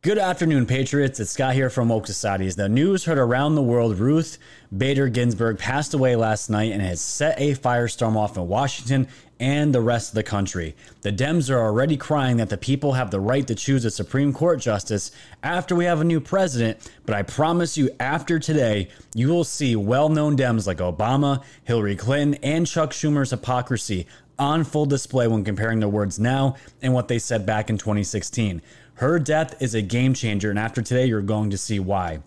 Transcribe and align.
Good 0.00 0.18
afternoon, 0.18 0.66
Patriots. 0.66 1.18
It's 1.18 1.32
Scott 1.32 1.54
here 1.54 1.68
from 1.68 1.88
Woke 1.88 2.06
Societies. 2.06 2.54
The 2.54 2.68
news 2.68 3.04
heard 3.04 3.18
around 3.18 3.56
the 3.56 3.62
world 3.62 3.98
Ruth 3.98 4.38
Bader 4.74 5.08
Ginsburg 5.08 5.58
passed 5.58 5.92
away 5.92 6.14
last 6.14 6.48
night 6.48 6.70
and 6.70 6.80
has 6.80 7.00
set 7.00 7.40
a 7.40 7.56
firestorm 7.56 8.14
off 8.14 8.36
in 8.36 8.46
Washington 8.46 9.08
and 9.40 9.74
the 9.74 9.80
rest 9.80 10.10
of 10.10 10.14
the 10.14 10.22
country. 10.22 10.76
The 11.00 11.10
Dems 11.10 11.50
are 11.50 11.58
already 11.58 11.96
crying 11.96 12.36
that 12.36 12.48
the 12.48 12.56
people 12.56 12.92
have 12.92 13.10
the 13.10 13.18
right 13.18 13.44
to 13.48 13.56
choose 13.56 13.84
a 13.84 13.90
Supreme 13.90 14.32
Court 14.32 14.60
justice 14.60 15.10
after 15.42 15.74
we 15.74 15.86
have 15.86 16.00
a 16.00 16.04
new 16.04 16.20
president, 16.20 16.88
but 17.04 17.16
I 17.16 17.22
promise 17.22 17.76
you, 17.76 17.90
after 17.98 18.38
today, 18.38 18.90
you 19.16 19.26
will 19.26 19.42
see 19.42 19.74
well 19.74 20.08
known 20.08 20.36
Dems 20.36 20.68
like 20.68 20.78
Obama, 20.78 21.42
Hillary 21.64 21.96
Clinton, 21.96 22.40
and 22.44 22.68
Chuck 22.68 22.92
Schumer's 22.92 23.30
hypocrisy 23.30 24.06
on 24.38 24.62
full 24.62 24.86
display 24.86 25.26
when 25.26 25.42
comparing 25.42 25.80
their 25.80 25.88
words 25.88 26.18
now 26.18 26.54
and 26.80 26.94
what 26.94 27.08
they 27.08 27.18
said 27.18 27.44
back 27.44 27.68
in 27.68 27.76
2016. 27.76 28.62
Her 28.98 29.20
death 29.20 29.62
is 29.62 29.76
a 29.76 29.82
game 29.82 30.12
changer, 30.12 30.50
and 30.50 30.58
after 30.58 30.82
today, 30.82 31.06
you're 31.06 31.22
going 31.22 31.50
to 31.50 31.56
see 31.56 31.78
why. 31.78 32.18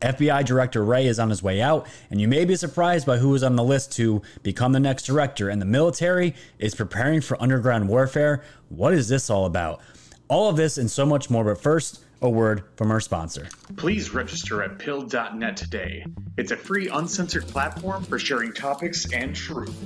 FBI 0.00 0.42
Director 0.42 0.82
Wray 0.82 1.06
is 1.06 1.18
on 1.18 1.28
his 1.28 1.42
way 1.42 1.60
out, 1.60 1.86
and 2.10 2.18
you 2.18 2.26
may 2.26 2.46
be 2.46 2.56
surprised 2.56 3.04
by 3.04 3.18
who 3.18 3.34
is 3.34 3.42
on 3.42 3.56
the 3.56 3.62
list 3.62 3.92
to 3.96 4.22
become 4.42 4.72
the 4.72 4.80
next 4.80 5.04
director. 5.04 5.50
And 5.50 5.60
the 5.60 5.66
military 5.66 6.34
is 6.58 6.74
preparing 6.74 7.20
for 7.20 7.40
underground 7.42 7.90
warfare. 7.90 8.42
What 8.70 8.94
is 8.94 9.10
this 9.10 9.28
all 9.28 9.44
about? 9.44 9.82
All 10.28 10.48
of 10.48 10.56
this 10.56 10.78
and 10.78 10.90
so 10.90 11.04
much 11.04 11.28
more, 11.28 11.44
but 11.44 11.60
first, 11.60 12.02
a 12.22 12.30
word 12.30 12.64
from 12.76 12.90
our 12.90 13.00
sponsor. 13.00 13.46
Please 13.76 14.14
register 14.14 14.62
at 14.62 14.78
Pilled.net 14.78 15.58
today. 15.58 16.06
It's 16.38 16.52
a 16.52 16.56
free, 16.56 16.88
uncensored 16.88 17.46
platform 17.46 18.02
for 18.04 18.18
sharing 18.18 18.54
topics 18.54 19.12
and 19.12 19.36
truth. 19.36 19.76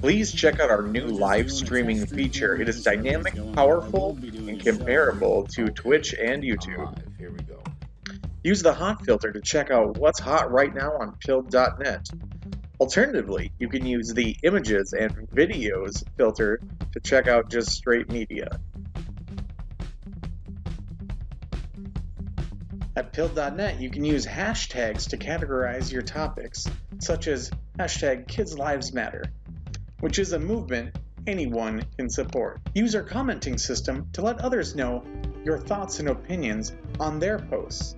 Please 0.00 0.32
check 0.32 0.60
out 0.60 0.70
our 0.70 0.82
new 0.82 1.06
live 1.06 1.52
streaming 1.52 2.06
feature. 2.06 2.58
It 2.58 2.70
is 2.70 2.82
dynamic, 2.82 3.34
powerful, 3.52 4.16
and 4.22 4.58
comparable 4.58 5.46
to 5.48 5.66
Twitch 5.66 6.14
and 6.14 6.42
YouTube. 6.42 6.96
Use 8.42 8.62
the 8.62 8.72
hot 8.72 9.04
filter 9.04 9.30
to 9.30 9.42
check 9.42 9.70
out 9.70 9.98
what's 9.98 10.18
hot 10.18 10.50
right 10.50 10.74
now 10.74 10.92
on 10.92 11.16
Pilled.net. 11.20 12.08
Alternatively, 12.80 13.52
you 13.58 13.68
can 13.68 13.84
use 13.84 14.14
the 14.14 14.34
images 14.42 14.94
and 14.94 15.12
videos 15.28 16.02
filter 16.16 16.62
to 16.92 17.00
check 17.00 17.28
out 17.28 17.50
just 17.50 17.68
straight 17.68 18.08
media. 18.08 18.58
At 22.96 23.12
Pilled.net, 23.12 23.78
you 23.78 23.90
can 23.90 24.06
use 24.06 24.24
hashtags 24.24 25.10
to 25.10 25.18
categorize 25.18 25.92
your 25.92 26.02
topics, 26.02 26.66
such 27.00 27.28
as 27.28 27.50
hashtag 27.78 28.26
Kids 28.26 28.56
Lives 28.56 28.94
Matter, 28.94 29.24
which 30.00 30.18
is 30.18 30.32
a 30.32 30.38
movement 30.38 30.96
anyone 31.26 31.82
can 31.96 32.08
support. 32.08 32.60
Use 32.74 32.94
our 32.94 33.02
commenting 33.02 33.58
system 33.58 34.08
to 34.12 34.22
let 34.22 34.40
others 34.40 34.74
know 34.74 35.04
your 35.44 35.58
thoughts 35.58 36.00
and 36.00 36.08
opinions 36.08 36.74
on 36.98 37.18
their 37.18 37.38
posts. 37.38 37.96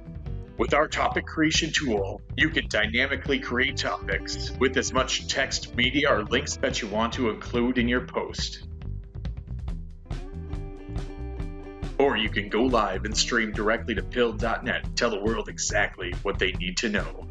With 0.59 0.75
our 0.75 0.86
topic 0.86 1.25
creation 1.25 1.72
tool, 1.72 2.20
you 2.36 2.50
can 2.50 2.69
dynamically 2.69 3.39
create 3.41 3.77
topics 3.77 4.50
with 4.59 4.77
as 4.77 4.92
much 4.92 5.27
text, 5.27 5.75
media, 5.75 6.12
or 6.12 6.25
links 6.25 6.56
that 6.56 6.83
you 6.83 6.89
want 6.89 7.14
to 7.14 7.31
include 7.31 7.78
in 7.78 7.89
your 7.89 8.06
post. 8.06 8.66
Or 11.98 12.16
you 12.16 12.28
can 12.28 12.48
go 12.48 12.64
live 12.64 13.05
and 13.05 13.16
stream 13.16 13.53
directly 13.53 13.94
to 13.94 14.03
Pilled.net 14.03 14.84
and 14.84 14.97
tell 14.97 15.11
the 15.11 15.20
world 15.20 15.48
exactly 15.48 16.12
what 16.22 16.39
they 16.39 16.53
need 16.53 16.77
to 16.78 16.89
know. 16.89 17.27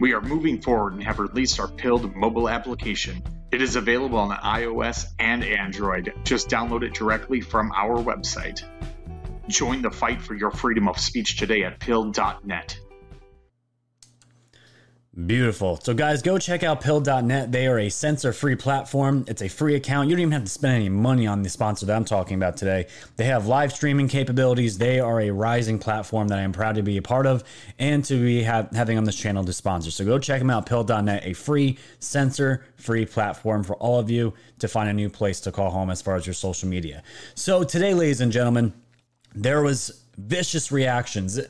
We 0.00 0.12
are 0.12 0.20
moving 0.20 0.62
forward 0.62 0.94
and 0.94 1.02
have 1.02 1.18
released 1.18 1.60
our 1.60 1.68
Pilled 1.68 2.14
mobile 2.14 2.48
application 2.48 3.22
it 3.50 3.62
is 3.62 3.76
available 3.76 4.18
on 4.18 4.36
iOS 4.36 5.06
and 5.18 5.42
Android. 5.42 6.12
Just 6.24 6.48
download 6.48 6.82
it 6.82 6.94
directly 6.94 7.40
from 7.40 7.72
our 7.72 7.96
website. 7.96 8.62
Join 9.48 9.80
the 9.82 9.90
fight 9.90 10.20
for 10.20 10.34
your 10.34 10.50
freedom 10.50 10.88
of 10.88 10.98
speech 10.98 11.38
today 11.38 11.64
at 11.64 11.78
pill.net. 11.78 12.78
Beautiful. 15.26 15.80
So, 15.82 15.94
guys, 15.94 16.22
go 16.22 16.38
check 16.38 16.62
out 16.62 16.80
pill.net. 16.80 17.50
They 17.50 17.66
are 17.66 17.80
a 17.80 17.88
censor 17.88 18.32
free 18.32 18.54
platform. 18.54 19.24
It's 19.26 19.42
a 19.42 19.48
free 19.48 19.74
account. 19.74 20.08
You 20.08 20.14
don't 20.14 20.20
even 20.20 20.32
have 20.32 20.44
to 20.44 20.50
spend 20.50 20.76
any 20.76 20.88
money 20.88 21.26
on 21.26 21.42
the 21.42 21.48
sponsor 21.48 21.86
that 21.86 21.96
I'm 21.96 22.04
talking 22.04 22.36
about 22.36 22.56
today. 22.56 22.86
They 23.16 23.24
have 23.24 23.48
live 23.48 23.72
streaming 23.72 24.06
capabilities. 24.06 24.78
They 24.78 25.00
are 25.00 25.20
a 25.20 25.30
rising 25.30 25.80
platform 25.80 26.28
that 26.28 26.38
I 26.38 26.42
am 26.42 26.52
proud 26.52 26.76
to 26.76 26.82
be 26.82 26.98
a 26.98 27.02
part 27.02 27.26
of 27.26 27.42
and 27.80 28.04
to 28.04 28.14
be 28.14 28.44
ha- 28.44 28.68
having 28.72 28.96
on 28.96 29.02
this 29.02 29.16
channel 29.16 29.44
to 29.44 29.52
sponsor. 29.52 29.90
So, 29.90 30.04
go 30.04 30.20
check 30.20 30.38
them 30.38 30.50
out. 30.50 30.66
Pill.net, 30.66 31.26
a 31.26 31.32
free 31.32 31.78
censor 31.98 32.64
free 32.76 33.04
platform 33.04 33.64
for 33.64 33.74
all 33.76 33.98
of 33.98 34.08
you 34.08 34.34
to 34.60 34.68
find 34.68 34.88
a 34.88 34.92
new 34.92 35.10
place 35.10 35.40
to 35.40 35.50
call 35.50 35.70
home 35.70 35.90
as 35.90 36.00
far 36.00 36.14
as 36.14 36.28
your 36.28 36.34
social 36.34 36.68
media. 36.68 37.02
So, 37.34 37.64
today, 37.64 37.92
ladies 37.92 38.20
and 38.20 38.30
gentlemen, 38.30 38.72
there 39.34 39.62
was 39.62 40.04
vicious 40.16 40.70
reactions 40.70 41.40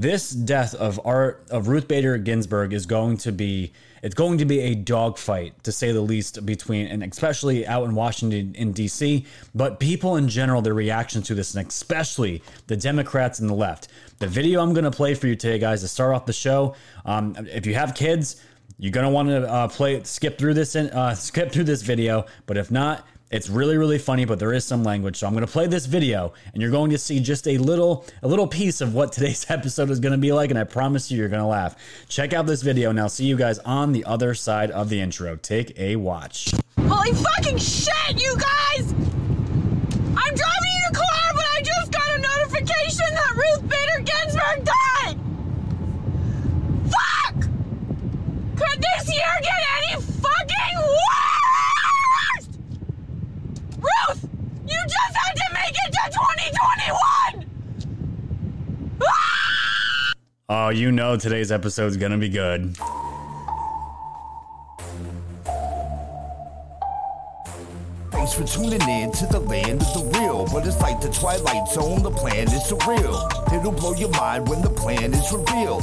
this 0.00 0.30
death 0.30 0.74
of 0.74 1.00
art 1.04 1.46
of 1.50 1.68
Ruth 1.68 1.88
Bader 1.88 2.18
Ginsburg 2.18 2.72
is 2.72 2.86
going 2.86 3.16
to 3.18 3.32
be 3.32 3.72
it's 4.02 4.14
going 4.14 4.38
to 4.38 4.44
be 4.44 4.58
a 4.60 4.74
dogfight 4.74 5.62
to 5.62 5.70
say 5.70 5.92
the 5.92 6.00
least 6.00 6.44
between 6.44 6.86
and 6.88 7.04
especially 7.04 7.66
out 7.66 7.84
in 7.84 7.94
Washington 7.94 8.54
in 8.56 8.74
DC, 8.74 9.24
but 9.54 9.78
people 9.78 10.16
in 10.16 10.28
general 10.28 10.60
their 10.60 10.74
reactions 10.74 11.28
to 11.28 11.34
this 11.34 11.54
and 11.54 11.66
especially 11.68 12.42
the 12.66 12.76
Democrats 12.76 13.38
and 13.38 13.48
the 13.48 13.54
left. 13.54 13.88
The 14.18 14.26
video 14.26 14.60
I'm 14.60 14.72
going 14.72 14.84
to 14.84 14.90
play 14.90 15.14
for 15.14 15.28
you 15.28 15.36
today, 15.36 15.58
guys, 15.58 15.82
to 15.82 15.88
start 15.88 16.14
off 16.14 16.26
the 16.26 16.32
show. 16.32 16.74
Um, 17.04 17.36
if 17.52 17.66
you 17.66 17.74
have 17.74 17.94
kids, 17.94 18.42
you're 18.78 18.90
gonna 18.90 19.10
want 19.10 19.28
to 19.28 19.48
uh, 19.48 19.68
play 19.68 20.02
skip 20.02 20.38
through 20.38 20.54
this 20.54 20.74
in, 20.74 20.90
uh, 20.90 21.14
skip 21.14 21.52
through 21.52 21.64
this 21.64 21.82
video, 21.82 22.26
but 22.46 22.56
if 22.56 22.70
not, 22.70 23.06
it's 23.32 23.48
really 23.48 23.76
really 23.78 23.98
funny, 23.98 24.24
but 24.26 24.38
there 24.38 24.52
is 24.52 24.64
some 24.64 24.84
language. 24.84 25.16
So 25.16 25.26
I'm 25.26 25.32
going 25.32 25.44
to 25.44 25.50
play 25.50 25.66
this 25.66 25.86
video 25.86 26.34
and 26.52 26.62
you're 26.62 26.70
going 26.70 26.90
to 26.90 26.98
see 26.98 27.18
just 27.18 27.48
a 27.48 27.56
little 27.56 28.04
a 28.22 28.28
little 28.28 28.46
piece 28.46 28.80
of 28.80 28.94
what 28.94 29.10
today's 29.10 29.46
episode 29.48 29.90
is 29.90 29.98
going 29.98 30.12
to 30.12 30.18
be 30.18 30.32
like 30.32 30.50
and 30.50 30.58
I 30.58 30.64
promise 30.64 31.10
you 31.10 31.18
you're 31.18 31.30
going 31.30 31.40
to 31.40 31.46
laugh. 31.46 31.74
Check 32.08 32.34
out 32.34 32.46
this 32.46 32.62
video 32.62 32.90
and 32.90 33.00
I'll 33.00 33.08
see 33.08 33.24
you 33.24 33.36
guys 33.36 33.58
on 33.60 33.92
the 33.92 34.04
other 34.04 34.34
side 34.34 34.70
of 34.70 34.90
the 34.90 35.00
intro. 35.00 35.36
Take 35.36 35.78
a 35.78 35.96
watch. 35.96 36.52
Holy 36.78 37.12
fucking 37.14 37.56
shit, 37.56 38.22
you 38.22 38.36
guys! 38.36 38.92
I'm 38.92 40.34
driving 40.34 40.74
in 40.76 40.90
a 40.90 40.94
car, 40.94 41.32
but 41.32 41.44
I 41.56 41.62
just 41.64 41.90
got 41.90 42.10
a 42.10 42.18
notification 42.18 43.06
that 43.14 43.34
Ruth 43.34 43.68
Bader 43.68 44.02
Ginsburg 44.04 44.64
died! 44.64 45.18
Fuck! 46.90 47.40
Could 48.56 48.82
this 48.82 49.14
year 49.14 49.24
get 49.40 49.62
any 49.78 50.02
fucking 50.02 50.78
worse? 50.78 51.41
Ruth! 53.82 54.28
You 54.66 54.78
just 54.84 55.16
had 55.16 55.34
to 55.34 55.44
make 55.54 55.74
it 55.74 55.92
to 55.92 56.10
2021! 57.34 57.50
Ah! 59.02 60.12
Oh, 60.48 60.68
you 60.68 60.92
know 60.92 61.16
today's 61.16 61.50
episode's 61.50 61.96
gonna 61.96 62.18
be 62.18 62.28
good. 62.28 62.76
Thanks 68.10 68.34
for 68.34 68.44
tuning 68.44 68.88
in 68.88 69.10
to 69.12 69.26
the 69.26 69.40
land 69.40 69.82
of 69.82 69.94
the 69.94 70.18
real. 70.18 70.46
But 70.52 70.66
it's 70.66 70.80
like 70.80 71.00
the 71.00 71.10
Twilight 71.10 71.68
Zone, 71.68 72.02
the 72.02 72.10
plan 72.10 72.46
is 72.46 72.62
surreal. 72.70 73.28
It'll 73.52 73.72
blow 73.72 73.94
your 73.94 74.10
mind 74.10 74.48
when 74.48 74.62
the 74.62 74.70
plan 74.70 75.12
is 75.12 75.32
revealed. 75.32 75.82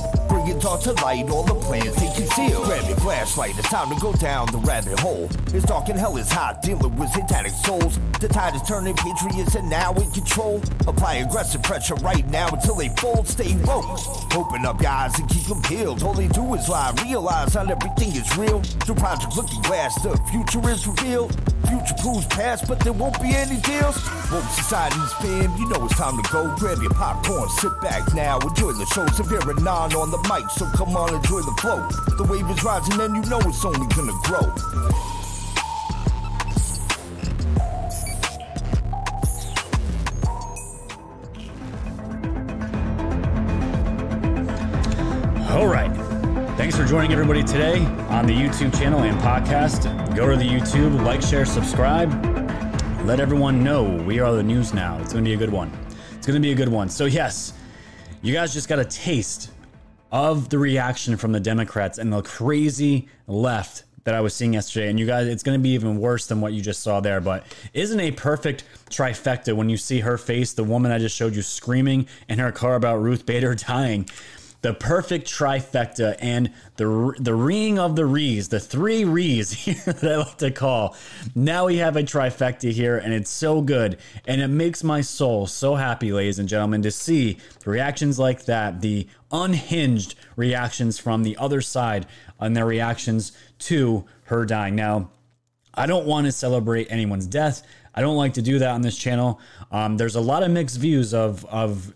Bring 0.49 0.57
it 0.57 0.81
to 0.81 0.93
light, 1.03 1.29
all 1.29 1.43
the 1.43 1.53
plans 1.53 1.95
they 1.95 2.11
conceal. 2.15 2.65
Grab 2.65 2.87
your 2.87 2.97
flashlight, 2.97 3.57
it's 3.57 3.69
time 3.69 3.93
to 3.93 4.01
go 4.01 4.13
down 4.13 4.47
the 4.51 4.57
rabbit 4.57 4.99
hole. 4.99 5.29
It's 5.53 5.65
dark 5.65 5.89
and 5.89 5.99
hell 5.99 6.17
is 6.17 6.31
hot, 6.31 6.63
dealing 6.63 6.95
with 6.95 7.09
satanic 7.11 7.51
souls. 7.51 7.99
The 8.19 8.27
tide 8.27 8.55
is 8.55 8.63
turning, 8.63 8.95
patriots 8.95 9.55
are 9.55 9.61
now 9.61 9.93
in 9.93 10.09
control. 10.09 10.61
Apply 10.87 11.15
aggressive 11.15 11.61
pressure 11.61 11.95
right 11.95 12.27
now 12.29 12.47
until 12.49 12.75
they 12.75 12.89
fold. 12.97 13.27
Stay 13.27 13.55
woke. 13.63 13.99
Open 14.35 14.65
up 14.65 14.83
eyes 14.83 15.19
and 15.19 15.29
keep 15.29 15.43
them 15.43 15.61
peeled. 15.61 16.01
All 16.01 16.13
they 16.13 16.27
do 16.27 16.53
is 16.55 16.67
lie, 16.67 16.93
realize 17.03 17.53
not 17.53 17.69
everything 17.69 18.15
is 18.15 18.35
real. 18.37 18.59
The 18.87 18.95
project 18.95 19.35
looking 19.35 19.61
glass, 19.61 20.01
the 20.01 20.17
future 20.31 20.67
is 20.69 20.87
revealed. 20.87 21.35
Future 21.67 21.95
proves 22.01 22.25
past, 22.27 22.67
but 22.67 22.79
there 22.79 22.93
won't 22.93 23.21
be 23.21 23.29
any 23.35 23.61
deals. 23.61 23.95
Woke 24.31 24.49
society's 24.49 25.13
fam, 25.21 25.55
you 25.57 25.69
know 25.69 25.85
it's 25.85 25.95
time 25.95 26.21
to 26.21 26.31
go. 26.31 26.55
Grab 26.57 26.81
your 26.81 26.93
popcorn, 26.93 27.47
sit 27.49 27.79
back 27.81 28.01
now, 28.15 28.39
enjoy 28.39 28.71
the 28.73 28.85
show. 28.87 29.05
Severe 29.07 29.39
and 29.49 29.67
on 29.67 30.09
the 30.09 30.17
mic, 30.29 30.38
so 30.49 30.65
come 30.75 30.95
on, 30.95 31.13
enjoy 31.13 31.41
the 31.41 31.51
flow. 31.59 31.87
The 32.17 32.23
wave 32.23 32.49
is 32.49 32.63
rising, 32.63 32.99
and 33.01 33.15
you 33.15 33.29
know 33.29 33.39
it's 33.39 33.65
only 33.65 33.87
gonna 33.95 34.13
grow. 34.23 34.45
All 45.49 45.67
right. 45.67 45.91
Thanks 46.57 46.75
for 46.75 46.85
joining 46.85 47.11
everybody 47.11 47.43
today 47.43 47.79
on 48.09 48.25
the 48.25 48.33
YouTube 48.33 48.77
channel 48.77 48.99
and 48.99 49.17
podcast. 49.19 50.15
Go 50.15 50.29
to 50.29 50.35
the 50.35 50.47
YouTube, 50.47 51.03
like, 51.03 51.21
share, 51.21 51.45
subscribe. 51.45 52.11
Let 53.05 53.19
everyone 53.19 53.63
know 53.63 53.83
we 53.83 54.19
are 54.19 54.31
the 54.33 54.43
news 54.43 54.73
now. 54.73 54.99
It's 54.99 55.13
going 55.13 55.23
to 55.23 55.29
be 55.29 55.33
a 55.33 55.37
good 55.37 55.49
one. 55.49 55.71
It's 56.15 56.27
going 56.27 56.35
to 56.35 56.45
be 56.45 56.51
a 56.51 56.55
good 56.55 56.69
one. 56.69 56.89
So, 56.89 57.05
yes, 57.05 57.53
you 58.21 58.33
guys 58.33 58.53
just 58.53 58.67
got 58.67 58.77
a 58.77 58.85
taste 58.85 59.51
of 60.11 60.49
the 60.49 60.57
reaction 60.57 61.17
from 61.17 61.31
the 61.31 61.39
Democrats 61.39 61.97
and 61.97 62.11
the 62.11 62.21
crazy 62.21 63.07
left 63.27 63.83
that 64.05 64.15
I 64.15 64.21
was 64.21 64.33
seeing 64.33 64.53
yesterday, 64.53 64.89
and 64.89 64.99
you 64.99 65.05
guys, 65.05 65.27
it's 65.27 65.43
going 65.43 65.59
to 65.59 65.61
be 65.61 65.69
even 65.69 65.99
worse 65.99 66.27
than 66.27 66.41
what 66.41 66.53
you 66.53 66.61
just 66.61 66.81
saw 66.81 66.99
there. 66.99 67.21
But 67.21 67.45
isn't 67.73 67.99
a 67.99 68.11
perfect 68.11 68.63
trifecta 68.89 69.55
when 69.55 69.69
you 69.69 69.77
see 69.77 69.99
her 69.99 70.17
face, 70.17 70.53
the 70.53 70.63
woman 70.63 70.91
I 70.91 70.97
just 70.99 71.15
showed 71.15 71.35
you 71.35 71.41
screaming 71.41 72.07
in 72.27 72.39
her 72.39 72.51
car 72.51 72.75
about 72.75 73.01
Ruth 73.01 73.25
Bader 73.25 73.55
dying, 73.55 74.09
the 74.61 74.73
perfect 74.73 75.27
trifecta 75.27 76.17
and 76.19 76.51
the 76.75 77.13
the 77.17 77.33
ring 77.33 77.79
of 77.79 77.95
the 77.95 78.05
rees, 78.05 78.49
the 78.49 78.59
three 78.59 79.05
rees 79.05 79.65
that 79.85 80.03
I 80.03 80.17
like 80.17 80.37
to 80.37 80.51
call. 80.51 80.95
Now 81.33 81.67
we 81.67 81.77
have 81.77 81.95
a 81.95 82.03
trifecta 82.03 82.71
here, 82.71 82.97
and 82.97 83.13
it's 83.13 83.29
so 83.29 83.61
good, 83.61 83.97
and 84.27 84.41
it 84.41 84.47
makes 84.49 84.83
my 84.83 85.01
soul 85.01 85.47
so 85.47 85.75
happy, 85.75 86.11
ladies 86.11 86.39
and 86.39 86.49
gentlemen, 86.49 86.81
to 86.81 86.91
see 86.91 87.37
reactions 87.65 88.19
like 88.19 88.45
that, 88.45 88.81
the 88.81 89.07
unhinged 89.31 90.15
reactions 90.35 90.99
from 90.99 91.23
the 91.23 91.37
other 91.37 91.61
side 91.61 92.05
and 92.39 92.55
their 92.55 92.65
reactions 92.65 93.31
to 93.59 94.05
her 94.23 94.45
dying. 94.45 94.75
Now, 94.75 95.11
I 95.73 95.85
don't 95.85 96.05
want 96.05 96.25
to 96.25 96.31
celebrate 96.31 96.87
anyone's 96.89 97.27
death. 97.27 97.63
I 97.93 98.01
don't 98.01 98.17
like 98.17 98.33
to 98.33 98.41
do 98.41 98.59
that 98.59 98.69
on 98.69 98.81
this 98.81 98.97
channel. 98.97 99.39
Um, 99.71 99.97
there's 99.97 100.15
a 100.15 100.21
lot 100.21 100.43
of 100.43 100.51
mixed 100.51 100.77
views 100.77 101.13
of 101.13 101.45
of 101.45 101.93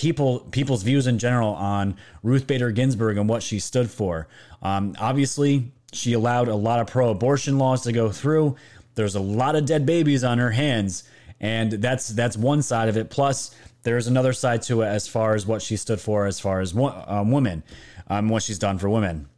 people 0.00 0.40
people's 0.50 0.82
views 0.82 1.06
in 1.06 1.18
general 1.18 1.50
on 1.50 1.94
Ruth 2.22 2.46
Bader 2.46 2.70
Ginsburg 2.70 3.18
and 3.18 3.28
what 3.28 3.42
she 3.42 3.58
stood 3.58 3.90
for. 3.90 4.28
Um, 4.62 4.96
obviously, 4.98 5.72
she 5.92 6.14
allowed 6.14 6.48
a 6.48 6.54
lot 6.54 6.80
of 6.80 6.86
pro-abortion 6.86 7.58
laws 7.58 7.82
to 7.82 7.92
go 7.92 8.10
through. 8.10 8.56
There's 8.94 9.14
a 9.14 9.20
lot 9.20 9.56
of 9.56 9.66
dead 9.66 9.84
babies 9.84 10.24
on 10.24 10.38
her 10.38 10.52
hands, 10.52 11.04
and 11.38 11.72
that's 11.72 12.08
that's 12.08 12.34
one 12.34 12.62
side 12.62 12.88
of 12.88 12.96
it. 12.96 13.10
Plus, 13.10 13.54
there's 13.82 14.06
another 14.06 14.32
side 14.32 14.62
to 14.62 14.80
it 14.80 14.86
as 14.86 15.06
far 15.06 15.34
as 15.34 15.46
what 15.46 15.60
she 15.60 15.76
stood 15.76 16.00
for, 16.00 16.24
as 16.24 16.40
far 16.40 16.60
as 16.60 16.74
um, 16.74 17.30
women, 17.30 17.62
um, 18.08 18.30
what 18.30 18.42
she's 18.42 18.58
done 18.58 18.78
for 18.78 18.88
women. 18.88 19.28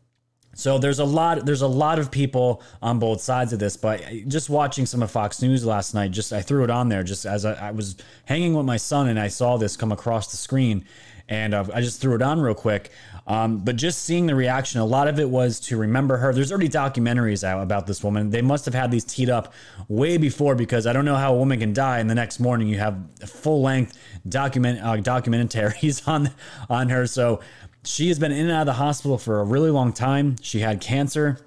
So 0.55 0.79
there's 0.79 0.99
a 0.99 1.05
lot 1.05 1.47
there's 1.47 1.63
a 1.63 1.67
lot 1.67 1.99
of 1.99 2.11
people 2.11 2.63
on 2.83 2.99
both 2.99 3.21
sides 3.21 3.53
of 3.53 3.59
this, 3.59 3.77
but 3.77 4.03
just 4.29 4.51
watching 4.51 4.85
some 4.85 5.03
of 5.03 5.11
Fox 5.11 5.41
News 5.41 5.65
last 5.65 5.95
night, 5.95 6.11
just 6.11 6.33
I 6.33 6.43
threw 6.43 6.63
it 6.65 6.71
on 6.71 6.89
there 6.89 7.03
just 7.03 7.25
as 7.25 7.45
I, 7.45 7.69
I 7.69 7.71
was 7.71 7.97
hanging 8.27 8.55
with 8.55 8.67
my 8.67 8.77
son 8.77 9.09
and 9.09 9.19
I 9.19 9.29
saw 9.29 9.57
this 9.57 9.77
come 9.77 9.93
across 9.93 10.31
the 10.31 10.37
screen, 10.37 10.85
and 11.29 11.55
uh, 11.55 11.65
I 11.73 11.81
just 11.81 12.01
threw 12.01 12.15
it 12.15 12.23
on 12.23 12.41
real 12.41 12.55
quick. 12.55 12.91
Um, 13.27 13.59
but 13.59 13.77
just 13.77 14.03
seeing 14.03 14.27
the 14.27 14.35
reaction, 14.35 14.81
a 14.81 14.85
lot 14.85 15.07
of 15.07 15.21
it 15.21 15.29
was 15.29 15.61
to 15.61 15.77
remember 15.77 16.17
her. 16.17 16.33
There's 16.33 16.51
already 16.51 16.69
documentaries 16.69 17.45
out 17.45 17.63
about 17.63 17.87
this 17.87 18.03
woman. 18.03 18.31
They 18.31 18.43
must 18.43 18.65
have 18.65 18.75
had 18.75 18.91
these 18.91 19.05
teed 19.05 19.31
up 19.31 19.55
way 19.89 20.17
before 20.17 20.57
because 20.57 20.87
I 20.87 20.93
don't 20.93 21.05
know 21.05 21.15
how 21.15 21.35
a 21.35 21.37
woman 21.37 21.61
can 21.61 21.73
die 21.73 22.01
and 22.01 22.11
the 22.11 22.17
next 22.17 22.41
morning 22.41 22.67
you 22.67 22.79
have 22.79 22.99
full 23.25 23.63
length 23.63 23.97
document 24.29 24.81
uh, 24.83 24.97
documentaries 24.97 26.07
on 26.09 26.31
on 26.69 26.89
her. 26.89 27.07
So 27.07 27.41
she 27.85 28.09
has 28.09 28.19
been 28.19 28.33
in 28.33 28.47
and 28.47 28.51
out 28.51 28.61
of 28.63 28.67
the 28.67 28.73
hospital 28.75 29.19
for 29.19 29.41
a 29.41 29.45
really 29.45 29.71
long 29.71 29.93
time. 29.93 30.37
She 30.41 30.61
had 30.61 30.81
cancer. 30.81 31.39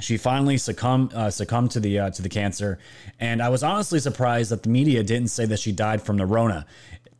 She 0.00 0.16
finally 0.16 0.58
succumbed 0.58 1.12
uh, 1.14 1.30
succumbed 1.30 1.72
to 1.72 1.80
the 1.80 1.98
uh, 1.98 2.10
to 2.10 2.22
the 2.22 2.28
cancer, 2.28 2.78
and 3.20 3.40
I 3.42 3.50
was 3.50 3.62
honestly 3.62 4.00
surprised 4.00 4.50
that 4.50 4.64
the 4.64 4.68
media 4.68 5.02
didn't 5.02 5.28
say 5.28 5.46
that 5.46 5.60
she 5.60 5.70
died 5.70 6.02
from 6.02 6.16
the 6.16 6.26
Rona. 6.26 6.66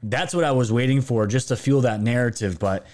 That's 0.02 0.34
what 0.34 0.42
I 0.42 0.50
was 0.50 0.72
waiting 0.72 1.00
for, 1.00 1.26
just 1.28 1.48
to 1.48 1.56
fuel 1.56 1.82
that 1.82 2.00
narrative. 2.00 2.58
But 2.58 2.84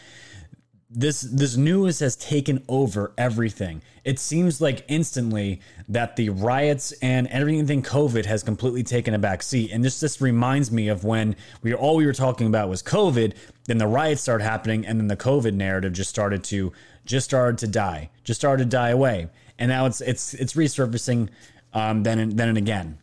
this 0.91 1.21
this 1.21 1.57
news 1.57 2.01
has 2.01 2.17
taken 2.17 2.65
over 2.67 3.13
everything. 3.19 3.83
It 4.05 4.19
seems 4.19 4.61
like 4.61 4.85
instantly 4.89 5.61
that 5.89 6.17
the 6.17 6.31
riots 6.31 6.93
and 7.03 7.27
everything 7.29 7.83
COVID 7.83 8.25
has 8.25 8.43
completely 8.43 8.83
taken 8.83 9.13
a 9.13 9.19
back 9.19 9.43
seat. 9.43 9.71
And 9.71 9.85
this 9.85 10.01
just 10.01 10.23
reminds 10.23 10.73
me 10.73 10.89
of 10.89 11.05
when 11.05 11.37
we 11.63 11.75
all 11.75 11.97
we 11.97 12.07
were 12.07 12.15
talking 12.15 12.47
about 12.47 12.71
was 12.71 12.83
COVID, 12.83 13.35
then 13.67 13.77
the 13.77 13.87
riots 13.87 14.23
started 14.23 14.45
happening, 14.45 14.87
and 14.87 14.99
then 14.99 15.09
the 15.09 15.17
COVID 15.17 15.53
narrative 15.53 15.93
just 15.93 16.09
started 16.09 16.43
to 16.45 16.73
just 17.05 17.27
started 17.27 17.59
to 17.59 17.67
die, 17.67 18.09
just 18.25 18.41
started 18.41 18.65
to 18.65 18.71
die 18.71 18.91
away. 18.91 19.29
And 19.59 19.69
now 19.69 19.85
it's 19.85 20.01
it's 20.01 20.33
it's 20.35 20.55
resurfacing 20.55 21.29
um, 21.75 22.03
then 22.03 22.19
and 22.19 22.33
then 22.33 22.49
and 22.49 22.59
again. 22.59 22.99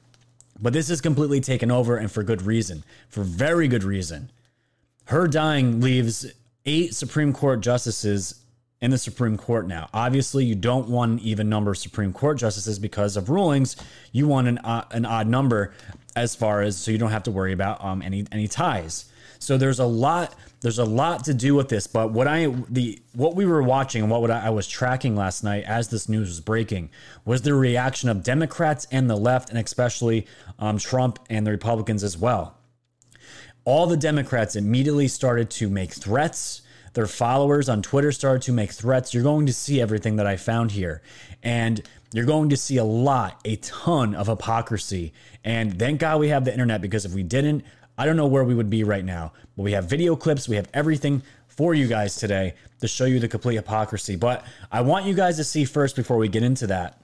But 0.60 0.74
this 0.74 0.90
is 0.90 1.02
completely 1.02 1.42
taken 1.42 1.70
over 1.70 1.98
and 1.98 2.12
for 2.12 2.24
good 2.24 2.42
reason, 2.42 2.84
for 3.10 3.24
very 3.24 3.68
good 3.68 3.84
reason. 3.84 4.32
Her 5.06 5.28
dying 5.28 5.82
leaves 5.82 6.26
eight 6.66 6.96
Supreme 6.96 7.34
Court 7.34 7.62
justices 7.62 8.42
in 8.82 8.92
the 8.92 8.98
Supreme 8.98 9.38
Court 9.38 9.68
now. 9.68 9.90
Obviously, 9.94 10.46
you 10.46 10.56
don't 10.56 10.90
want 10.90 11.14
an 11.14 11.20
even 11.20 11.50
number 11.50 11.72
of 11.72 11.78
Supreme 11.78 12.14
Court 12.14 12.38
justices 12.38 12.78
because 12.78 13.18
of 13.18 13.30
rulings. 13.30 13.76
You 14.12 14.28
want 14.28 14.48
an, 14.48 14.58
uh, 14.60 14.86
an 14.92 15.06
odd 15.06 15.28
number 15.28 15.74
as 16.16 16.36
far 16.36 16.62
as 16.62 16.78
so 16.78 16.92
you 16.92 16.98
don't 16.98 17.12
have 17.12 17.24
to 17.24 17.32
worry 17.32 17.54
about 17.54 17.84
um, 17.84 18.02
any 18.02 18.26
any 18.32 18.48
ties. 18.48 19.06
So 19.40 19.58
there's 19.58 19.80
a 19.80 19.86
lot 19.86 20.36
there's 20.62 20.80
a 20.80 20.86
lot 20.86 21.24
to 21.26 21.34
do 21.34 21.56
with 21.56 21.70
this. 21.70 21.88
But 21.88 22.12
what 22.12 22.28
I 22.28 22.48
the 22.70 23.02
what 23.14 23.36
we 23.36 23.46
were 23.46 23.64
watching 23.64 24.02
and 24.02 24.12
what 24.12 24.32
I, 24.32 24.48
I 24.48 24.50
was 24.50 24.68
tracking 24.68 25.16
last 25.16 25.44
night 25.44 25.64
as 25.66 25.90
this 25.90 26.10
news 26.10 26.28
was 26.28 26.40
breaking 26.40 26.90
was 27.24 27.42
the 27.44 27.54
reaction 27.54 28.10
of 28.10 28.24
Democrats 28.24 28.88
and 28.92 29.10
the 29.10 29.16
left, 29.16 29.50
and 29.50 29.60
especially 29.60 30.28
um, 30.60 30.78
Trump 30.78 31.20
and 31.30 31.46
the 31.46 31.52
Republicans 31.52 32.04
as 32.04 32.18
well 32.18 32.55
all 33.66 33.88
the 33.88 33.98
Democrats 33.98 34.56
immediately 34.56 35.08
started 35.08 35.50
to 35.50 35.70
make 35.70 35.92
threats. 35.92 36.62
Their 36.94 37.08
followers 37.08 37.68
on 37.68 37.82
Twitter 37.82 38.12
started 38.12 38.44
to 38.44 38.54
make 38.54 38.72
threats. 38.72 39.14
You're 39.14 39.24
going 39.24 39.48
to 39.48 39.54
see 39.54 39.82
everything 39.82 40.16
that 40.16 40.28
I 40.28 40.38
found 40.38 40.72
here. 40.72 41.02
And 41.44 41.82
you're 42.14 42.26
going 42.26 42.50
to 42.50 42.58
see 42.58 42.78
a 42.78 42.86
lot, 42.86 43.42
a 43.44 43.58
ton 43.58 44.16
of 44.16 44.28
hypocrisy. 44.28 45.12
And 45.44 45.78
thank 45.78 46.00
God 46.00 46.20
we 46.20 46.30
have 46.30 46.46
the 46.46 46.54
internet 46.54 46.82
because 46.82 47.04
if 47.04 47.12
we 47.12 47.24
didn't, 47.24 47.66
I 47.98 48.06
don't 48.06 48.16
know 48.16 48.28
where 48.28 48.44
we 48.44 48.56
would 48.56 48.70
be 48.70 48.84
right 48.84 49.04
now. 49.04 49.34
But 49.58 49.64
we 49.64 49.74
have 49.74 49.86
video 49.86 50.16
clips, 50.16 50.48
we 50.48 50.56
have 50.56 50.70
everything 50.74 51.24
for 51.48 51.74
you 51.74 51.88
guys 51.88 52.16
today 52.16 52.54
to 52.82 52.88
show 52.88 53.06
you 53.06 53.20
the 53.20 53.28
complete 53.28 53.56
hypocrisy. 53.56 54.16
But 54.16 54.46
I 54.72 54.82
want 54.82 55.06
you 55.06 55.14
guys 55.14 55.38
to 55.38 55.44
see 55.44 55.66
first 55.66 55.96
before 55.96 56.18
we 56.18 56.28
get 56.28 56.44
into 56.44 56.68
that 56.68 57.02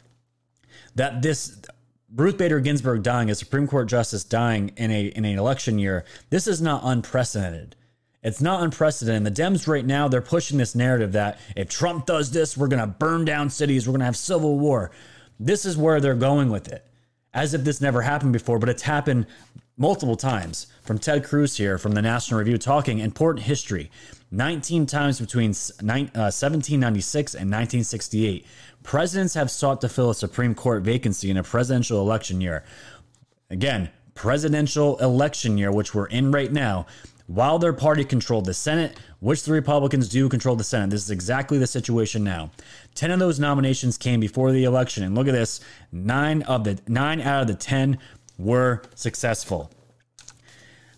that 0.95 1.21
this 1.21 1.60
Ruth 2.13 2.37
Bader 2.37 2.59
Ginsburg 2.59 3.03
dying, 3.03 3.29
a 3.29 3.35
Supreme 3.35 3.67
Court 3.67 3.87
justice 3.87 4.23
dying 4.23 4.71
in 4.75 4.91
a 4.91 5.05
in 5.07 5.23
an 5.23 5.37
election 5.37 5.79
year, 5.79 6.03
this 6.29 6.47
is 6.47 6.61
not 6.61 6.81
unprecedented. 6.83 7.75
It's 8.23 8.41
not 8.41 8.61
unprecedented. 8.61 9.33
The 9.33 9.41
Dems 9.41 9.67
right 9.67 9.85
now, 9.85 10.07
they're 10.07 10.21
pushing 10.21 10.57
this 10.57 10.75
narrative 10.75 11.13
that 11.13 11.39
if 11.55 11.69
Trump 11.69 12.05
does 12.05 12.31
this, 12.31 12.55
we're 12.55 12.67
going 12.67 12.81
to 12.81 12.87
burn 12.87 13.25
down 13.25 13.49
cities, 13.49 13.87
we're 13.87 13.93
going 13.93 14.01
to 14.01 14.05
have 14.05 14.17
civil 14.17 14.59
war. 14.59 14.91
This 15.39 15.65
is 15.65 15.75
where 15.75 15.99
they're 15.99 16.13
going 16.13 16.51
with 16.51 16.67
it. 16.67 16.85
As 17.33 17.53
if 17.53 17.63
this 17.63 17.81
never 17.81 18.01
happened 18.01 18.33
before, 18.33 18.59
but 18.59 18.69
it's 18.69 18.83
happened 18.83 19.25
multiple 19.77 20.15
times. 20.15 20.67
From 20.83 20.99
Ted 20.99 21.23
Cruz 21.23 21.57
here 21.57 21.77
from 21.77 21.93
the 21.93 22.01
National 22.01 22.39
Review 22.39 22.57
talking 22.57 22.99
important 22.99 23.45
history. 23.45 23.89
19 24.31 24.85
times 24.85 25.19
between 25.19 25.49
1796 25.49 27.35
uh, 27.35 27.37
and 27.37 27.49
1968. 27.49 28.45
Presidents 28.83 29.35
have 29.35 29.51
sought 29.51 29.81
to 29.81 29.89
fill 29.89 30.09
a 30.09 30.15
Supreme 30.15 30.55
Court 30.55 30.83
vacancy 30.83 31.29
in 31.29 31.37
a 31.37 31.43
presidential 31.43 31.99
election 31.99 32.41
year. 32.41 32.63
Again, 33.49 33.89
presidential 34.15 34.97
election 34.97 35.57
year, 35.57 35.71
which 35.71 35.93
we're 35.93 36.07
in 36.07 36.31
right 36.31 36.51
now, 36.51 36.85
while 37.27 37.59
their 37.59 37.73
party 37.73 38.03
controlled 38.03 38.45
the 38.45 38.53
Senate, 38.53 38.97
which 39.19 39.43
the 39.43 39.51
Republicans 39.53 40.09
do 40.09 40.27
control 40.27 40.55
the 40.55 40.63
Senate. 40.63 40.89
This 40.89 41.03
is 41.03 41.11
exactly 41.11 41.57
the 41.57 41.67
situation 41.67 42.23
now. 42.23 42.51
10 42.95 43.11
of 43.11 43.19
those 43.19 43.39
nominations 43.39 43.97
came 43.97 44.19
before 44.19 44.51
the 44.51 44.63
election 44.63 45.03
and 45.03 45.15
look 45.15 45.27
at 45.27 45.33
this, 45.33 45.61
9 45.91 46.41
of 46.43 46.63
the 46.63 46.79
9 46.87 47.21
out 47.21 47.41
of 47.41 47.47
the 47.47 47.53
10 47.53 47.97
were 48.37 48.81
successful. 48.95 49.71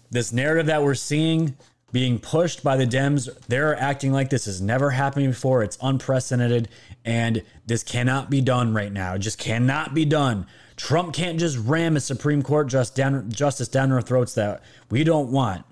This 0.10 0.32
narrative 0.32 0.68
that 0.68 0.84
we're 0.84 0.96
seeing 0.96 1.56
being 1.94 2.20
pushed 2.20 2.64
by 2.64 2.76
the 2.76 2.88
Dems. 2.88 3.30
They're 3.48 3.80
acting 3.80 4.12
like 4.12 4.30
this 4.30 4.46
has 4.46 4.60
never 4.60 4.90
happened 4.90 5.28
before. 5.28 5.64
It's 5.64 5.78
unprecedented, 5.82 6.68
and 7.06 7.44
this 7.66 7.84
cannot 7.84 8.30
be 8.30 8.42
done 8.42 8.74
right 8.74 8.92
now. 8.92 9.14
It 9.14 9.20
just 9.20 9.38
cannot 9.38 9.94
be 9.94 10.04
done. 10.04 10.48
Trump 10.76 11.14
can't 11.14 11.40
just 11.40 11.58
ram 11.60 11.96
a 11.96 12.02
Supreme 12.02 12.42
Court 12.42 12.68
just 12.68 12.96
down, 12.96 13.32
justice 13.32 13.68
down 13.68 13.92
our 13.92 14.02
throats 14.02 14.34
that 14.34 14.64
we 14.90 15.04
don't 15.04 15.32
want. 15.32 15.66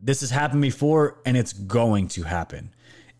This 0.00 0.22
has 0.22 0.30
happened 0.30 0.62
before, 0.62 1.20
and 1.26 1.36
it's 1.36 1.52
going 1.52 2.08
to 2.08 2.22
happen. 2.22 2.70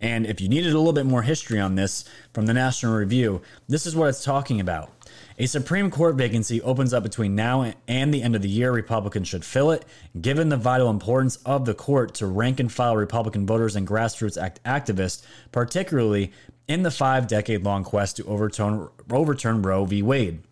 And 0.00 0.26
if 0.26 0.40
you 0.40 0.48
needed 0.48 0.72
a 0.72 0.78
little 0.78 0.92
bit 0.92 1.06
more 1.06 1.22
history 1.22 1.60
on 1.60 1.74
this 1.74 2.04
from 2.32 2.46
the 2.46 2.54
National 2.54 2.94
Review, 2.94 3.42
this 3.68 3.84
is 3.84 3.94
what 3.94 4.08
it's 4.08 4.24
talking 4.24 4.60
about. 4.60 4.97
A 5.40 5.46
Supreme 5.46 5.88
Court 5.88 6.16
vacancy 6.16 6.60
opens 6.62 6.92
up 6.92 7.04
between 7.04 7.36
now 7.36 7.72
and 7.86 8.12
the 8.12 8.24
end 8.24 8.34
of 8.34 8.42
the 8.42 8.48
year. 8.48 8.72
Republicans 8.72 9.28
should 9.28 9.44
fill 9.44 9.70
it, 9.70 9.84
given 10.20 10.48
the 10.48 10.56
vital 10.56 10.90
importance 10.90 11.36
of 11.46 11.64
the 11.64 11.74
court 11.74 12.14
to 12.14 12.26
rank 12.26 12.58
and 12.58 12.72
file 12.72 12.96
Republican 12.96 13.46
voters 13.46 13.76
and 13.76 13.86
grassroots 13.86 14.36
act 14.36 14.60
activists, 14.64 15.24
particularly 15.52 16.32
in 16.66 16.82
the 16.82 16.90
five 16.90 17.28
decade 17.28 17.62
long 17.62 17.84
quest 17.84 18.16
to 18.16 18.24
overturn, 18.24 18.88
overturn 19.12 19.62
Roe 19.62 19.84
v. 19.84 20.02
Wade. 20.02 20.42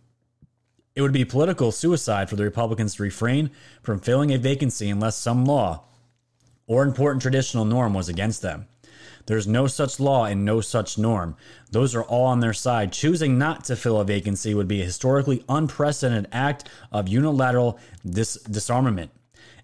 It 0.94 1.02
would 1.02 1.12
be 1.12 1.24
political 1.24 1.72
suicide 1.72 2.30
for 2.30 2.36
the 2.36 2.44
Republicans 2.44 2.94
to 2.94 3.02
refrain 3.02 3.50
from 3.82 3.98
filling 3.98 4.32
a 4.32 4.38
vacancy 4.38 4.88
unless 4.88 5.16
some 5.16 5.44
law 5.44 5.82
or 6.68 6.84
important 6.84 7.22
traditional 7.22 7.64
norm 7.64 7.92
was 7.92 8.08
against 8.08 8.40
them. 8.40 8.66
There's 9.26 9.46
no 9.46 9.66
such 9.66 10.00
law 10.00 10.24
and 10.24 10.44
no 10.44 10.60
such 10.60 10.98
norm. 10.98 11.36
Those 11.70 11.94
are 11.94 12.04
all 12.04 12.26
on 12.26 12.40
their 12.40 12.52
side. 12.52 12.92
Choosing 12.92 13.38
not 13.38 13.64
to 13.64 13.76
fill 13.76 14.00
a 14.00 14.04
vacancy 14.04 14.54
would 14.54 14.68
be 14.68 14.80
a 14.80 14.84
historically 14.84 15.44
unprecedented 15.48 16.28
act 16.32 16.68
of 16.92 17.08
unilateral 17.08 17.78
dis- 18.08 18.38
disarmament. 18.42 19.10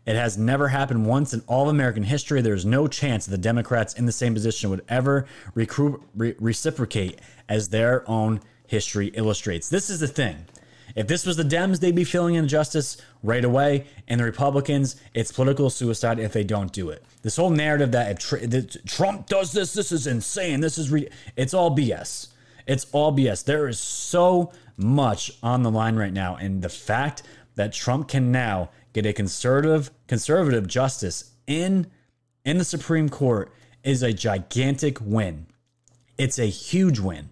It 0.04 0.16
has 0.16 0.36
never 0.36 0.68
happened 0.68 1.06
once 1.06 1.32
in 1.32 1.42
all 1.46 1.62
of 1.62 1.68
American 1.68 2.02
history. 2.02 2.40
There's 2.40 2.66
no 2.66 2.88
chance 2.88 3.24
the 3.24 3.38
Democrats 3.38 3.94
in 3.94 4.06
the 4.06 4.12
same 4.12 4.34
position 4.34 4.68
would 4.70 4.84
ever 4.88 5.26
recru- 5.54 6.02
re- 6.16 6.34
reciprocate 6.40 7.20
as 7.48 7.68
their 7.68 8.08
own 8.10 8.40
history 8.66 9.08
illustrates. 9.08 9.68
This 9.68 9.90
is 9.90 10.00
the 10.00 10.08
thing. 10.08 10.46
If 10.96 11.06
this 11.06 11.24
was 11.24 11.36
the 11.36 11.44
Dems, 11.44 11.78
they'd 11.78 11.94
be 11.94 12.04
feeling 12.04 12.34
injustice 12.34 12.96
right 13.22 13.44
away. 13.44 13.86
And 14.08 14.18
the 14.18 14.24
Republicans, 14.24 14.96
it's 15.14 15.30
political 15.30 15.70
suicide 15.70 16.18
if 16.18 16.32
they 16.32 16.44
don't 16.44 16.72
do 16.72 16.90
it. 16.90 17.04
This 17.22 17.36
whole 17.36 17.50
narrative 17.50 17.92
that 17.92 18.20
tr- 18.20 18.36
that 18.38 18.84
Trump 18.86 19.28
does 19.28 19.52
this, 19.52 19.72
this 19.72 19.92
is 19.92 20.06
insane. 20.06 20.60
This 20.60 20.76
is 20.76 20.90
re- 20.90 21.08
it's 21.36 21.54
all 21.54 21.74
BS. 21.74 22.28
It's 22.66 22.86
all 22.92 23.16
BS. 23.16 23.44
There 23.44 23.68
is 23.68 23.78
so 23.78 24.52
much 24.76 25.32
on 25.42 25.62
the 25.62 25.70
line 25.70 25.96
right 25.96 26.12
now, 26.12 26.36
and 26.36 26.62
the 26.62 26.68
fact 26.68 27.22
that 27.54 27.72
Trump 27.72 28.08
can 28.08 28.32
now 28.32 28.70
get 28.92 29.06
a 29.06 29.12
conservative 29.12 29.90
conservative 30.06 30.66
justice 30.66 31.30
in 31.46 31.86
in 32.44 32.58
the 32.58 32.64
Supreme 32.64 33.08
Court 33.08 33.52
is 33.84 34.02
a 34.02 34.12
gigantic 34.12 34.98
win. 35.00 35.46
It's 36.18 36.38
a 36.38 36.46
huge 36.46 36.98
win. 36.98 37.30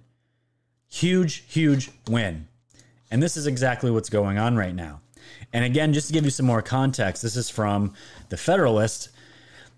Huge, 0.89 1.45
huge 1.49 1.91
win. 2.09 2.49
And 3.11 3.23
this 3.23 3.37
is 3.37 3.47
exactly 3.47 3.91
what's 3.91 4.09
going 4.09 4.39
on 4.39 4.57
right 4.57 4.75
now. 4.75 5.01
And 5.53 5.65
again, 5.65 5.93
just 5.93 6.09
to 6.09 6.13
give 6.13 6.25
you 6.25 6.31
some 6.31 6.47
more 6.47 6.63
context, 6.63 7.23
this 7.23 7.37
is 7.37 7.51
from 7.51 7.93
the 8.29 8.37
Federalist. 8.37 9.11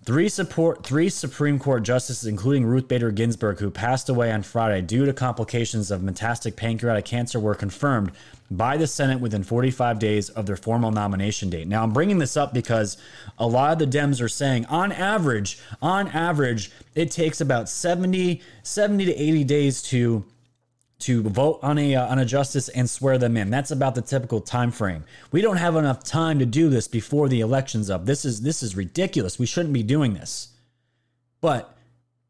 Three 0.04 0.28
support 0.28 0.84
three 0.84 1.08
Supreme 1.08 1.60
Court 1.60 1.84
justices, 1.84 2.26
including 2.26 2.66
Ruth 2.66 2.88
Bader 2.88 3.12
Ginsburg, 3.12 3.60
who 3.60 3.70
passed 3.70 4.08
away 4.08 4.32
on 4.32 4.42
Friday 4.42 4.80
due 4.82 5.06
to 5.06 5.12
complications 5.12 5.92
of 5.92 6.00
metastatic 6.00 6.56
pancreatic 6.56 7.04
cancer, 7.04 7.38
were 7.38 7.54
confirmed 7.54 8.10
by 8.50 8.76
the 8.76 8.88
Senate 8.88 9.20
within 9.20 9.44
45 9.44 10.00
days 10.00 10.28
of 10.28 10.46
their 10.46 10.56
formal 10.56 10.90
nomination 10.90 11.50
date. 11.50 11.68
Now, 11.68 11.84
I'm 11.84 11.92
bringing 11.92 12.18
this 12.18 12.36
up 12.36 12.52
because 12.52 12.96
a 13.38 13.46
lot 13.46 13.74
of 13.74 13.78
the 13.78 13.98
Dems 13.98 14.20
are 14.20 14.28
saying, 14.28 14.66
on 14.66 14.90
average, 14.90 15.60
on 15.80 16.08
average, 16.08 16.72
it 16.96 17.12
takes 17.12 17.40
about 17.40 17.68
70, 17.68 18.42
70 18.64 19.04
to 19.04 19.14
80 19.14 19.44
days 19.44 19.82
to 19.84 20.24
to 21.02 21.22
vote 21.22 21.60
on 21.62 21.78
a 21.78 21.94
uh, 21.94 22.06
on 22.06 22.18
a 22.18 22.24
justice 22.24 22.68
and 22.68 22.88
swear 22.88 23.18
them 23.18 23.36
in. 23.36 23.50
That's 23.50 23.70
about 23.70 23.94
the 23.94 24.02
typical 24.02 24.40
time 24.40 24.70
frame. 24.70 25.04
We 25.30 25.40
don't 25.40 25.56
have 25.56 25.76
enough 25.76 26.02
time 26.04 26.38
to 26.38 26.46
do 26.46 26.68
this 26.68 26.88
before 26.88 27.28
the 27.28 27.40
election's 27.40 27.90
up. 27.90 28.06
This 28.06 28.24
is 28.24 28.42
this 28.42 28.62
is 28.62 28.76
ridiculous. 28.76 29.38
We 29.38 29.46
shouldn't 29.46 29.74
be 29.74 29.82
doing 29.82 30.14
this. 30.14 30.48
But 31.40 31.76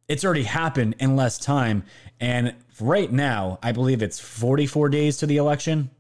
it's 0.09 0.25
already 0.25 0.45
happened 0.45 0.97
in 0.99 1.17
less 1.17 1.39
time 1.39 1.85
and 2.23 2.55
right 2.81 3.11
now, 3.11 3.59
I 3.65 3.73
believe 3.73 4.01
it's 4.01 4.21
44 4.21 4.89
days 4.91 5.17
to 5.19 5.27
the 5.27 5.39
election. 5.39 5.91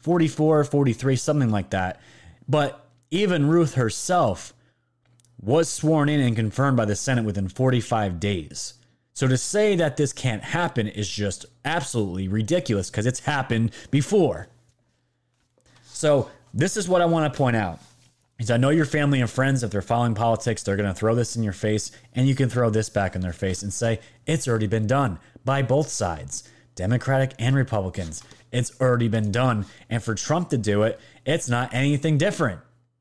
44, 0.00 0.64
43, 0.64 1.14
something 1.14 1.50
like 1.50 1.70
that. 1.70 2.00
But 2.48 2.84
even 3.12 3.48
Ruth 3.48 3.74
herself 3.74 4.54
was 5.40 5.68
sworn 5.68 6.08
in 6.08 6.18
and 6.18 6.34
confirmed 6.34 6.76
by 6.76 6.84
the 6.84 6.96
Senate 6.96 7.24
within 7.24 7.48
45 7.48 8.18
days. 8.18 8.74
So 9.18 9.26
to 9.26 9.36
say 9.36 9.74
that 9.74 9.96
this 9.96 10.12
can't 10.12 10.44
happen 10.44 10.86
is 10.86 11.08
just 11.08 11.44
absolutely 11.64 12.28
ridiculous 12.28 12.88
because 12.88 13.04
it's 13.04 13.18
happened 13.18 13.72
before. 13.90 14.46
So 15.86 16.30
this 16.54 16.76
is 16.76 16.88
what 16.88 17.02
I 17.02 17.06
want 17.06 17.34
to 17.34 17.36
point 17.36 17.56
out. 17.56 17.80
Is 18.38 18.48
I 18.48 18.58
know 18.58 18.70
your 18.70 18.84
family 18.84 19.20
and 19.20 19.28
friends, 19.28 19.64
if 19.64 19.72
they're 19.72 19.82
following 19.82 20.14
politics, 20.14 20.62
they're 20.62 20.76
going 20.76 20.88
to 20.88 20.94
throw 20.94 21.16
this 21.16 21.34
in 21.34 21.42
your 21.42 21.52
face, 21.52 21.90
and 22.14 22.28
you 22.28 22.36
can 22.36 22.48
throw 22.48 22.70
this 22.70 22.90
back 22.90 23.16
in 23.16 23.20
their 23.20 23.32
face 23.32 23.64
and 23.64 23.72
say, 23.72 23.98
it's 24.24 24.46
already 24.46 24.68
been 24.68 24.86
done 24.86 25.18
by 25.44 25.62
both 25.62 25.88
sides, 25.88 26.48
Democratic 26.76 27.32
and 27.40 27.56
Republicans. 27.56 28.22
It's 28.52 28.80
already 28.80 29.08
been 29.08 29.32
done. 29.32 29.66
And 29.90 30.00
for 30.00 30.14
Trump 30.14 30.50
to 30.50 30.56
do 30.56 30.84
it, 30.84 31.00
it's 31.26 31.48
not 31.48 31.74
anything 31.74 32.18
different. 32.18 32.60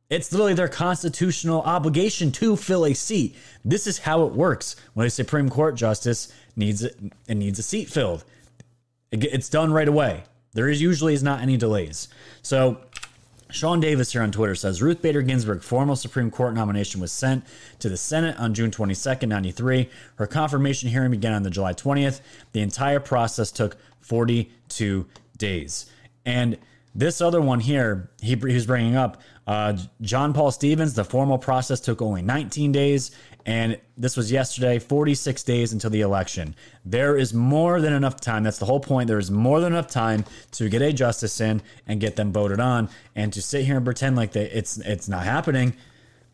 It's 0.10 0.32
literally 0.32 0.54
their 0.54 0.70
constitutional 0.70 1.62
obligation 1.62 2.32
to 2.34 2.56
fill 2.56 2.86
a 2.86 2.94
seat. 2.94 3.36
This 3.66 3.88
is 3.88 4.00
how 4.00 4.24
it 4.24 4.34
works 4.34 4.78
when 4.94 5.06
a 5.06 5.10
Supreme 5.10 5.50
Court 5.50 5.76
justice 5.76 6.32
needs 6.56 6.84
it, 6.84 6.98
needs 7.28 7.60
a 7.60 7.64
seat 7.64 7.90
filled. 7.90 8.24
It, 9.12 9.24
it's 9.26 9.50
done 9.50 9.74
right 9.74 9.88
away. 9.88 10.24
There 10.54 10.70
is 10.70 10.82
usually 10.82 11.14
is 11.14 11.24
not 11.24 11.42
any 11.42 11.58
delays. 11.58 12.08
So 12.42 12.80
Sean 13.50 13.82
Davis 13.82 14.14
here 14.14 14.22
on 14.22 14.32
Twitter 14.32 14.56
says 14.56 14.82
Ruth 14.82 15.02
Bader 15.02 15.22
Ginsburg 15.22 15.62
formal 15.62 15.96
Supreme 15.96 16.32
Court 16.32 16.54
nomination 16.54 17.02
was 17.02 17.12
sent 17.12 17.46
to 17.80 17.90
the 17.90 17.98
Senate 17.98 18.38
on 18.40 18.54
June 18.54 18.72
22nd, 18.72 19.28
93. 19.28 19.90
Her 20.16 20.28
confirmation 20.28 20.90
hearing 20.90 21.12
began 21.12 21.34
on 21.34 21.44
the 21.44 21.50
July 21.50 21.74
20th. 21.74 22.22
The 22.54 22.62
entire 22.62 23.00
process 23.02 23.52
took 23.52 23.76
42 24.00 25.06
days. 25.38 25.86
And 26.26 26.58
this 26.96 27.22
other 27.22 27.40
one 27.40 27.60
here, 27.60 28.10
he, 28.22 28.36
he 28.36 28.54
was 28.54 28.66
bringing 28.66 28.96
up 28.96 29.22
uh, 29.48 29.78
John 30.02 30.34
Paul 30.34 30.52
Stevens. 30.52 30.94
The 30.94 31.06
formal 31.06 31.38
process 31.38 31.80
took 31.80 32.02
only 32.02 32.22
19 32.22 32.72
days, 32.72 33.12
and 33.46 33.80
this 33.96 34.18
was 34.18 34.32
yesterday, 34.32 34.78
46 34.78 35.42
days 35.44 35.72
until 35.74 35.90
the 35.90 36.02
election. 36.02 36.54
There 36.86 37.18
is 37.18 37.34
more 37.34 37.80
than 37.80 37.94
enough 37.94 38.20
time. 38.20 38.44
That's 38.44 38.60
the 38.60 38.66
whole 38.66 38.82
point. 38.82 39.08
There 39.08 39.18
is 39.18 39.32
more 39.32 39.62
than 39.62 39.74
enough 39.74 39.88
time 39.88 40.26
to 40.52 40.68
get 40.68 40.82
a 40.82 40.92
justice 40.92 41.40
in 41.40 41.62
and 41.88 42.02
get 42.02 42.18
them 42.18 42.34
voted 42.34 42.60
on, 42.60 42.90
and 43.16 43.32
to 43.34 43.42
sit 43.42 43.66
here 43.66 43.78
and 43.78 43.86
pretend 43.86 44.18
like 44.18 44.34
they, 44.34 44.52
it's 44.52 44.78
it's 44.80 45.08
not 45.08 45.24
happening 45.24 45.74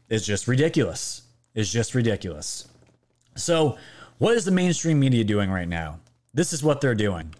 is 0.10 0.26
just 0.26 0.48
ridiculous. 0.48 1.22
It's 1.56 1.72
just 1.72 1.96
ridiculous. 1.96 2.68
So, 3.36 3.78
what 4.18 4.36
is 4.36 4.46
the 4.46 4.52
mainstream 4.52 5.00
media 5.00 5.24
doing 5.24 5.50
right 5.50 5.68
now? 5.68 6.00
This 6.34 6.54
is 6.54 6.64
what 6.64 6.82
they're 6.82 6.96
doing. 6.96 7.34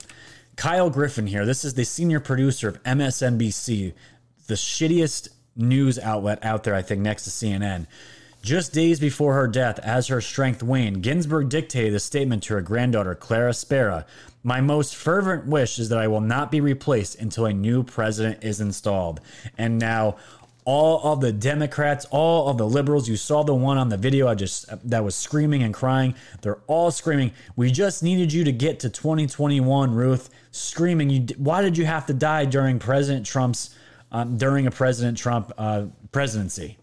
Kyle 0.56 0.90
Griffin 0.90 1.28
here. 1.28 1.46
This 1.46 1.66
is 1.66 1.74
the 1.74 1.84
senior 1.84 2.20
producer 2.20 2.70
of 2.70 2.84
MSNBC, 2.84 3.94
the 4.48 4.54
shittiest 4.54 5.30
news 5.56 6.00
outlet 6.00 6.40
out 6.44 6.64
there, 6.64 6.76
I 6.76 6.82
think, 6.82 7.02
next 7.02 7.24
to 7.24 7.30
CNN. 7.30 7.88
Just 8.42 8.74
days 8.74 9.00
before 9.00 9.36
her 9.36 9.48
death, 9.48 9.80
as 9.80 10.08
her 10.08 10.20
strength 10.20 10.62
waned, 10.62 11.02
Ginsburg 11.02 11.48
dictated 11.48 11.94
a 11.94 12.00
statement 12.00 12.44
to 12.44 12.56
her 12.56 12.62
granddaughter, 12.62 13.16
Clara 13.16 13.54
Spera. 13.54 14.06
My 14.44 14.60
most 14.60 14.98
fervent 14.98 15.46
wish 15.46 15.80
is 15.80 15.88
that 15.88 15.98
I 15.98 16.10
will 16.10 16.20
not 16.20 16.52
be 16.52 16.60
replaced 16.60 17.22
until 17.22 17.46
a 17.46 17.54
new 17.54 17.84
president 17.84 18.44
is 18.44 18.60
installed. 18.60 19.22
And 19.58 19.80
now, 19.80 20.18
all 20.66 21.14
of 21.14 21.22
the 21.22 21.32
Democrats, 21.32 22.06
all 22.12 22.50
of 22.50 22.58
the 22.58 22.68
liberals, 22.68 23.08
you 23.08 23.16
saw 23.16 23.44
the 23.44 23.56
one 23.56 23.78
on 23.78 23.90
the 23.90 23.98
video 23.98 24.28
I 24.28 24.36
just 24.36 24.66
that 24.90 25.04
was 25.04 25.16
screaming 25.16 25.64
and 25.64 25.74
crying. 25.74 26.16
They're 26.42 26.60
all 26.68 26.92
screaming, 26.92 27.32
"We 27.56 27.72
just 27.72 28.04
needed 28.04 28.34
you 28.34 28.44
to 28.44 28.52
get 28.52 28.80
to 28.82 28.90
2021, 28.90 29.94
Ruth." 29.94 30.30
Screaming, 30.52 31.10
"You 31.10 31.26
why 31.38 31.62
did 31.62 31.78
you 31.78 31.86
have 31.86 32.06
to 32.08 32.14
die 32.14 32.46
during 32.46 32.80
President 32.80 33.26
Trump's 33.26 33.70
um, 34.14 34.38
during 34.38 34.68
a 34.68 34.72
President 34.72 35.18
Trump 35.18 35.52
uh, 35.58 35.86
presidency?" 36.12 36.78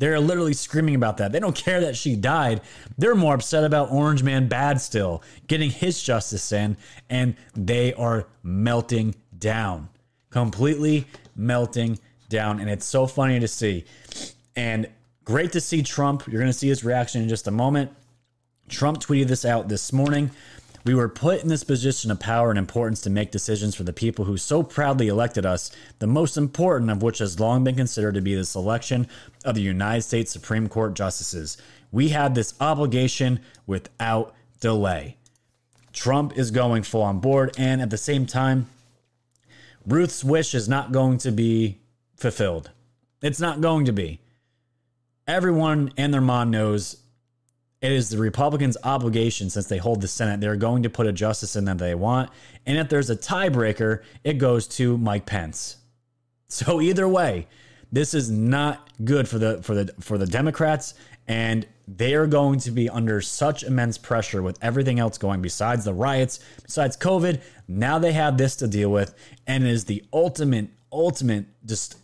They're 0.00 0.18
literally 0.18 0.54
screaming 0.54 0.94
about 0.94 1.18
that. 1.18 1.30
They 1.30 1.40
don't 1.40 1.54
care 1.54 1.82
that 1.82 1.94
she 1.94 2.16
died. 2.16 2.62
They're 2.96 3.14
more 3.14 3.34
upset 3.34 3.64
about 3.64 3.92
Orange 3.92 4.22
Man 4.22 4.48
Bad 4.48 4.80
still 4.80 5.22
getting 5.46 5.70
his 5.70 6.02
justice 6.02 6.52
in, 6.52 6.78
and 7.10 7.36
they 7.54 7.92
are 7.92 8.26
melting 8.42 9.14
down, 9.38 9.90
completely 10.30 11.06
melting 11.36 11.98
down. 12.30 12.60
And 12.60 12.70
it's 12.70 12.86
so 12.86 13.06
funny 13.06 13.40
to 13.40 13.48
see. 13.48 13.84
And 14.56 14.88
great 15.22 15.52
to 15.52 15.60
see 15.60 15.82
Trump. 15.82 16.26
You're 16.26 16.40
going 16.40 16.52
to 16.52 16.58
see 16.58 16.68
his 16.68 16.82
reaction 16.82 17.20
in 17.20 17.28
just 17.28 17.46
a 17.46 17.50
moment. 17.50 17.92
Trump 18.70 19.00
tweeted 19.00 19.26
this 19.26 19.44
out 19.44 19.68
this 19.68 19.92
morning. 19.92 20.30
We 20.84 20.94
were 20.94 21.08
put 21.08 21.42
in 21.42 21.48
this 21.48 21.64
position 21.64 22.10
of 22.10 22.20
power 22.20 22.48
and 22.48 22.58
importance 22.58 23.02
to 23.02 23.10
make 23.10 23.30
decisions 23.30 23.74
for 23.74 23.82
the 23.82 23.92
people 23.92 24.24
who 24.24 24.38
so 24.38 24.62
proudly 24.62 25.08
elected 25.08 25.44
us, 25.44 25.70
the 25.98 26.06
most 26.06 26.38
important 26.38 26.90
of 26.90 27.02
which 27.02 27.18
has 27.18 27.38
long 27.38 27.64
been 27.64 27.76
considered 27.76 28.14
to 28.14 28.22
be 28.22 28.34
the 28.34 28.46
selection 28.46 29.06
of 29.44 29.54
the 29.54 29.60
United 29.60 30.02
States 30.02 30.32
Supreme 30.32 30.68
Court 30.68 30.94
justices. 30.94 31.58
We 31.92 32.08
had 32.08 32.34
this 32.34 32.54
obligation 32.60 33.40
without 33.66 34.34
delay. 34.60 35.16
Trump 35.92 36.38
is 36.38 36.50
going 36.50 36.82
full 36.82 37.02
on 37.02 37.18
board, 37.18 37.54
and 37.58 37.82
at 37.82 37.90
the 37.90 37.98
same 37.98 38.24
time, 38.24 38.68
Ruth's 39.86 40.24
wish 40.24 40.54
is 40.54 40.68
not 40.68 40.92
going 40.92 41.18
to 41.18 41.32
be 41.32 41.78
fulfilled. 42.16 42.70
It's 43.20 43.40
not 43.40 43.60
going 43.60 43.84
to 43.84 43.92
be. 43.92 44.20
Everyone 45.26 45.92
and 45.96 46.14
their 46.14 46.20
mom 46.20 46.50
knows 46.50 46.96
it 47.82 47.92
is 47.92 48.10
the 48.10 48.18
Republicans' 48.18 48.76
obligation, 48.84 49.48
since 49.48 49.66
they 49.66 49.78
hold 49.78 50.02
the 50.02 50.08
Senate, 50.08 50.40
they're 50.40 50.56
going 50.56 50.82
to 50.82 50.90
put 50.90 51.06
a 51.06 51.12
justice 51.12 51.56
in 51.56 51.64
that 51.64 51.78
they 51.78 51.94
want. 51.94 52.30
And 52.66 52.76
if 52.78 52.88
there's 52.90 53.08
a 53.08 53.16
tiebreaker, 53.16 54.02
it 54.22 54.34
goes 54.34 54.66
to 54.68 54.98
Mike 54.98 55.24
Pence. 55.24 55.78
So 56.48 56.80
either 56.82 57.08
way, 57.08 57.46
this 57.90 58.12
is 58.12 58.30
not 58.30 58.88
good 59.04 59.28
for 59.28 59.38
the 59.38 59.62
for 59.62 59.74
the 59.74 59.94
for 60.00 60.18
the 60.18 60.26
Democrats, 60.26 60.94
and 61.26 61.66
they 61.88 62.14
are 62.14 62.26
going 62.26 62.60
to 62.60 62.70
be 62.70 62.88
under 62.88 63.20
such 63.20 63.64
immense 63.64 63.98
pressure 63.98 64.42
with 64.42 64.58
everything 64.62 65.00
else 65.00 65.18
going 65.18 65.42
besides 65.42 65.84
the 65.84 65.94
riots, 65.94 66.38
besides 66.62 66.96
COVID. 66.96 67.40
Now 67.66 67.98
they 67.98 68.12
have 68.12 68.36
this 68.36 68.56
to 68.56 68.68
deal 68.68 68.90
with, 68.90 69.14
and 69.46 69.64
it 69.64 69.70
is 69.70 69.86
the 69.86 70.04
ultimate, 70.12 70.68
ultimate, 70.92 71.46
just 71.64 71.96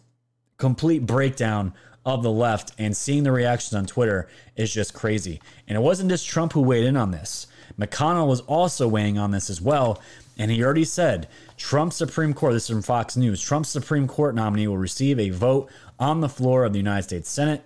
complete 0.56 1.04
breakdown 1.04 1.74
of 2.06 2.22
the 2.22 2.30
left 2.30 2.72
and 2.78 2.96
seeing 2.96 3.24
the 3.24 3.32
reactions 3.32 3.74
on 3.74 3.84
Twitter 3.84 4.28
is 4.54 4.72
just 4.72 4.94
crazy. 4.94 5.40
And 5.66 5.76
it 5.76 5.80
wasn't 5.80 6.08
just 6.08 6.26
Trump 6.26 6.52
who 6.52 6.62
weighed 6.62 6.84
in 6.84 6.96
on 6.96 7.10
this. 7.10 7.48
McConnell 7.78 8.28
was 8.28 8.40
also 8.42 8.86
weighing 8.86 9.18
on 9.18 9.32
this 9.32 9.50
as 9.50 9.60
well. 9.60 10.00
And 10.38 10.50
he 10.50 10.62
already 10.62 10.84
said 10.84 11.28
Trump's 11.56 11.96
Supreme 11.96 12.32
Court, 12.32 12.52
this 12.52 12.64
is 12.64 12.70
from 12.70 12.82
Fox 12.82 13.16
News, 13.16 13.42
Trump's 13.42 13.70
Supreme 13.70 14.06
Court 14.06 14.34
nominee 14.36 14.68
will 14.68 14.78
receive 14.78 15.18
a 15.18 15.30
vote 15.30 15.68
on 15.98 16.20
the 16.20 16.28
floor 16.28 16.64
of 16.64 16.72
the 16.72 16.78
United 16.78 17.02
States 17.02 17.28
Senate. 17.28 17.62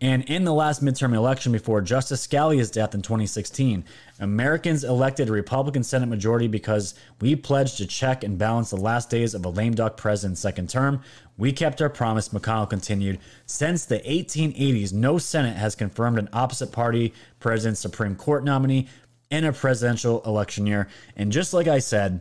And 0.00 0.22
in 0.24 0.44
the 0.44 0.54
last 0.54 0.84
midterm 0.84 1.12
election 1.12 1.50
before 1.50 1.80
Justice 1.80 2.24
Scalia's 2.24 2.70
death 2.70 2.94
in 2.94 3.02
2016, 3.02 3.84
Americans 4.20 4.84
elected 4.84 5.28
a 5.28 5.32
Republican 5.32 5.82
Senate 5.82 6.06
majority 6.06 6.46
because 6.46 6.94
we 7.20 7.34
pledged 7.34 7.78
to 7.78 7.86
check 7.86 8.22
and 8.22 8.38
balance 8.38 8.70
the 8.70 8.76
last 8.76 9.10
days 9.10 9.34
of 9.34 9.44
a 9.44 9.48
lame 9.48 9.74
duck 9.74 9.96
president's 9.96 10.40
second 10.40 10.70
term. 10.70 11.02
We 11.36 11.52
kept 11.52 11.82
our 11.82 11.90
promise, 11.90 12.28
McConnell 12.28 12.70
continued. 12.70 13.18
Since 13.46 13.86
the 13.86 13.98
1880s, 13.98 14.92
no 14.92 15.18
Senate 15.18 15.56
has 15.56 15.74
confirmed 15.74 16.18
an 16.18 16.28
opposite 16.32 16.70
party 16.70 17.12
president's 17.40 17.80
Supreme 17.80 18.14
Court 18.14 18.44
nominee 18.44 18.88
in 19.30 19.44
a 19.44 19.52
presidential 19.52 20.22
election 20.24 20.66
year. 20.66 20.88
And 21.16 21.32
just 21.32 21.52
like 21.52 21.66
I 21.66 21.80
said, 21.80 22.20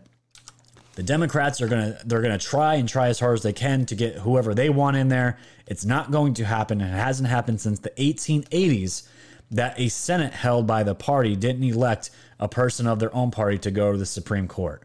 the 0.98 1.04
Democrats 1.04 1.62
are 1.62 1.68
gonna 1.68 1.96
they're 2.06 2.24
gonna 2.24 2.40
try 2.40 2.74
and 2.74 2.90
try 2.90 3.10
as 3.10 3.20
hard 3.20 3.36
as 3.36 3.44
they 3.44 3.54
can 3.54 3.86
to 3.86 3.94
get 3.94 4.16
whoever 4.16 4.56
they 4.56 4.68
want 4.68 4.98
in 4.98 5.10
there. 5.10 5.38
It's 5.68 5.86
not 5.86 6.10
going 6.10 6.34
to 6.34 6.46
happen. 6.46 6.82
and 6.82 6.92
It 6.92 6.98
hasn't 6.98 7.30
happened 7.30 7.62
since 7.62 7.78
the 7.78 7.92
1880s 7.92 9.08
that 9.52 9.80
a 9.80 9.90
Senate 9.90 10.34
held 10.34 10.66
by 10.66 10.82
the 10.82 10.96
party 10.96 11.36
didn't 11.36 11.64
elect 11.64 12.10
a 12.40 12.50
person 12.50 12.88
of 12.88 12.98
their 12.98 13.14
own 13.16 13.30
party 13.30 13.60
to 13.60 13.70
go 13.70 13.92
to 13.92 13.98
the 13.98 14.08
Supreme 14.08 14.48
Court. 14.48 14.82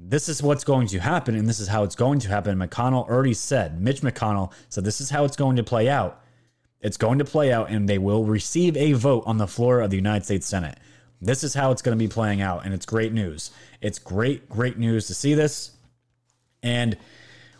This 0.00 0.28
is 0.28 0.42
what's 0.42 0.64
going 0.64 0.88
to 0.88 0.98
happen, 0.98 1.36
and 1.36 1.48
this 1.48 1.60
is 1.60 1.68
how 1.68 1.84
it's 1.84 1.94
going 1.94 2.18
to 2.18 2.28
happen. 2.28 2.58
McConnell 2.58 3.08
already 3.08 3.34
said, 3.34 3.80
Mitch 3.80 4.00
McConnell 4.00 4.52
said, 4.68 4.84
this 4.84 5.00
is 5.00 5.10
how 5.10 5.24
it's 5.24 5.36
going 5.36 5.54
to 5.56 5.62
play 5.62 5.88
out. 5.88 6.20
It's 6.80 6.96
going 6.96 7.20
to 7.20 7.24
play 7.24 7.52
out, 7.52 7.70
and 7.70 7.88
they 7.88 7.98
will 7.98 8.24
receive 8.24 8.76
a 8.76 8.92
vote 8.94 9.22
on 9.26 9.38
the 9.38 9.46
floor 9.46 9.80
of 9.80 9.90
the 9.90 9.96
United 9.96 10.24
States 10.24 10.48
Senate. 10.48 10.78
This 11.24 11.42
is 11.42 11.54
how 11.54 11.70
it's 11.70 11.82
going 11.82 11.96
to 11.96 12.02
be 12.02 12.08
playing 12.08 12.40
out, 12.40 12.64
and 12.64 12.74
it's 12.74 12.86
great 12.86 13.12
news. 13.12 13.50
It's 13.80 13.98
great, 13.98 14.48
great 14.48 14.78
news 14.78 15.06
to 15.06 15.14
see 15.14 15.34
this. 15.34 15.72
And 16.62 16.96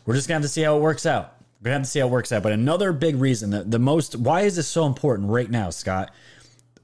we're 0.07 0.15
just 0.15 0.29
going 0.29 0.41
to 0.41 0.45
have 0.45 0.51
to 0.51 0.53
see 0.53 0.63
how 0.63 0.77
it 0.77 0.81
works 0.81 1.07
out. 1.07 1.37
We're 1.61 1.71
going 1.71 1.75
to 1.75 1.79
have 1.79 1.87
to 1.87 1.91
see 1.91 2.01
how 2.01 2.07
it 2.07 2.11
works 2.11 2.33
out. 2.33 2.43
But 2.43 2.53
another 2.53 2.93
big 2.93 3.17
reason, 3.17 3.51
the, 3.51 3.65
the 3.65 3.79
most, 3.79 4.17
why 4.17 4.43
is 4.43 4.57
this 4.57 4.69
so 4.69 4.87
important 4.87 5.31
right 5.31 5.51
now, 5.51 5.71
Scott? 5.71 6.13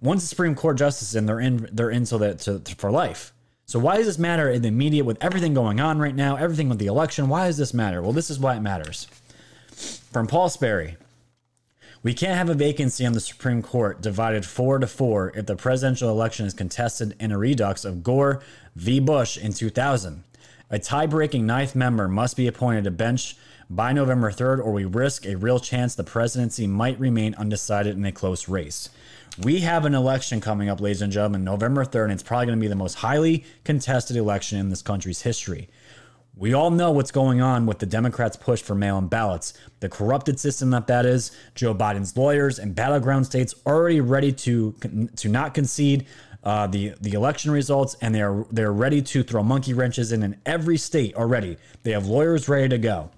Once 0.00 0.22
the 0.22 0.28
Supreme 0.28 0.54
Court 0.54 0.78
justices 0.78 1.14
in, 1.14 1.26
they're 1.26 1.40
in, 1.40 1.68
they're 1.72 1.90
in 1.90 2.06
so 2.06 2.16
that 2.18 2.38
to, 2.40 2.60
for 2.76 2.90
life. 2.90 3.34
So 3.66 3.78
why 3.78 3.98
does 3.98 4.06
this 4.06 4.18
matter 4.18 4.50
in 4.50 4.62
the 4.62 4.70
media 4.70 5.04
with 5.04 5.22
everything 5.22 5.54
going 5.54 5.80
on 5.80 5.98
right 5.98 6.14
now, 6.14 6.36
everything 6.36 6.68
with 6.68 6.78
the 6.78 6.86
election? 6.86 7.28
Why 7.28 7.46
does 7.46 7.58
this 7.58 7.74
matter? 7.74 8.00
Well, 8.02 8.12
this 8.12 8.30
is 8.30 8.38
why 8.38 8.56
it 8.56 8.60
matters. 8.60 9.06
From 10.12 10.26
Paul 10.26 10.48
Sperry. 10.48 10.96
We 12.02 12.14
can't 12.14 12.38
have 12.38 12.48
a 12.48 12.54
vacancy 12.54 13.04
on 13.04 13.12
the 13.12 13.20
Supreme 13.20 13.60
Court 13.60 14.00
divided 14.00 14.46
four 14.46 14.78
to 14.78 14.86
four 14.86 15.32
if 15.34 15.44
the 15.44 15.54
presidential 15.54 16.08
election 16.08 16.46
is 16.46 16.54
contested 16.54 17.14
in 17.20 17.30
a 17.30 17.36
redux 17.36 17.84
of 17.84 18.02
Gore 18.02 18.40
v. 18.74 19.00
Bush 19.00 19.36
in 19.36 19.52
2000. 19.52 20.24
A 20.70 20.78
tie 20.78 21.04
breaking 21.04 21.44
ninth 21.44 21.74
member 21.74 22.08
must 22.08 22.38
be 22.38 22.46
appointed 22.46 22.84
to 22.84 22.90
bench 22.90 23.36
by 23.68 23.92
November 23.92 24.32
3rd, 24.32 24.64
or 24.64 24.72
we 24.72 24.86
risk 24.86 25.26
a 25.26 25.36
real 25.36 25.60
chance 25.60 25.94
the 25.94 26.02
presidency 26.02 26.66
might 26.66 26.98
remain 26.98 27.34
undecided 27.34 27.98
in 27.98 28.04
a 28.06 28.12
close 28.12 28.48
race. 28.48 28.88
We 29.38 29.60
have 29.60 29.84
an 29.84 29.94
election 29.94 30.40
coming 30.40 30.70
up, 30.70 30.80
ladies 30.80 31.02
and 31.02 31.12
gentlemen, 31.12 31.44
November 31.44 31.84
3rd, 31.84 32.04
and 32.04 32.12
it's 32.12 32.22
probably 32.22 32.46
going 32.46 32.58
to 32.58 32.62
be 32.62 32.68
the 32.68 32.76
most 32.76 32.94
highly 32.94 33.44
contested 33.64 34.16
election 34.16 34.58
in 34.58 34.70
this 34.70 34.80
country's 34.80 35.20
history. 35.20 35.68
We 36.40 36.54
all 36.54 36.70
know 36.70 36.90
what's 36.90 37.10
going 37.10 37.42
on 37.42 37.66
with 37.66 37.80
the 37.80 37.86
Democrats' 37.86 38.34
push 38.34 38.62
for 38.62 38.74
mail 38.74 38.96
in 38.96 39.08
ballots. 39.08 39.52
The 39.80 39.90
corrupted 39.90 40.40
system 40.40 40.70
that 40.70 40.86
that 40.86 41.04
is, 41.04 41.32
Joe 41.54 41.74
Biden's 41.74 42.16
lawyers 42.16 42.58
and 42.58 42.74
battleground 42.74 43.26
states 43.26 43.54
already 43.66 44.00
ready 44.00 44.32
to 44.32 44.72
to 45.16 45.28
not 45.28 45.52
concede 45.52 46.06
uh, 46.42 46.66
the 46.66 46.94
the 46.98 47.12
election 47.12 47.50
results, 47.50 47.94
and 48.00 48.14
they're 48.14 48.46
they're 48.50 48.72
ready 48.72 49.02
to 49.02 49.22
throw 49.22 49.42
monkey 49.42 49.74
wrenches 49.74 50.12
in 50.12 50.22
in 50.22 50.40
every 50.46 50.78
state 50.78 51.14
already. 51.14 51.58
They 51.82 51.90
have 51.90 52.06
lawyers 52.06 52.48
ready 52.48 52.70
to 52.70 52.78
go. 52.78 53.10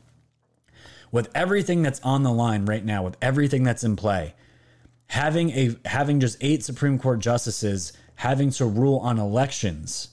With 1.13 1.31
everything 1.33 1.83
that's 1.83 2.01
on 2.01 2.25
the 2.25 2.33
line 2.33 2.65
right 2.65 2.85
now, 2.85 3.05
with 3.05 3.17
everything 3.23 3.63
that's 3.63 3.85
in 3.85 3.95
play, 3.95 4.35
having 5.07 5.51
a 5.51 5.77
having 5.85 6.19
just 6.19 6.39
eight 6.41 6.65
Supreme 6.65 6.99
Court 6.99 7.21
justices 7.21 7.93
having 8.17 8.51
to 8.51 8.67
rule 8.67 8.99
on 8.99 9.21
elections, 9.21 10.09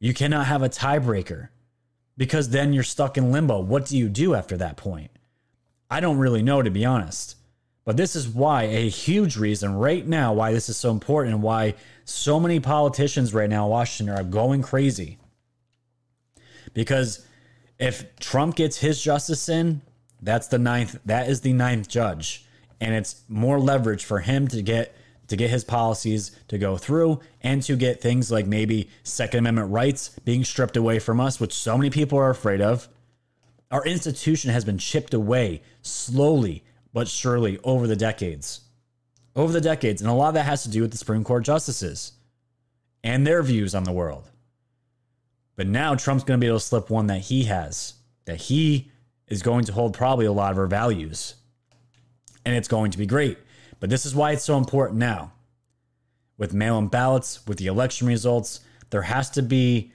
you 0.00 0.12
cannot 0.12 0.46
have 0.46 0.64
a 0.64 0.68
tiebreaker 0.68 1.50
because 2.20 2.50
then 2.50 2.74
you're 2.74 2.82
stuck 2.82 3.16
in 3.16 3.32
limbo. 3.32 3.60
What 3.60 3.86
do 3.86 3.96
you 3.96 4.10
do 4.10 4.34
after 4.34 4.54
that 4.58 4.76
point? 4.76 5.10
I 5.90 6.00
don't 6.00 6.18
really 6.18 6.42
know, 6.42 6.60
to 6.60 6.70
be 6.70 6.84
honest. 6.84 7.34
But 7.86 7.96
this 7.96 8.14
is 8.14 8.28
why 8.28 8.64
a 8.64 8.90
huge 8.90 9.38
reason 9.38 9.72
right 9.72 10.06
now 10.06 10.34
why 10.34 10.52
this 10.52 10.68
is 10.68 10.76
so 10.76 10.90
important 10.90 11.32
and 11.32 11.42
why 11.42 11.76
so 12.04 12.38
many 12.38 12.60
politicians 12.60 13.32
right 13.32 13.48
now 13.48 13.64
in 13.64 13.70
Washington 13.70 14.14
are 14.14 14.22
going 14.22 14.60
crazy. 14.60 15.16
Because 16.74 17.24
if 17.78 18.14
Trump 18.16 18.54
gets 18.54 18.76
his 18.76 19.00
justice 19.00 19.48
in, 19.48 19.80
that's 20.20 20.48
the 20.48 20.58
ninth 20.58 20.98
that 21.06 21.26
is 21.26 21.40
the 21.40 21.54
ninth 21.54 21.88
judge. 21.88 22.44
And 22.82 22.94
it's 22.94 23.22
more 23.28 23.58
leverage 23.58 24.04
for 24.04 24.18
him 24.18 24.46
to 24.48 24.60
get 24.60 24.94
to 25.30 25.36
get 25.36 25.48
his 25.48 25.62
policies 25.62 26.32
to 26.48 26.58
go 26.58 26.76
through 26.76 27.20
and 27.40 27.62
to 27.62 27.76
get 27.76 28.00
things 28.00 28.32
like 28.32 28.46
maybe 28.46 28.90
Second 29.04 29.38
Amendment 29.38 29.70
rights 29.70 30.10
being 30.24 30.42
stripped 30.42 30.76
away 30.76 30.98
from 30.98 31.20
us, 31.20 31.38
which 31.38 31.54
so 31.54 31.78
many 31.78 31.88
people 31.88 32.18
are 32.18 32.30
afraid 32.30 32.60
of. 32.60 32.88
Our 33.70 33.84
institution 33.86 34.50
has 34.50 34.64
been 34.64 34.76
chipped 34.76 35.14
away 35.14 35.62
slowly 35.82 36.64
but 36.92 37.06
surely 37.06 37.60
over 37.62 37.86
the 37.86 37.94
decades. 37.94 38.62
Over 39.36 39.52
the 39.52 39.60
decades. 39.60 40.02
And 40.02 40.10
a 40.10 40.14
lot 40.14 40.28
of 40.30 40.34
that 40.34 40.46
has 40.46 40.64
to 40.64 40.68
do 40.68 40.82
with 40.82 40.90
the 40.90 40.98
Supreme 40.98 41.22
Court 41.22 41.44
justices 41.44 42.12
and 43.04 43.24
their 43.24 43.44
views 43.44 43.72
on 43.72 43.84
the 43.84 43.92
world. 43.92 44.28
But 45.54 45.68
now 45.68 45.94
Trump's 45.94 46.24
going 46.24 46.40
to 46.40 46.44
be 46.44 46.48
able 46.48 46.58
to 46.58 46.64
slip 46.64 46.90
one 46.90 47.06
that 47.06 47.20
he 47.20 47.44
has, 47.44 47.94
that 48.24 48.40
he 48.40 48.90
is 49.28 49.42
going 49.42 49.64
to 49.66 49.72
hold 49.72 49.94
probably 49.94 50.26
a 50.26 50.32
lot 50.32 50.50
of 50.50 50.58
our 50.58 50.66
values. 50.66 51.36
And 52.44 52.56
it's 52.56 52.66
going 52.66 52.90
to 52.90 52.98
be 52.98 53.06
great. 53.06 53.38
But 53.80 53.90
this 53.90 54.06
is 54.06 54.14
why 54.14 54.32
it's 54.32 54.44
so 54.44 54.56
important 54.56 54.98
now. 54.98 55.32
With 56.38 56.54
mail 56.54 56.78
in 56.78 56.88
ballots, 56.88 57.46
with 57.46 57.58
the 57.58 57.66
election 57.66 58.06
results, 58.06 58.60
there 58.90 59.02
has 59.02 59.30
to 59.30 59.42
be 59.42 59.92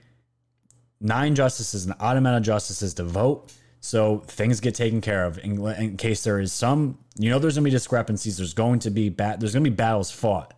nine 1.00 1.36
justices 1.36 1.86
and 1.86 1.96
automatic 2.00 2.44
justices 2.44 2.94
to 2.96 3.04
vote. 3.04 3.54
So 3.80 4.24
things 4.28 4.60
get 4.60 4.74
taken 4.76 5.02
care 5.02 5.26
of 5.26 5.38
in, 5.40 5.64
in 5.68 5.98
case 5.98 6.24
there 6.24 6.40
is 6.40 6.52
some, 6.52 6.98
you 7.18 7.30
know, 7.30 7.40
there's 7.40 7.56
going 7.56 7.64
to 7.64 7.70
be 7.70 7.72
discrepancies. 7.72 8.38
There's 8.38 8.54
going 8.54 8.80
to 8.80 8.90
be 8.90 9.10
bat, 9.10 9.40
there's 9.40 9.54
going 9.54 9.64
to 9.64 9.70
be 9.70 9.76
battles 9.76 10.12
fought. 10.12 10.54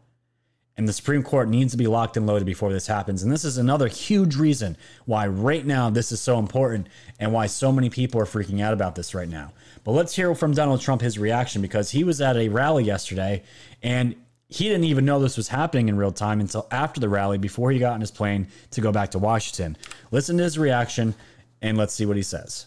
And 0.78 0.88
the 0.88 0.94
Supreme 0.94 1.24
Court 1.24 1.50
needs 1.50 1.72
to 1.72 1.78
be 1.78 1.88
locked 1.88 2.18
and 2.18 2.28
loaded 2.28 2.46
before 2.46 2.72
this 2.72 2.86
happens. 2.86 3.24
And 3.24 3.32
this 3.32 3.44
is 3.44 3.58
another 3.58 3.88
huge 3.88 4.36
reason 4.36 4.78
why 5.06 5.26
right 5.26 5.66
now 5.66 5.90
this 5.90 6.12
is 6.12 6.22
so 6.22 6.38
important 6.38 6.88
and 7.20 7.34
why 7.34 7.48
so 7.48 7.72
many 7.72 7.90
people 7.90 8.22
are 8.22 8.26
freaking 8.26 8.62
out 8.62 8.74
about 8.74 8.94
this 8.94 9.16
right 9.16 9.28
now. 9.28 9.54
But 9.88 9.94
let's 9.94 10.14
hear 10.14 10.36
from 10.36 10.52
Donald 10.54 10.82
Trump 10.82 11.02
his 11.02 11.18
reaction 11.18 11.62
because 11.62 11.92
he 11.92 12.04
was 12.04 12.20
at 12.20 12.36
a 12.36 12.50
rally 12.50 12.84
yesterday 12.84 13.44
and 13.82 14.18
he 14.50 14.66
didn't 14.66 14.84
even 14.84 15.06
know 15.06 15.18
this 15.18 15.38
was 15.38 15.48
happening 15.48 15.88
in 15.88 15.96
real 15.96 16.12
time 16.12 16.42
until 16.42 16.68
after 16.72 17.00
the 17.00 17.08
rally 17.08 17.38
before 17.38 17.72
he 17.72 17.80
got 17.80 17.94
on 17.94 18.02
his 18.02 18.12
plane 18.12 18.48
to 18.72 18.82
go 18.82 18.92
back 18.92 19.12
to 19.12 19.18
Washington. 19.18 19.78
Listen 20.12 20.36
to 20.40 20.44
his 20.44 20.60
reaction 20.60 21.16
and 21.62 21.78
let's 21.78 21.94
see 21.94 22.06
what 22.06 22.18
he 22.18 22.22
says. 22.22 22.66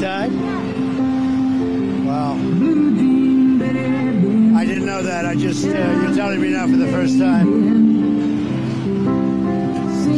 Died? 0.00 0.43
That. 5.04 5.26
I 5.26 5.34
just, 5.34 5.64
uh, 5.64 5.68
you're 5.68 6.14
telling 6.14 6.40
me 6.40 6.50
now 6.50 6.66
for 6.66 6.76
the 6.76 6.88
first 6.88 7.18
time. 7.18 7.46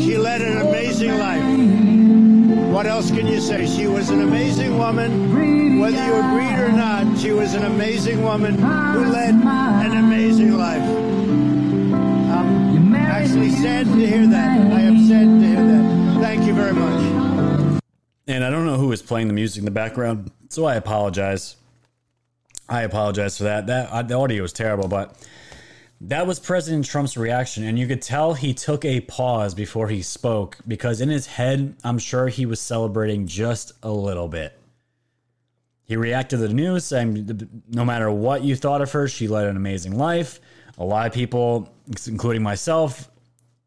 She 0.01 0.16
led 0.16 0.40
an 0.42 0.66
amazing 0.66 1.18
life. 1.18 2.72
What 2.72 2.87
else 2.87 3.11
can 3.11 3.27
you 3.27 3.40
say? 3.40 3.66
She 3.66 3.87
was 3.87 4.11
an 4.11 4.22
amazing 4.22 4.79
woman. 4.79 5.81
Whether 5.81 6.05
you 6.05 6.14
agreed 6.14 6.59
or 6.59 6.72
not, 6.72 7.18
she 7.18 7.33
was 7.33 7.55
an 7.55 7.64
amazing 7.64 8.22
woman 8.22 8.55
who 8.59 9.05
led 9.12 9.35
an 9.35 9.96
amazing 9.96 10.57
life. 10.57 10.83
I'm 12.31 12.94
actually 12.94 13.51
sad 13.51 13.87
to 13.87 14.07
hear 14.07 14.27
that. 14.27 14.72
I 14.72 14.81
am 14.81 15.07
sad 15.07 15.25
to 15.25 15.46
hear 15.46 15.64
that. 15.64 16.20
Thank 16.20 16.46
you 16.46 16.55
very 16.55 16.72
much. 16.72 17.83
And 18.29 18.44
I 18.44 18.51
don't 18.51 18.66
know 18.66 18.77
who 18.77 18.92
is 18.92 19.03
playing 19.03 19.29
the 19.29 19.35
music 19.35 19.61
in 19.61 19.64
the 19.64 19.70
background, 19.70 20.31
so 20.49 20.64
I 20.64 20.77
apologize. 20.77 21.57
I 22.68 22.83
apologize 22.83 23.38
for 23.38 23.44
that. 23.44 23.66
That 23.66 23.90
uh, 23.90 24.02
the 24.02 24.14
audio 24.14 24.42
was 24.42 24.52
terrible, 24.52 24.88
but 24.88 25.16
that 26.00 26.26
was 26.26 26.38
President 26.38 26.85
Trump's 26.85 27.16
reaction, 27.16 27.64
and 27.64 27.79
you 27.79 27.87
could 27.87 28.02
tell 28.02 28.35
he 28.35 28.52
took 28.52 28.85
a 28.85 29.00
pause 29.00 29.55
before 29.55 29.88
he 29.88 30.02
spoke 30.02 30.59
because 30.66 31.00
in 31.00 31.09
his 31.09 31.26
head, 31.26 31.74
I'm 31.85 31.98
sure 31.98 32.29
he 32.29 32.44
was 32.44 32.61
celebrating 32.61 33.26
just 33.26 33.72
a 33.83 33.90
little 33.90 34.29
bit. 34.29 34.59
He 35.85 35.96
reacted 35.96 36.40
to 36.40 36.48
the 36.48 36.52
news 36.52 36.85
saying, 36.85 37.64
no 37.68 37.85
matter 37.85 38.11
what 38.11 38.42
you 38.42 38.57
thought 38.57 38.83
of 38.83 38.90
her, 38.92 39.07
she 39.07 39.29
led 39.29 39.46
an 39.46 39.57
amazing 39.57 39.96
life. 39.96 40.40
A 40.79 40.85
lot 40.85 41.07
of 41.07 41.12
people, 41.12 41.72
including 42.07 42.42
myself, 42.42 43.09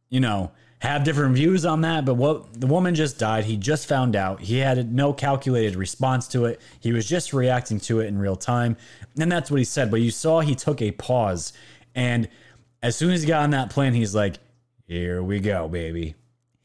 you 0.09 0.19
know, 0.19 0.51
have 0.79 1.03
different 1.03 1.35
views 1.35 1.65
on 1.65 1.81
that, 1.81 2.05
but 2.05 2.15
what 2.15 2.59
the 2.59 2.67
woman 2.67 2.95
just 2.95 3.19
died. 3.19 3.43
He 3.45 3.57
just 3.57 3.85
found 3.85 4.15
out. 4.15 4.39
He 4.39 4.59
had 4.59 4.93
no 4.93 5.11
calculated 5.11 5.75
response 5.75 6.27
to 6.29 6.45
it. 6.45 6.61
He 6.79 6.93
was 6.93 7.07
just 7.07 7.33
reacting 7.33 7.79
to 7.81 7.99
it 7.99 8.07
in 8.07 8.17
real 8.17 8.37
time. 8.37 8.77
And 9.19 9.29
that's 9.29 9.51
what 9.51 9.57
he 9.57 9.65
said. 9.65 9.91
But 9.91 10.01
you 10.01 10.09
saw 10.09 10.39
he 10.39 10.55
took 10.55 10.81
a 10.81 10.91
pause. 10.91 11.51
And 11.95 12.29
as 12.81 12.95
soon 12.95 13.11
as 13.11 13.21
he 13.21 13.27
got 13.27 13.43
on 13.43 13.49
that 13.51 13.71
plane, 13.71 13.93
he's 13.93 14.15
like, 14.15 14.37
Here 14.87 15.21
we 15.21 15.41
go, 15.41 15.67
baby. 15.67 16.15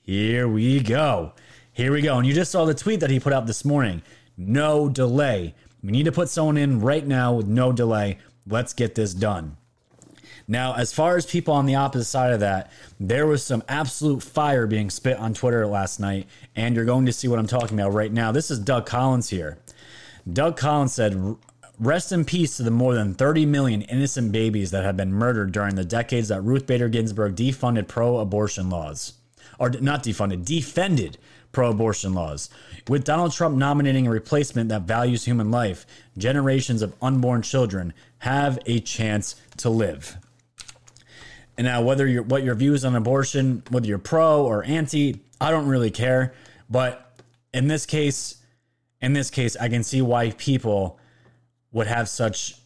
Here 0.01 0.47
we 0.47 0.81
go. 0.81 1.33
Here 1.73 1.91
we 1.91 2.01
go. 2.01 2.17
And 2.19 2.27
you 2.27 2.35
just 2.35 2.53
saw 2.53 2.65
the 2.67 2.75
tweet 2.75 3.01
that 3.01 3.11
he 3.11 3.19
put 3.19 3.33
out 3.33 3.49
this 3.49 3.65
morning. 3.65 4.03
No 4.37 4.89
delay. 4.89 5.55
We 5.83 5.91
need 5.91 6.05
to 6.05 6.13
put 6.13 6.29
someone 6.29 6.57
in 6.57 6.81
right 6.81 7.05
now 7.05 7.35
with 7.35 7.49
no 7.49 7.73
delay. 7.73 8.19
Let's 8.47 8.75
get 8.75 8.95
this 8.95 9.13
done. 9.13 9.57
Now, 10.47 10.75
as 10.75 10.93
far 10.93 11.17
as 11.17 11.25
people 11.25 11.55
on 11.55 11.67
the 11.67 11.77
opposite 11.77 12.05
side 12.05 12.33
of 12.33 12.41
that, 12.41 12.71
there 13.01 13.27
was 13.27 13.43
some 13.43 13.63
absolute 13.69 14.23
fire 14.23 14.67
being 14.67 14.91
spit 14.91 15.19
on 15.19 15.33
Twitter 15.33 15.67
last 15.67 16.01
night, 16.01 16.27
and 16.55 16.77
you're 16.77 16.85
going 16.85 17.07
to 17.07 17.13
see 17.13 17.29
what 17.29 17.39
I'm 17.39 17.47
talking 17.47 17.79
about 17.79 17.95
right 17.95 18.13
now. 18.13 18.31
This 18.31 18.51
is 18.51 18.59
Doug 18.59 18.85
Collins 18.85 19.31
here. 19.31 19.59
Doug 20.31 20.57
Collins 20.57 20.93
said, 20.93 21.37
Rest 21.79 22.13
in 22.13 22.25
peace 22.25 22.57
to 22.57 22.63
the 22.63 22.71
more 22.71 22.95
than 22.95 23.15
30 23.15 23.47
million 23.47 23.83
innocent 23.83 24.31
babies 24.31 24.71
that 24.71 24.85
have 24.85 24.97
been 24.97 25.13
murdered 25.13 25.51
during 25.51 25.75
the 25.75 25.85
decades 25.85 26.29
that 26.29 26.43
Ruth 26.43 26.67
Bader 26.67 26.89
Ginsburg 26.89 27.35
defunded 27.35 27.89
pro 27.89 28.19
abortion 28.19 28.71
laws. 28.71 29.15
Or 29.59 29.71
not 29.71 30.05
defunded, 30.05 30.45
defended 30.45 31.19
pro 31.51 31.71
abortion 31.71 32.13
laws. 32.13 32.49
With 32.89 33.05
Donald 33.05 33.33
Trump 33.33 33.57
nominating 33.57 34.07
a 34.07 34.11
replacement 34.11 34.69
that 34.69 34.83
values 34.83 35.25
human 35.25 35.51
life, 35.51 35.87
generations 36.17 36.83
of 36.83 36.95
unborn 37.03 37.43
children 37.43 37.93
have 38.19 38.59
a 38.67 38.81
chance 38.81 39.35
to 39.57 39.69
live. 39.69 40.17
And 41.57 41.67
now, 41.67 41.83
whether 41.83 42.07
you're 42.07 42.23
what 42.23 42.43
your 42.43 42.55
views 42.55 42.85
on 42.85 42.97
abortion, 42.97 43.63
whether 43.71 43.87
you're 43.87 43.99
pro 43.99 44.45
or 44.45 44.65
anti, 44.65 45.21
I 45.41 45.51
don't 45.51 45.67
really 45.67 45.91
care. 45.91 46.35
But 46.69 47.21
in 47.53 47.69
this 47.69 47.87
case, 47.87 48.37
in 49.01 49.13
this 49.13 49.31
case, 49.31 49.57
I 49.57 49.69
can 49.69 49.83
see 49.83 50.03
why 50.03 50.31
people 50.33 50.99
would 51.73 51.87
have 51.87 52.09
such 52.09 52.57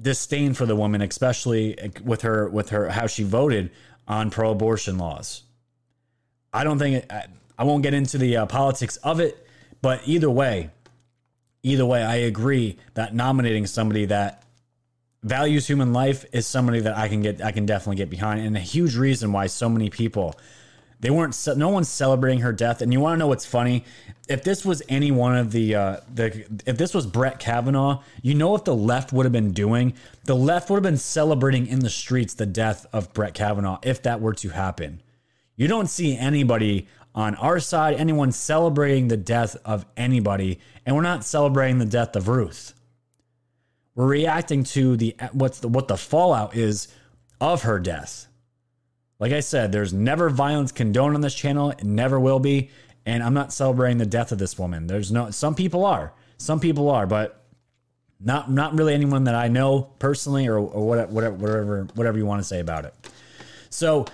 disdain 0.00 0.54
for 0.54 0.66
the 0.66 0.76
woman, 0.76 1.00
especially 1.02 1.78
with 2.02 2.22
her 2.22 2.48
with 2.48 2.70
her 2.70 2.90
how 2.90 3.06
she 3.06 3.22
voted 3.22 3.70
on 4.06 4.30
pro-abortion 4.30 4.98
laws. 4.98 5.44
I 6.52 6.64
don't 6.64 6.78
think 6.78 7.10
I, 7.10 7.26
I 7.58 7.64
won't 7.64 7.82
get 7.82 7.94
into 7.94 8.18
the 8.18 8.36
uh, 8.38 8.46
politics 8.46 8.96
of 8.98 9.20
it, 9.20 9.46
but 9.80 10.02
either 10.04 10.30
way, 10.30 10.70
either 11.62 11.86
way, 11.86 12.02
I 12.02 12.16
agree 12.16 12.78
that 12.94 13.14
nominating 13.14 13.66
somebody 13.66 14.04
that 14.06 14.43
values 15.24 15.66
human 15.66 15.92
life 15.92 16.24
is 16.32 16.46
somebody 16.46 16.80
that 16.80 16.96
I 16.96 17.08
can 17.08 17.22
get 17.22 17.42
I 17.42 17.50
can 17.50 17.66
definitely 17.66 17.96
get 17.96 18.10
behind. 18.10 18.46
And 18.46 18.56
a 18.56 18.60
huge 18.60 18.96
reason 18.96 19.32
why 19.32 19.46
so 19.46 19.68
many 19.68 19.90
people 19.90 20.38
they 21.00 21.10
weren't 21.10 21.36
no 21.56 21.68
one's 21.70 21.88
celebrating 21.88 22.40
her 22.40 22.52
death. 22.52 22.80
And 22.80 22.92
you 22.92 23.00
want 23.00 23.14
to 23.14 23.18
know 23.18 23.26
what's 23.26 23.44
funny? 23.44 23.84
If 24.28 24.42
this 24.42 24.64
was 24.64 24.82
any 24.88 25.10
one 25.10 25.36
of 25.36 25.50
the 25.50 25.74
uh 25.74 25.96
the 26.12 26.46
if 26.66 26.76
this 26.76 26.94
was 26.94 27.06
Brett 27.06 27.38
Kavanaugh 27.38 28.02
you 28.22 28.34
know 28.34 28.50
what 28.50 28.64
the 28.64 28.74
left 28.74 29.12
would 29.12 29.24
have 29.24 29.32
been 29.32 29.52
doing? 29.52 29.94
The 30.24 30.36
left 30.36 30.70
would 30.70 30.76
have 30.76 30.82
been 30.82 30.98
celebrating 30.98 31.66
in 31.66 31.80
the 31.80 31.90
streets 31.90 32.34
the 32.34 32.46
death 32.46 32.86
of 32.92 33.12
Brett 33.14 33.34
Kavanaugh 33.34 33.78
if 33.82 34.02
that 34.02 34.20
were 34.20 34.34
to 34.34 34.50
happen. 34.50 35.02
You 35.56 35.68
don't 35.68 35.88
see 35.88 36.16
anybody 36.16 36.86
on 37.14 37.34
our 37.36 37.60
side 37.60 37.94
anyone 37.94 38.30
celebrating 38.32 39.08
the 39.08 39.16
death 39.16 39.56
of 39.64 39.86
anybody. 39.96 40.58
And 40.84 40.94
we're 40.94 41.02
not 41.02 41.24
celebrating 41.24 41.78
the 41.78 41.86
death 41.86 42.14
of 42.14 42.28
Ruth 42.28 42.74
we're 43.94 44.06
reacting 44.06 44.64
to 44.64 44.96
the 44.96 45.16
what's 45.32 45.60
the 45.60 45.68
what 45.68 45.88
the 45.88 45.96
fallout 45.96 46.56
is 46.56 46.88
of 47.40 47.62
her 47.62 47.78
death. 47.78 48.26
Like 49.18 49.32
I 49.32 49.40
said, 49.40 49.72
there's 49.72 49.92
never 49.92 50.28
violence 50.28 50.72
condoned 50.72 51.14
on 51.14 51.20
this 51.20 51.34
channel, 51.34 51.70
it 51.70 51.84
never 51.84 52.18
will 52.18 52.40
be, 52.40 52.70
and 53.06 53.22
I'm 53.22 53.34
not 53.34 53.52
celebrating 53.52 53.98
the 53.98 54.06
death 54.06 54.32
of 54.32 54.38
this 54.38 54.58
woman. 54.58 54.86
There's 54.86 55.12
no 55.12 55.30
some 55.30 55.54
people 55.54 55.84
are. 55.84 56.12
Some 56.36 56.58
people 56.58 56.90
are, 56.90 57.06
but 57.06 57.44
not 58.20 58.50
not 58.50 58.74
really 58.74 58.94
anyone 58.94 59.24
that 59.24 59.34
I 59.34 59.48
know 59.48 59.82
personally 59.98 60.48
or, 60.48 60.58
or 60.58 60.86
whatever 60.86 61.12
whatever 61.12 61.86
whatever 61.94 62.18
you 62.18 62.26
want 62.26 62.40
to 62.40 62.44
say 62.44 62.60
about 62.60 62.84
it. 62.84 62.94
So 63.70 64.06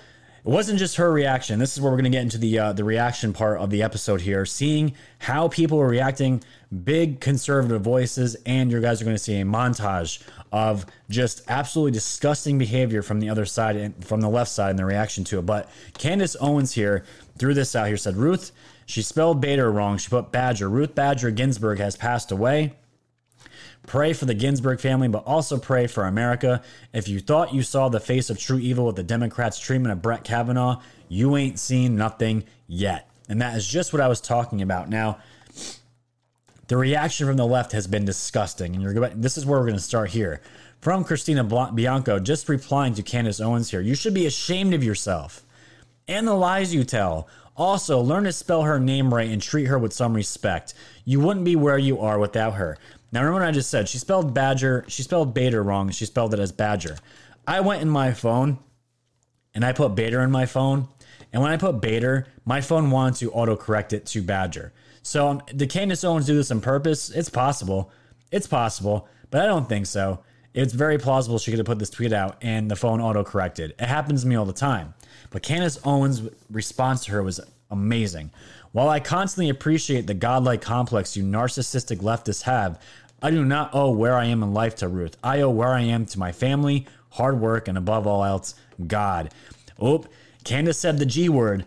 it 0.44 0.48
wasn't 0.48 0.78
just 0.78 0.96
her 0.96 1.12
reaction. 1.12 1.58
This 1.58 1.76
is 1.76 1.80
where 1.80 1.90
we're 1.90 1.98
going 1.98 2.10
to 2.10 2.16
get 2.16 2.22
into 2.22 2.38
the 2.38 2.58
uh, 2.58 2.72
the 2.72 2.84
reaction 2.84 3.32
part 3.32 3.58
of 3.58 3.70
the 3.70 3.82
episode 3.82 4.22
here, 4.22 4.46
seeing 4.46 4.94
how 5.18 5.48
people 5.48 5.78
are 5.80 5.88
reacting, 5.88 6.42
big 6.84 7.20
conservative 7.20 7.82
voices, 7.82 8.36
and 8.46 8.70
you 8.70 8.80
guys 8.80 9.00
are 9.00 9.04
going 9.04 9.16
to 9.16 9.22
see 9.22 9.40
a 9.40 9.44
montage 9.44 10.22
of 10.52 10.86
just 11.08 11.42
absolutely 11.48 11.92
disgusting 11.92 12.58
behavior 12.58 13.02
from 13.02 13.20
the 13.20 13.28
other 13.28 13.44
side 13.44 13.76
and 13.76 14.04
from 14.04 14.20
the 14.20 14.28
left 14.28 14.50
side 14.50 14.70
and 14.70 14.78
the 14.78 14.84
reaction 14.84 15.24
to 15.24 15.38
it. 15.38 15.46
But 15.46 15.68
Candace 15.98 16.36
Owens 16.40 16.72
here 16.72 17.04
threw 17.38 17.54
this 17.54 17.76
out 17.76 17.86
here 17.86 17.96
said 17.96 18.16
Ruth, 18.16 18.52
she 18.86 19.02
spelled 19.02 19.40
Bader 19.40 19.70
wrong. 19.70 19.98
She 19.98 20.08
put 20.08 20.32
Badger. 20.32 20.68
Ruth 20.68 20.94
Badger 20.94 21.30
Ginsburg 21.30 21.78
has 21.78 21.96
passed 21.96 22.32
away. 22.32 22.74
Pray 23.86 24.12
for 24.12 24.24
the 24.24 24.34
Ginsburg 24.34 24.80
family, 24.80 25.08
but 25.08 25.24
also 25.26 25.58
pray 25.58 25.86
for 25.86 26.04
America. 26.04 26.62
If 26.92 27.08
you 27.08 27.18
thought 27.18 27.54
you 27.54 27.62
saw 27.62 27.88
the 27.88 28.00
face 28.00 28.30
of 28.30 28.38
true 28.38 28.58
evil 28.58 28.86
with 28.86 28.96
the 28.96 29.02
Democrats' 29.02 29.58
treatment 29.58 29.92
of 29.92 30.02
Brett 30.02 30.22
Kavanaugh, 30.22 30.80
you 31.08 31.36
ain't 31.36 31.58
seen 31.58 31.96
nothing 31.96 32.44
yet. 32.66 33.10
And 33.28 33.40
that 33.40 33.56
is 33.56 33.66
just 33.66 33.92
what 33.92 34.02
I 34.02 34.08
was 34.08 34.20
talking 34.20 34.62
about. 34.62 34.88
Now, 34.88 35.18
the 36.68 36.76
reaction 36.76 37.26
from 37.26 37.36
the 37.36 37.46
left 37.46 37.72
has 37.72 37.86
been 37.86 38.04
disgusting, 38.04 38.74
and 38.74 38.82
you're. 38.82 39.08
This 39.10 39.36
is 39.36 39.44
where 39.44 39.58
we're 39.58 39.66
going 39.66 39.76
to 39.76 39.82
start 39.82 40.10
here. 40.10 40.40
From 40.80 41.04
Christina 41.04 41.42
Bianco, 41.44 42.20
just 42.20 42.48
replying 42.48 42.94
to 42.94 43.02
Candace 43.02 43.40
Owens 43.40 43.70
here. 43.70 43.80
You 43.80 43.94
should 43.94 44.14
be 44.14 44.26
ashamed 44.26 44.72
of 44.72 44.84
yourself 44.84 45.44
and 46.08 46.26
the 46.26 46.34
lies 46.34 46.74
you 46.74 46.84
tell. 46.84 47.28
Also, 47.56 48.00
learn 48.00 48.24
to 48.24 48.32
spell 48.32 48.62
her 48.62 48.80
name 48.80 49.12
right 49.12 49.30
and 49.30 49.42
treat 49.42 49.66
her 49.66 49.78
with 49.78 49.92
some 49.92 50.14
respect. 50.14 50.74
You 51.04 51.20
wouldn't 51.20 51.44
be 51.44 51.56
where 51.56 51.76
you 51.76 52.00
are 52.00 52.18
without 52.18 52.54
her. 52.54 52.78
Now 53.12 53.20
remember 53.20 53.40
what 53.40 53.48
I 53.48 53.52
just 53.52 53.70
said. 53.70 53.88
She 53.88 53.98
spelled 53.98 54.34
Badger. 54.34 54.84
She 54.88 55.02
spelled 55.02 55.34
Bader 55.34 55.62
wrong. 55.62 55.90
She 55.90 56.04
spelled 56.04 56.34
it 56.34 56.40
as 56.40 56.52
Badger. 56.52 56.96
I 57.46 57.60
went 57.60 57.82
in 57.82 57.88
my 57.88 58.12
phone 58.12 58.58
and 59.54 59.64
I 59.64 59.72
put 59.72 59.94
Bader 59.94 60.20
in 60.20 60.30
my 60.30 60.46
phone. 60.46 60.88
And 61.32 61.42
when 61.42 61.50
I 61.50 61.56
put 61.56 61.80
Bader, 61.80 62.26
my 62.44 62.60
phone 62.60 62.90
wanted 62.90 63.18
to 63.20 63.30
autocorrect 63.30 63.92
it 63.92 64.06
to 64.06 64.22
Badger. 64.22 64.72
So 65.02 65.28
um, 65.28 65.42
did 65.54 65.70
Candace 65.70 66.04
Owens 66.04 66.26
do 66.26 66.34
this 66.34 66.50
on 66.50 66.60
purpose? 66.60 67.10
It's 67.10 67.30
possible. 67.30 67.90
It's 68.30 68.46
possible, 68.46 69.08
but 69.30 69.42
I 69.42 69.46
don't 69.46 69.68
think 69.68 69.86
so. 69.86 70.20
It's 70.52 70.72
very 70.72 70.98
plausible 70.98 71.38
she 71.38 71.50
could 71.50 71.58
have 71.58 71.66
put 71.66 71.78
this 71.78 71.90
tweet 71.90 72.12
out 72.12 72.36
and 72.42 72.70
the 72.70 72.76
phone 72.76 73.00
autocorrected. 73.00 73.70
It 73.70 73.80
happens 73.80 74.22
to 74.22 74.28
me 74.28 74.34
all 74.34 74.44
the 74.44 74.52
time. 74.52 74.94
But 75.30 75.42
Candace 75.42 75.78
Owens' 75.84 76.22
response 76.50 77.04
to 77.04 77.12
her 77.12 77.22
was 77.22 77.40
amazing. 77.70 78.30
While 78.72 78.88
I 78.88 79.00
constantly 79.00 79.48
appreciate 79.48 80.06
the 80.06 80.14
godlike 80.14 80.60
complex 80.60 81.16
you 81.16 81.24
narcissistic 81.24 81.98
leftists 81.98 82.42
have, 82.42 82.80
I 83.22 83.30
do 83.30 83.44
not 83.44 83.74
owe 83.74 83.90
where 83.90 84.16
I 84.16 84.26
am 84.26 84.42
in 84.42 84.54
life 84.54 84.76
to 84.76 84.88
Ruth. 84.88 85.16
I 85.22 85.40
owe 85.40 85.50
where 85.50 85.74
I 85.74 85.82
am 85.82 86.06
to 86.06 86.18
my 86.18 86.32
family, 86.32 86.86
hard 87.10 87.40
work, 87.40 87.68
and 87.68 87.76
above 87.76 88.06
all 88.06 88.24
else, 88.24 88.54
God. 88.86 89.32
Oh, 89.78 90.04
Candace 90.44 90.78
said 90.78 90.98
the 90.98 91.06
G 91.06 91.28
word. 91.28 91.64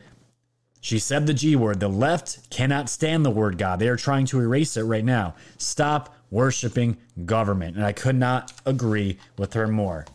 She 0.81 0.99
said 0.99 1.27
the 1.27 1.33
G 1.33 1.55
word. 1.55 1.79
The 1.79 1.87
left 1.87 2.49
cannot 2.49 2.89
stand 2.89 3.25
the 3.25 3.31
word 3.31 3.57
God. 3.57 3.79
They 3.79 3.87
are 3.87 3.97
trying 3.97 4.25
to 4.27 4.39
erase 4.39 4.75
it 4.77 4.83
right 4.83 5.05
now. 5.05 5.35
Stop 5.57 6.15
worshiping 6.31 6.97
government. 7.25 7.77
And 7.77 7.85
I 7.85 7.93
could 7.93 8.15
not 8.15 8.51
agree 8.65 9.19
with 9.37 9.53
her 9.53 9.67
more. 9.67 10.05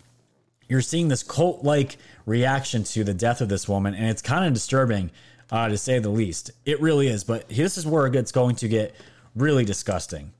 You're 0.68 0.82
seeing 0.82 1.08
this 1.08 1.22
cult 1.22 1.64
like 1.64 1.96
reaction 2.26 2.84
to 2.84 3.04
the 3.04 3.14
death 3.14 3.40
of 3.40 3.48
this 3.48 3.68
woman, 3.68 3.94
and 3.94 4.06
it's 4.06 4.20
kind 4.20 4.44
of 4.44 4.52
disturbing 4.52 5.10
uh, 5.50 5.68
to 5.68 5.78
say 5.78 5.98
the 5.98 6.10
least. 6.10 6.50
It 6.66 6.80
really 6.80 7.08
is, 7.08 7.24
but 7.24 7.48
this 7.48 7.78
is 7.78 7.86
where 7.86 8.06
it's 8.06 8.32
going 8.32 8.56
to 8.56 8.68
get 8.68 8.94
really 9.34 9.64
disgusting. 9.64 10.32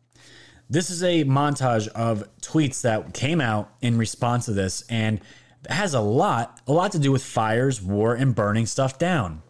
This 0.71 0.91
is 0.91 1.03
a 1.03 1.25
montage 1.25 1.89
of 1.89 2.29
tweets 2.43 2.83
that 2.83 3.15
came 3.15 3.41
out 3.41 3.73
in 3.81 3.97
response 3.97 4.45
to 4.47 4.53
this, 4.53 4.83
and 4.91 5.21
has 5.69 5.95
a 5.95 6.01
lot, 6.01 6.61
a 6.67 6.73
lot 6.73 6.93
to 6.93 6.99
do 6.99 7.11
with 7.11 7.25
fires, 7.25 7.81
war, 7.81 8.15
and 8.15 8.35
burning 8.35 8.67
stuff 8.67 8.99
down. 8.99 9.43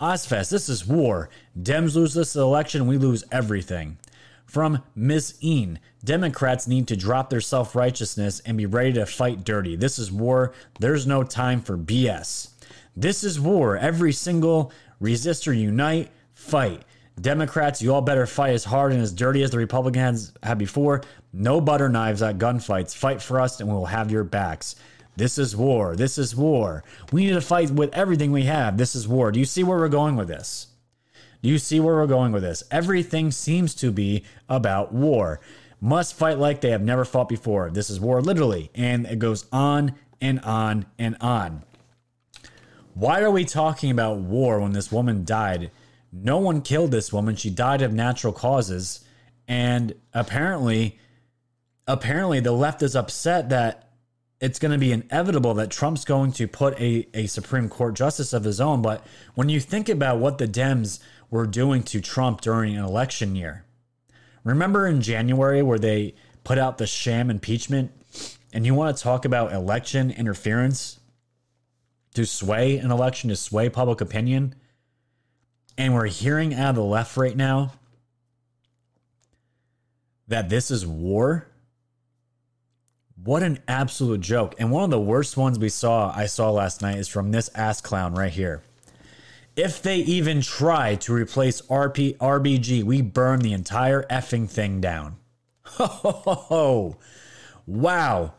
Ozfest, 0.00 0.50
this 0.50 0.68
is 0.68 0.86
war. 0.86 1.30
Dems 1.58 1.94
lose 1.94 2.14
this 2.14 2.36
election, 2.36 2.86
we 2.86 2.98
lose 2.98 3.24
everything. 3.32 3.98
From 4.44 4.82
Ms. 4.94 5.36
Ean, 5.40 5.78
Democrats 6.04 6.66
need 6.66 6.88
to 6.88 6.96
drop 6.96 7.30
their 7.30 7.40
self 7.40 7.76
righteousness 7.76 8.40
and 8.40 8.58
be 8.58 8.66
ready 8.66 8.92
to 8.94 9.06
fight 9.06 9.44
dirty. 9.44 9.76
This 9.76 9.98
is 9.98 10.10
war. 10.10 10.52
There's 10.78 11.06
no 11.06 11.22
time 11.22 11.62
for 11.62 11.78
BS. 11.78 12.50
This 12.96 13.22
is 13.22 13.38
war. 13.38 13.76
Every 13.76 14.12
single 14.12 14.72
resistor 15.00 15.56
unite, 15.56 16.10
fight. 16.34 16.82
Democrats, 17.20 17.82
you 17.82 17.92
all 17.92 18.00
better 18.00 18.26
fight 18.26 18.54
as 18.54 18.64
hard 18.64 18.92
and 18.92 19.02
as 19.02 19.12
dirty 19.12 19.42
as 19.42 19.50
the 19.50 19.58
Republicans 19.58 20.32
had 20.42 20.58
before. 20.58 21.02
No 21.32 21.60
butter 21.60 21.88
knives 21.88 22.22
at 22.22 22.38
gunfights. 22.38 22.94
Fight 22.94 23.20
for 23.20 23.40
us 23.40 23.60
and 23.60 23.68
we 23.68 23.74
will 23.74 23.86
have 23.86 24.10
your 24.10 24.24
backs. 24.24 24.76
This 25.16 25.36
is 25.36 25.56
war. 25.56 25.96
This 25.96 26.16
is 26.16 26.34
war. 26.34 26.82
We 27.12 27.26
need 27.26 27.32
to 27.32 27.40
fight 27.40 27.70
with 27.70 27.94
everything 27.94 28.32
we 28.32 28.44
have. 28.44 28.78
This 28.78 28.94
is 28.94 29.06
war. 29.06 29.32
Do 29.32 29.38
you 29.38 29.44
see 29.44 29.62
where 29.62 29.78
we're 29.78 29.88
going 29.88 30.16
with 30.16 30.28
this? 30.28 30.68
Do 31.42 31.48
you 31.48 31.58
see 31.58 31.80
where 31.80 31.96
we're 31.96 32.06
going 32.06 32.32
with 32.32 32.42
this? 32.42 32.62
Everything 32.70 33.30
seems 33.30 33.74
to 33.76 33.90
be 33.90 34.24
about 34.48 34.92
war. 34.92 35.40
Must 35.80 36.14
fight 36.14 36.38
like 36.38 36.60
they 36.60 36.70
have 36.70 36.82
never 36.82 37.04
fought 37.04 37.28
before. 37.28 37.70
This 37.70 37.90
is 37.90 37.98
war, 37.98 38.20
literally. 38.20 38.70
And 38.74 39.06
it 39.06 39.18
goes 39.18 39.46
on 39.50 39.94
and 40.20 40.40
on 40.40 40.86
and 40.98 41.16
on. 41.20 41.64
Why 42.94 43.20
are 43.20 43.30
we 43.30 43.44
talking 43.44 43.90
about 43.90 44.18
war 44.18 44.60
when 44.60 44.72
this 44.72 44.92
woman 44.92 45.24
died? 45.24 45.70
No 46.12 46.38
one 46.38 46.62
killed 46.62 46.90
this 46.90 47.12
woman. 47.12 47.36
She 47.36 47.50
died 47.50 47.82
of 47.82 47.92
natural 47.92 48.32
causes. 48.32 49.04
And 49.46 49.94
apparently, 50.12 50.98
apparently 51.86 52.40
the 52.40 52.52
left 52.52 52.82
is 52.82 52.96
upset 52.96 53.48
that 53.50 53.90
it's 54.40 54.58
going 54.58 54.72
to 54.72 54.78
be 54.78 54.92
inevitable 54.92 55.54
that 55.54 55.70
Trump's 55.70 56.04
going 56.04 56.32
to 56.32 56.48
put 56.48 56.78
a, 56.80 57.06
a 57.12 57.26
Supreme 57.26 57.68
Court 57.68 57.94
justice 57.94 58.32
of 58.32 58.44
his 58.44 58.60
own. 58.60 58.80
But 58.80 59.06
when 59.34 59.48
you 59.48 59.60
think 59.60 59.88
about 59.88 60.18
what 60.18 60.38
the 60.38 60.48
Dems 60.48 60.98
were 61.30 61.46
doing 61.46 61.82
to 61.84 62.00
Trump 62.00 62.40
during 62.40 62.76
an 62.76 62.84
election 62.84 63.36
year, 63.36 63.64
remember 64.42 64.86
in 64.86 65.02
January 65.02 65.62
where 65.62 65.78
they 65.78 66.14
put 66.42 66.58
out 66.58 66.78
the 66.78 66.86
sham 66.86 67.30
impeachment? 67.30 67.92
And 68.52 68.66
you 68.66 68.74
want 68.74 68.96
to 68.96 69.02
talk 69.02 69.24
about 69.24 69.52
election 69.52 70.10
interference 70.10 70.98
to 72.14 72.26
sway 72.26 72.78
an 72.78 72.90
election, 72.90 73.30
to 73.30 73.36
sway 73.36 73.68
public 73.68 74.00
opinion? 74.00 74.54
And 75.80 75.94
we're 75.94 76.08
hearing 76.08 76.52
out 76.52 76.68
of 76.68 76.74
the 76.74 76.82
left 76.82 77.16
right 77.16 77.34
now 77.34 77.72
that 80.28 80.50
this 80.50 80.70
is 80.70 80.86
war. 80.86 81.46
What 83.24 83.42
an 83.42 83.60
absolute 83.66 84.20
joke. 84.20 84.54
And 84.58 84.70
one 84.70 84.84
of 84.84 84.90
the 84.90 85.00
worst 85.00 85.38
ones 85.38 85.58
we 85.58 85.70
saw, 85.70 86.12
I 86.14 86.26
saw 86.26 86.50
last 86.50 86.82
night, 86.82 86.98
is 86.98 87.08
from 87.08 87.32
this 87.32 87.48
ass 87.54 87.80
clown 87.80 88.14
right 88.14 88.30
here. 88.30 88.60
If 89.56 89.80
they 89.80 89.96
even 90.00 90.42
try 90.42 90.96
to 90.96 91.14
replace 91.14 91.62
RP, 91.62 92.18
RBG, 92.18 92.82
we 92.84 93.00
burn 93.00 93.40
the 93.40 93.54
entire 93.54 94.02
effing 94.10 94.50
thing 94.50 94.82
down. 94.82 95.16
Ho, 95.64 95.86
ho, 95.86 96.10
ho, 96.10 96.34
ho. 96.34 96.96
Wow. 97.66 98.34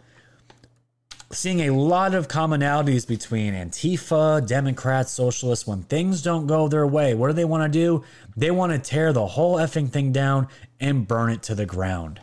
Seeing 1.34 1.62
a 1.62 1.74
lot 1.74 2.14
of 2.14 2.28
commonalities 2.28 3.08
between 3.08 3.54
Antifa, 3.54 4.46
Democrats, 4.46 5.12
socialists. 5.12 5.66
When 5.66 5.84
things 5.84 6.22
don't 6.22 6.46
go 6.46 6.68
their 6.68 6.86
way, 6.86 7.14
what 7.14 7.28
do 7.28 7.34
they 7.34 7.46
want 7.46 7.72
to 7.72 7.80
do? 7.80 8.04
They 8.36 8.52
want 8.52 8.74
to 8.74 8.80
tear 8.80 9.14
the 9.14 9.28
whole 9.28 9.56
effing 9.56 9.90
thing 9.90 10.12
down 10.12 10.50
and 10.82 11.08
burn 11.08 11.32
it 11.32 11.42
to 11.44 11.56
the 11.56 11.66
ground. 11.66 12.20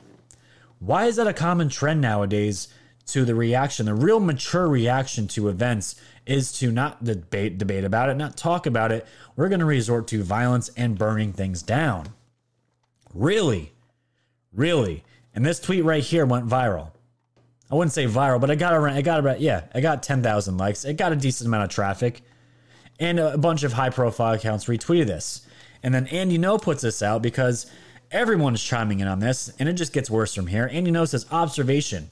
Why 0.79 1.07
is 1.07 1.17
that 1.17 1.27
a 1.27 1.33
common 1.33 1.71
trend 1.71 2.03
nowadays 2.03 2.69
to 3.07 3.25
the 3.25 3.35
reaction? 3.35 3.87
The 3.87 3.95
real 3.95 4.21
mature 4.21 4.69
reaction 4.69 5.27
to 5.29 5.49
events 5.49 5.95
is 6.27 6.53
to 6.59 6.71
not 6.71 7.03
debate 7.03 7.57
debate 7.57 7.85
about 7.85 8.11
it, 8.11 8.17
not 8.19 8.37
talk 8.37 8.67
about 8.67 8.93
it. 8.93 9.07
We're 9.37 9.49
going 9.49 9.61
to 9.61 9.65
resort 9.65 10.07
to 10.09 10.23
violence 10.23 10.69
and 10.77 10.99
burning 10.99 11.33
things 11.33 11.63
down. 11.63 12.11
Really? 13.15 13.73
Really? 14.53 15.03
And 15.35 15.47
this 15.47 15.59
tweet 15.59 15.85
right 15.85 16.05
here 16.05 16.27
went 16.27 16.47
viral. 16.47 16.91
I 17.71 17.75
wouldn't 17.75 17.93
say 17.93 18.07
viral, 18.07 18.41
but 18.41 18.51
I 18.51 18.55
got 18.55 18.75
around 18.75 18.97
I 18.97 19.03
got 19.03 19.21
about 19.21 19.41
yeah, 19.41 19.65
I 19.75 19.81
got 19.81 20.03
10,000 20.03 20.57
likes. 20.57 20.85
It 20.85 20.97
got 20.97 21.13
a 21.13 21.17
decent 21.17 21.49
amount 21.49 21.65
of 21.65 21.71
traffic. 21.71 22.23
And 23.01 23.21
a 23.21 23.39
bunch 23.39 23.63
of 23.63 23.73
high 23.73 23.91
profile 23.91 24.35
accounts 24.35 24.65
retweeted 24.65 25.07
this. 25.07 25.47
And 25.85 25.95
then 25.95 26.09
Andy 26.09 26.37
Ngo 26.37 26.61
puts 26.61 26.83
this 26.83 27.01
out 27.01 27.23
because 27.23 27.71
Everyone 28.11 28.55
is 28.55 28.65
chiming 28.65 29.01
in 29.01 29.09
on 29.09 29.21
this, 29.21 29.53
and 29.59 29.69
it 29.69 29.75
just 29.75 29.93
gets 29.93 30.09
worse 30.09 30.35
from 30.35 30.47
here. 30.47 30.71
Andy 30.73 30.91
knows 30.91 31.11
says 31.11 31.27
observation. 31.31 32.11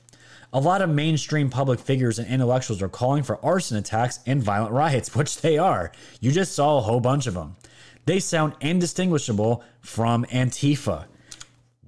A 0.53 0.61
lot 0.61 0.83
of 0.83 0.91
mainstream 0.91 1.49
public 1.49 1.81
figures 1.81 2.19
and 2.19 2.29
intellectuals 2.29 2.83
are 2.83 2.89
calling 2.89 3.23
for 3.23 3.43
arson 3.43 3.79
attacks 3.79 4.21
and 4.27 4.43
violent 4.43 4.73
riots, 4.73 5.15
which 5.17 5.41
they 5.41 5.57
are. 5.57 5.91
You 6.21 6.33
just 6.33 6.55
saw 6.55 6.77
a 6.77 6.83
whole 6.83 7.01
bunch 7.01 7.27
of 7.27 7.33
them. 7.33 7.57
They 8.05 8.21
sound 8.21 8.53
indistinguishable 8.61 9.65
from 9.81 10.27
Antifa. 10.27 11.07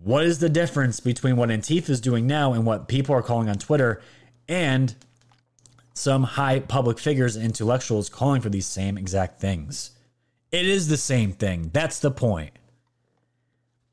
What 0.03 0.25
is 0.25 0.39
the 0.39 0.49
difference 0.49 1.01
between 1.01 1.37
what 1.37 1.49
Antifa 1.49 1.91
is 1.91 2.01
doing 2.01 2.27
now 2.27 2.53
and 2.53 2.65
what 2.65 2.89
people 2.89 3.15
are 3.15 3.23
calling 3.23 3.49
on 3.49 3.57
Twitter 3.57 4.01
and 4.49 4.95
some 5.93 6.23
high 6.23 6.61
public 6.61 6.99
figures 6.99 7.37
and 7.37 7.45
intellectuals 7.45 8.09
calling 8.09 8.41
for 8.41 8.49
these 8.49 8.67
same 8.67 8.97
exact 8.97 9.41
things? 9.41 9.91
It 10.51 10.67
is 10.67 10.89
the 10.89 10.97
same 10.97 11.33
thing. 11.33 11.71
That's 11.73 11.99
the 11.99 12.11
point. 12.11 12.53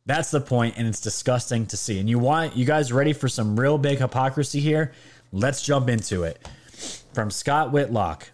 That's 0.06 0.30
the 0.30 0.40
point, 0.40 0.76
and 0.78 0.88
it's 0.88 1.02
disgusting 1.02 1.66
to 1.68 1.78
see. 1.78 2.00
And 2.00 2.08
you 2.08 2.20
want 2.20 2.56
you 2.56 2.64
guys 2.64 2.94
ready 2.94 3.12
for 3.12 3.28
some 3.28 3.60
real 3.60 3.80
big 3.80 3.98
hypocrisy 3.98 4.60
here? 4.60 4.94
Let's 5.32 5.64
jump 5.64 5.90
into 5.90 6.24
it. 6.24 6.48
From 7.14 7.32
Scott 7.32 7.72
Whitlock. 7.72 8.30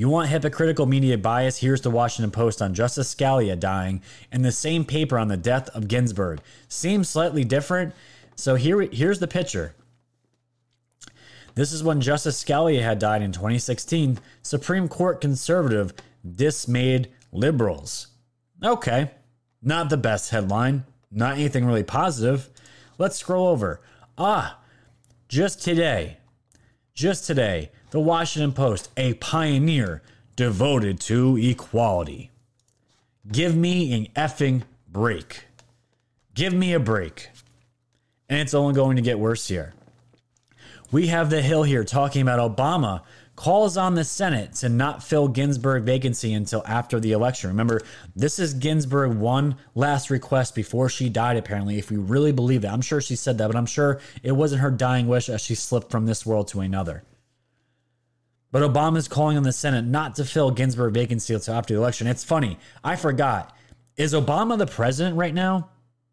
You 0.00 0.08
want 0.08 0.30
hypocritical 0.30 0.86
media 0.86 1.18
bias? 1.18 1.58
Here's 1.58 1.82
the 1.82 1.90
Washington 1.90 2.30
Post 2.30 2.62
on 2.62 2.72
Justice 2.72 3.14
Scalia 3.14 3.60
dying, 3.60 4.00
and 4.32 4.42
the 4.42 4.50
same 4.50 4.86
paper 4.86 5.18
on 5.18 5.28
the 5.28 5.36
death 5.36 5.68
of 5.76 5.88
Ginsburg. 5.88 6.40
Seems 6.68 7.10
slightly 7.10 7.44
different. 7.44 7.92
So 8.34 8.54
here, 8.54 8.80
here's 8.80 9.18
the 9.18 9.28
picture. 9.28 9.74
This 11.54 11.70
is 11.70 11.84
when 11.84 12.00
Justice 12.00 12.42
Scalia 12.42 12.80
had 12.80 12.98
died 12.98 13.20
in 13.20 13.30
2016. 13.30 14.18
Supreme 14.40 14.88
Court 14.88 15.20
conservative 15.20 15.92
dismayed 16.34 17.10
liberals. 17.30 18.06
Okay, 18.64 19.10
not 19.60 19.90
the 19.90 19.98
best 19.98 20.30
headline, 20.30 20.86
not 21.10 21.34
anything 21.34 21.66
really 21.66 21.84
positive. 21.84 22.48
Let's 22.96 23.16
scroll 23.16 23.48
over. 23.48 23.82
Ah, 24.16 24.60
just 25.28 25.62
today, 25.62 26.16
just 26.94 27.26
today, 27.26 27.70
the 27.90 28.00
Washington 28.00 28.52
Post, 28.52 28.90
a 28.96 29.14
pioneer 29.14 30.02
devoted 30.36 31.00
to 31.00 31.36
equality. 31.36 32.30
Give 33.30 33.56
me 33.56 33.92
an 33.92 34.06
effing 34.16 34.62
break. 34.88 35.44
Give 36.34 36.52
me 36.52 36.72
a 36.72 36.80
break. 36.80 37.30
And 38.28 38.40
it's 38.40 38.54
only 38.54 38.74
going 38.74 38.96
to 38.96 39.02
get 39.02 39.18
worse 39.18 39.48
here. 39.48 39.74
We 40.92 41.08
have 41.08 41.30
the 41.30 41.42
Hill 41.42 41.62
here 41.62 41.84
talking 41.84 42.22
about 42.22 42.56
Obama 42.56 43.02
calls 43.36 43.76
on 43.76 43.94
the 43.94 44.04
Senate 44.04 44.52
to 44.52 44.68
not 44.68 45.02
fill 45.02 45.26
Ginsburg 45.26 45.84
vacancy 45.84 46.34
until 46.34 46.62
after 46.66 47.00
the 47.00 47.12
election. 47.12 47.48
Remember, 47.48 47.80
this 48.14 48.38
is 48.38 48.52
Ginsburg 48.54 49.16
one 49.16 49.56
last 49.74 50.10
request 50.10 50.54
before 50.54 50.88
she 50.88 51.08
died, 51.08 51.36
apparently, 51.36 51.78
if 51.78 51.90
we 51.90 51.96
really 51.96 52.32
believe 52.32 52.62
that. 52.62 52.72
I'm 52.72 52.82
sure 52.82 53.00
she 53.00 53.16
said 53.16 53.38
that, 53.38 53.46
but 53.46 53.56
I'm 53.56 53.66
sure 53.66 54.00
it 54.22 54.32
wasn't 54.32 54.60
her 54.60 54.70
dying 54.70 55.08
wish 55.08 55.28
as 55.28 55.40
she 55.40 55.54
slipped 55.54 55.90
from 55.90 56.06
this 56.06 56.26
world 56.26 56.48
to 56.48 56.60
another. 56.60 57.02
But 58.52 58.62
Obama's 58.62 59.08
calling 59.08 59.36
on 59.36 59.42
the 59.42 59.52
Senate 59.52 59.84
not 59.84 60.16
to 60.16 60.24
fill 60.24 60.50
Ginsburg 60.50 60.92
vacancy 60.92 61.34
until 61.34 61.54
after 61.54 61.74
the 61.74 61.80
election. 61.80 62.06
It's 62.06 62.24
funny. 62.24 62.58
I 62.82 62.96
forgot. 62.96 63.56
Is 63.96 64.12
Obama 64.12 64.58
the 64.58 64.66
president 64.66 65.16
right 65.16 65.34
now? 65.34 65.68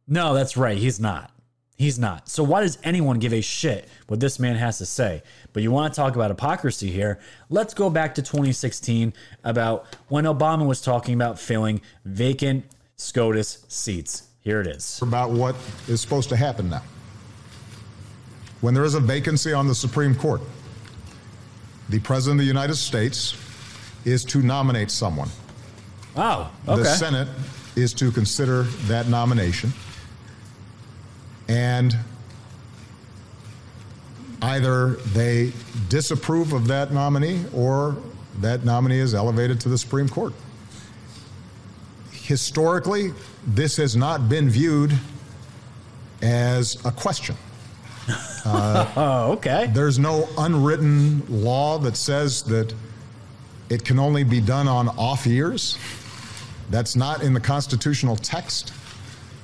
No, 0.07 0.33
that's 0.33 0.55
right. 0.55 0.77
He's 0.77 0.99
not. 0.99 1.31
He's 1.77 1.99
not. 1.99 2.27
So 2.27 2.43
why 2.43 2.61
does 2.61 2.79
anyone 2.83 3.19
give 3.19 3.33
a 3.33 3.41
shit 3.41 3.87
what 4.07 4.19
this 4.19 4.39
man 4.39 4.55
has 4.55 4.79
to 4.79 4.85
say? 4.85 5.21
But 5.53 5.61
you 5.61 5.71
want 5.71 5.93
to 5.93 5.95
talk 5.95 6.15
about 6.15 6.31
hypocrisy 6.31 6.89
here? 6.89 7.19
Let's 7.49 7.75
go 7.75 7.89
back 7.89 8.15
to 8.15 8.21
2016 8.21 9.13
about 9.43 9.85
when 10.07 10.25
Obama 10.25 10.65
was 10.65 10.81
talking 10.81 11.13
about 11.13 11.39
filling 11.39 11.81
vacant 12.03 12.65
SCOTUS 12.95 13.65
seats. 13.67 14.23
Here 14.41 14.59
it 14.59 14.67
is. 14.67 14.99
About 15.03 15.29
what 15.31 15.55
is 15.87 16.01
supposed 16.01 16.29
to 16.29 16.35
happen 16.35 16.69
now. 16.69 16.81
When 18.61 18.73
there 18.73 18.85
is 18.85 18.95
a 18.95 18.99
vacancy 18.99 19.53
on 19.53 19.67
the 19.67 19.75
Supreme 19.75 20.15
Court, 20.15 20.41
the 21.89 21.99
President 21.99 22.39
of 22.39 22.45
the 22.45 22.47
United 22.47 22.75
States 22.75 23.35
is 24.05 24.23
to 24.25 24.41
nominate 24.41 24.91
someone. 24.91 25.29
Wow. 26.15 26.51
Okay. 26.67 26.83
The 26.83 26.85
Senate 26.85 27.27
is 27.75 27.93
to 27.93 28.11
consider 28.11 28.63
that 28.87 29.07
nomination 29.07 29.71
and 31.47 31.95
either 34.41 34.91
they 35.13 35.51
disapprove 35.89 36.53
of 36.53 36.67
that 36.67 36.91
nominee 36.91 37.43
or 37.53 37.97
that 38.39 38.63
nominee 38.65 38.99
is 38.99 39.13
elevated 39.15 39.59
to 39.61 39.69
the 39.69 39.77
Supreme 39.77 40.09
Court. 40.09 40.33
Historically, 42.11 43.13
this 43.45 43.77
has 43.77 43.95
not 43.95 44.27
been 44.29 44.49
viewed 44.49 44.93
as 46.21 46.83
a 46.85 46.91
question. 46.91 47.35
Uh, 48.09 48.91
oh, 48.95 49.31
okay. 49.33 49.69
There's 49.73 49.99
no 49.99 50.27
unwritten 50.37 51.23
law 51.29 51.77
that 51.79 51.97
says 51.97 52.43
that 52.43 52.73
it 53.69 53.83
can 53.83 53.99
only 53.99 54.23
be 54.23 54.39
done 54.39 54.67
on 54.67 54.89
off 54.89 55.25
years. 55.25 55.77
That's 56.69 56.95
not 56.95 57.21
in 57.21 57.33
the 57.33 57.39
constitutional 57.39 58.15
text. 58.15 58.73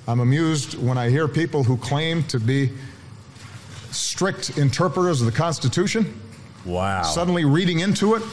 I'm 0.07 0.19
amused 0.19 0.77
when 0.81 0.97
I 0.97 1.09
hear 1.09 1.27
people 1.27 1.63
who 1.63 1.77
claim 1.77 2.23
to 2.25 2.39
be 2.39 2.71
strict 3.91 4.57
interpreters 4.57 5.21
of 5.21 5.25
the 5.25 5.31
Constitution. 5.31 6.19
Wow. 6.65 7.03
Suddenly 7.03 7.45
reading 7.45 7.79
into 7.79 8.15
it 8.15 8.23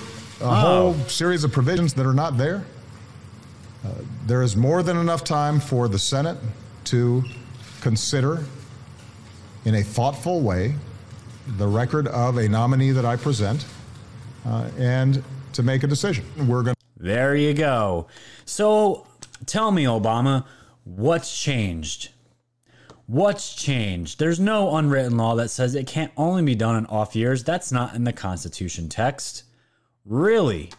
a 0.41 0.45
oh. 0.45 0.49
whole 0.49 0.95
series 1.07 1.45
of 1.45 1.53
provisions 1.53 1.95
that 1.95 2.07
are 2.07 2.15
not 2.15 2.37
there. 2.37 2.65
Uh, 3.85 3.93
there 4.27 4.43
is 4.43 4.57
more 4.57 4.83
than 4.83 4.97
enough 4.97 5.25
time 5.25 5.61
for 5.61 5.89
the 5.89 5.99
Senate 5.99 6.39
to 6.85 7.23
consider 7.81 8.45
in 9.65 9.75
a 9.77 9.83
thoughtful 9.83 10.41
way 10.41 10.75
the 11.57 11.67
record 11.67 12.07
of 12.09 12.37
a 12.37 12.49
nominee 12.49 12.91
that 12.93 13.05
I 13.05 13.17
present 13.17 13.67
uh, 14.47 14.71
and 14.79 15.23
to 15.53 15.63
make 15.63 15.83
a 15.83 15.87
decision. 15.87 16.25
We're 16.37 16.63
going 16.63 16.77
There 16.97 17.35
you 17.35 17.55
go. 17.55 18.07
So 18.45 19.07
tell 19.47 19.71
me, 19.71 19.85
Obama, 19.85 20.45
What's 20.97 21.41
changed? 21.41 22.11
What's 23.07 23.55
changed? 23.55 24.19
There's 24.19 24.41
no 24.41 24.77
unwritten 24.77 25.17
law 25.17 25.37
that 25.37 25.51
says 25.51 25.75
it 25.75 25.87
can't 25.87 26.13
only 26.17 26.43
be 26.43 26.55
done 26.55 26.77
in 26.77 26.87
off 26.87 27.15
years. 27.15 27.45
That's 27.45 27.71
not 27.71 27.95
in 27.95 28.05
the 28.05 28.13
Constitution 28.13 28.89
text. 28.89 29.45
Really? 30.05 30.71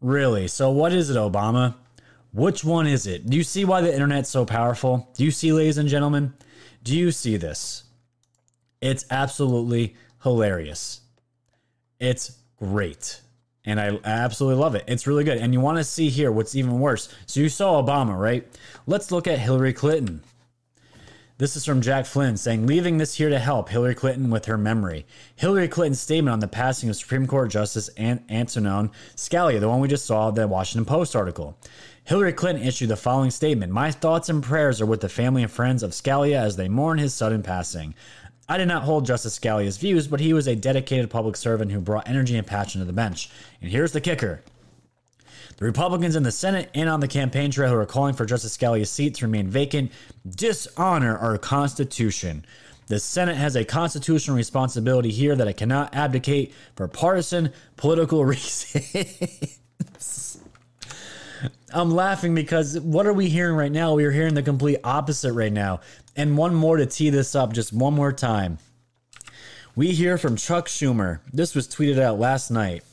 Really? 0.00 0.48
So, 0.48 0.70
what 0.70 0.92
is 0.92 1.08
it, 1.08 1.16
Obama? 1.16 1.76
Which 2.32 2.64
one 2.64 2.86
is 2.86 3.06
it? 3.06 3.26
Do 3.26 3.36
you 3.36 3.44
see 3.44 3.64
why 3.64 3.80
the 3.80 3.92
internet's 3.92 4.28
so 4.28 4.44
powerful? 4.44 5.08
Do 5.14 5.24
you 5.24 5.30
see, 5.30 5.52
ladies 5.52 5.78
and 5.78 5.88
gentlemen? 5.88 6.34
Do 6.82 6.96
you 6.96 7.10
see 7.10 7.36
this? 7.36 7.84
It's 8.80 9.04
absolutely 9.10 9.96
hilarious. 10.22 11.00
It's 12.00 12.38
great. 12.56 13.20
And 13.64 13.80
I 13.80 13.98
absolutely 14.04 14.60
love 14.60 14.74
it. 14.74 14.84
It's 14.86 15.06
really 15.06 15.24
good. 15.24 15.38
And 15.38 15.54
you 15.54 15.60
want 15.60 15.78
to 15.78 15.84
see 15.84 16.10
here 16.10 16.30
what's 16.30 16.54
even 16.54 16.80
worse. 16.80 17.08
So 17.26 17.40
you 17.40 17.48
saw 17.48 17.82
Obama, 17.82 18.18
right? 18.18 18.46
Let's 18.86 19.10
look 19.10 19.26
at 19.26 19.38
Hillary 19.38 19.72
Clinton. 19.72 20.22
This 21.36 21.56
is 21.56 21.64
from 21.64 21.80
Jack 21.80 22.06
Flynn 22.06 22.36
saying, 22.36 22.64
leaving 22.64 22.98
this 22.98 23.16
here 23.16 23.28
to 23.28 23.40
help 23.40 23.68
Hillary 23.68 23.96
Clinton 23.96 24.30
with 24.30 24.44
her 24.44 24.56
memory. 24.56 25.04
Hillary 25.34 25.66
Clinton's 25.66 25.98
statement 25.98 26.32
on 26.32 26.38
the 26.38 26.46
passing 26.46 26.88
of 26.88 26.94
Supreme 26.94 27.26
Court 27.26 27.50
Justice 27.50 27.90
Antonin 27.98 28.92
Scalia, 29.16 29.58
the 29.58 29.68
one 29.68 29.80
we 29.80 29.88
just 29.88 30.06
saw, 30.06 30.30
the 30.30 30.46
Washington 30.46 30.84
Post 30.84 31.16
article. 31.16 31.58
Hillary 32.04 32.34
Clinton 32.34 32.64
issued 32.64 32.90
the 32.90 32.96
following 32.96 33.32
statement 33.32 33.72
My 33.72 33.90
thoughts 33.90 34.28
and 34.28 34.44
prayers 34.44 34.80
are 34.80 34.86
with 34.86 35.00
the 35.00 35.08
family 35.08 35.42
and 35.42 35.50
friends 35.50 35.82
of 35.82 35.90
Scalia 35.90 36.36
as 36.36 36.54
they 36.54 36.68
mourn 36.68 36.98
his 36.98 37.14
sudden 37.14 37.42
passing. 37.42 37.96
I 38.48 38.58
did 38.58 38.68
not 38.68 38.82
hold 38.82 39.06
Justice 39.06 39.38
Scalia's 39.38 39.78
views, 39.78 40.06
but 40.06 40.20
he 40.20 40.34
was 40.34 40.46
a 40.46 40.54
dedicated 40.54 41.08
public 41.08 41.36
servant 41.36 41.72
who 41.72 41.80
brought 41.80 42.08
energy 42.08 42.36
and 42.36 42.46
passion 42.46 42.80
to 42.80 42.84
the 42.84 42.92
bench. 42.92 43.30
And 43.62 43.70
here's 43.70 43.92
the 43.92 44.00
kicker 44.00 44.42
the 45.56 45.64
Republicans 45.64 46.16
in 46.16 46.24
the 46.24 46.32
Senate 46.32 46.68
and 46.74 46.88
on 46.88 47.00
the 47.00 47.08
campaign 47.08 47.50
trail 47.50 47.70
who 47.70 47.76
are 47.76 47.86
calling 47.86 48.14
for 48.14 48.26
Justice 48.26 48.56
Scalia's 48.56 48.90
seat 48.90 49.14
to 49.16 49.26
remain 49.26 49.48
vacant 49.48 49.92
dishonor 50.28 51.16
our 51.16 51.38
Constitution. 51.38 52.44
The 52.88 53.00
Senate 53.00 53.36
has 53.36 53.56
a 53.56 53.64
constitutional 53.64 54.36
responsibility 54.36 55.10
here 55.10 55.34
that 55.36 55.48
it 55.48 55.56
cannot 55.56 55.94
abdicate 55.94 56.52
for 56.76 56.86
partisan 56.88 57.52
political 57.76 58.24
reasons. 58.26 59.58
I'm 61.72 61.90
laughing 61.90 62.34
because 62.34 62.78
what 62.80 63.06
are 63.06 63.12
we 63.12 63.28
hearing 63.28 63.56
right 63.56 63.72
now? 63.72 63.94
We 63.94 64.04
are 64.04 64.10
hearing 64.10 64.34
the 64.34 64.42
complete 64.42 64.78
opposite 64.84 65.32
right 65.32 65.52
now. 65.52 65.80
And 66.16 66.36
one 66.36 66.54
more 66.54 66.76
to 66.76 66.86
tee 66.86 67.10
this 67.10 67.34
up, 67.34 67.52
just 67.52 67.72
one 67.72 67.94
more 67.94 68.12
time. 68.12 68.58
We 69.74 69.88
hear 69.88 70.18
from 70.18 70.36
Chuck 70.36 70.68
Schumer. 70.68 71.18
This 71.32 71.54
was 71.54 71.66
tweeted 71.66 71.98
out 71.98 72.18
last 72.18 72.50
night. 72.50 72.84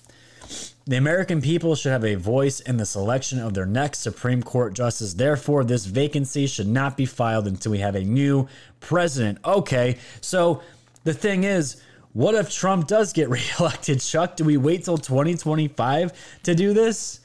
The 0.85 0.97
American 0.97 1.41
people 1.41 1.75
should 1.75 1.91
have 1.91 2.03
a 2.03 2.15
voice 2.15 2.59
in 2.59 2.77
the 2.77 2.87
selection 2.87 3.39
of 3.39 3.53
their 3.53 3.67
next 3.67 3.99
Supreme 3.99 4.41
Court 4.41 4.73
justice. 4.73 5.13
Therefore, 5.13 5.63
this 5.63 5.85
vacancy 5.85 6.47
should 6.47 6.67
not 6.67 6.97
be 6.97 7.05
filed 7.05 7.47
until 7.47 7.71
we 7.71 7.77
have 7.77 7.95
a 7.95 8.03
new 8.03 8.47
president. 8.79 9.37
Okay, 9.45 9.99
so 10.21 10.63
the 11.03 11.13
thing 11.13 11.43
is, 11.43 11.81
what 12.13 12.33
if 12.33 12.51
Trump 12.51 12.87
does 12.87 13.13
get 13.13 13.29
reelected, 13.59 14.01
Chuck? 14.01 14.35
Do 14.35 14.43
we 14.43 14.57
wait 14.57 14.83
till 14.83 14.97
2025 14.97 16.41
to 16.43 16.55
do 16.55 16.73
this? 16.73 17.19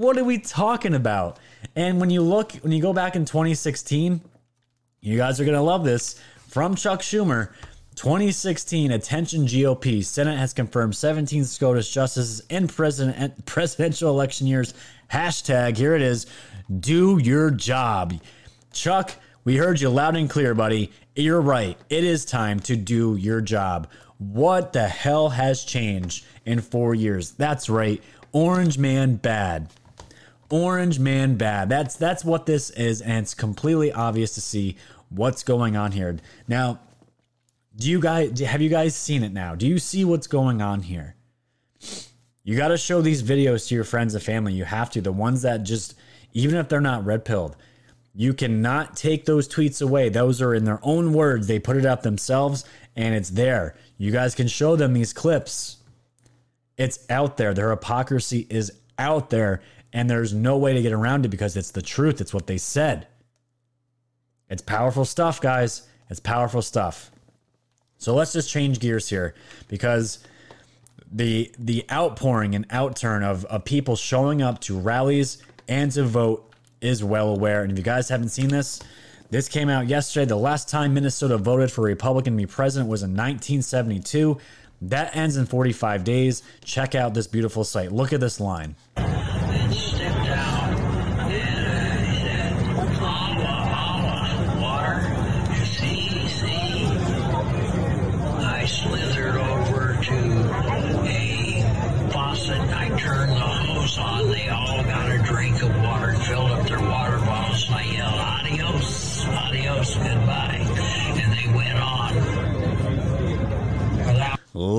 What 0.00 0.16
are 0.16 0.24
we 0.24 0.38
talking 0.38 0.94
about? 0.94 1.38
And 1.76 2.00
when 2.00 2.08
you 2.08 2.22
look, 2.22 2.52
when 2.52 2.72
you 2.72 2.80
go 2.80 2.94
back 2.94 3.16
in 3.16 3.26
2016, 3.26 4.22
you 5.02 5.16
guys 5.18 5.38
are 5.38 5.44
going 5.44 5.58
to 5.58 5.60
love 5.60 5.84
this 5.84 6.18
from 6.48 6.74
Chuck 6.74 7.00
Schumer. 7.00 7.50
2016 7.96 8.92
attention 8.92 9.44
GOP 9.44 10.02
Senate 10.02 10.38
has 10.38 10.54
confirmed 10.54 10.96
17 10.96 11.44
SCOTUS 11.44 11.90
justices 11.90 12.40
in 12.48 12.66
president 12.66 13.44
presidential 13.44 14.08
election 14.08 14.46
years. 14.46 14.72
Hashtag 15.12 15.76
here 15.76 15.94
it 15.94 16.00
is. 16.00 16.24
Do 16.80 17.18
your 17.22 17.50
job, 17.50 18.14
Chuck. 18.72 19.10
We 19.44 19.58
heard 19.58 19.82
you 19.82 19.90
loud 19.90 20.16
and 20.16 20.30
clear, 20.30 20.54
buddy. 20.54 20.92
You're 21.14 21.42
right. 21.42 21.76
It 21.90 22.04
is 22.04 22.24
time 22.24 22.60
to 22.60 22.74
do 22.74 23.16
your 23.16 23.42
job. 23.42 23.86
What 24.16 24.72
the 24.72 24.88
hell 24.88 25.28
has 25.28 25.62
changed 25.62 26.24
in 26.46 26.62
four 26.62 26.94
years? 26.94 27.32
That's 27.32 27.68
right. 27.68 28.02
Orange 28.32 28.78
man 28.78 29.16
bad. 29.16 29.68
Orange 30.50 30.98
Man 30.98 31.36
Bad. 31.36 31.68
That's 31.68 31.96
that's 31.96 32.24
what 32.24 32.46
this 32.46 32.70
is, 32.70 33.00
and 33.00 33.18
it's 33.18 33.34
completely 33.34 33.92
obvious 33.92 34.34
to 34.34 34.40
see 34.40 34.76
what's 35.08 35.42
going 35.42 35.76
on 35.76 35.92
here. 35.92 36.18
Now, 36.48 36.80
do 37.76 37.88
you 37.88 38.00
guys 38.00 38.38
have 38.40 38.60
you 38.60 38.68
guys 38.68 38.94
seen 38.94 39.22
it 39.22 39.32
now? 39.32 39.54
Do 39.54 39.66
you 39.66 39.78
see 39.78 40.04
what's 40.04 40.26
going 40.26 40.60
on 40.60 40.82
here? 40.82 41.14
You 42.42 42.56
got 42.56 42.68
to 42.68 42.78
show 42.78 43.00
these 43.00 43.22
videos 43.22 43.68
to 43.68 43.74
your 43.74 43.84
friends 43.84 44.14
and 44.14 44.22
family. 44.22 44.52
You 44.52 44.64
have 44.64 44.90
to. 44.90 45.00
The 45.00 45.12
ones 45.12 45.42
that 45.42 45.62
just, 45.62 45.94
even 46.32 46.58
if 46.58 46.68
they're 46.68 46.80
not 46.80 47.04
red 47.04 47.24
pilled, 47.24 47.56
you 48.14 48.34
cannot 48.34 48.96
take 48.96 49.24
those 49.24 49.46
tweets 49.46 49.80
away. 49.80 50.08
Those 50.08 50.42
are 50.42 50.54
in 50.54 50.64
their 50.64 50.80
own 50.82 51.12
words. 51.12 51.46
They 51.46 51.58
put 51.58 51.76
it 51.76 51.86
up 51.86 52.02
themselves 52.02 52.64
and 52.96 53.14
it's 53.14 53.30
there. 53.30 53.76
You 53.98 54.10
guys 54.10 54.34
can 54.34 54.48
show 54.48 54.74
them 54.74 54.94
these 54.94 55.12
clips. 55.12 55.76
It's 56.76 57.04
out 57.10 57.36
there. 57.36 57.54
Their 57.54 57.70
hypocrisy 57.70 58.46
is 58.50 58.72
out 58.98 59.30
there 59.30 59.60
and 59.92 60.08
there's 60.08 60.32
no 60.32 60.56
way 60.56 60.72
to 60.72 60.82
get 60.82 60.92
around 60.92 61.24
it 61.24 61.28
because 61.28 61.56
it's 61.56 61.70
the 61.70 61.82
truth. 61.82 62.20
It's 62.20 62.34
what 62.34 62.46
they 62.46 62.58
said. 62.58 63.06
It's 64.48 64.62
powerful 64.62 65.04
stuff, 65.04 65.40
guys. 65.40 65.88
It's 66.08 66.20
powerful 66.20 66.62
stuff. 66.62 67.10
So 67.98 68.14
let's 68.14 68.32
just 68.32 68.50
change 68.50 68.80
gears 68.80 69.08
here 69.08 69.34
because 69.68 70.20
the 71.12 71.52
the 71.58 71.84
outpouring 71.90 72.54
and 72.54 72.68
outturn 72.68 73.22
of, 73.22 73.44
of 73.46 73.64
people 73.64 73.96
showing 73.96 74.42
up 74.42 74.60
to 74.62 74.78
rallies 74.78 75.42
and 75.68 75.90
to 75.92 76.04
vote 76.04 76.52
is 76.80 77.04
well 77.04 77.28
aware. 77.28 77.62
And 77.62 77.72
if 77.72 77.78
you 77.78 77.84
guys 77.84 78.08
haven't 78.08 78.30
seen 78.30 78.48
this, 78.48 78.80
this 79.30 79.48
came 79.48 79.68
out 79.68 79.86
yesterday. 79.86 80.26
The 80.26 80.36
last 80.36 80.68
time 80.68 80.94
Minnesota 80.94 81.36
voted 81.38 81.70
for 81.70 81.82
a 81.82 81.84
Republican 81.84 82.32
to 82.34 82.36
be 82.36 82.46
president 82.46 82.90
was 82.90 83.02
in 83.02 83.10
1972. 83.10 84.38
That 84.82 85.14
ends 85.14 85.36
in 85.36 85.46
45 85.46 86.04
days. 86.04 86.42
Check 86.64 86.94
out 86.94 87.14
this 87.14 87.26
beautiful 87.26 87.64
site. 87.64 87.92
Look 87.92 88.12
at 88.12 88.20
this 88.20 88.40
line. 88.40 88.74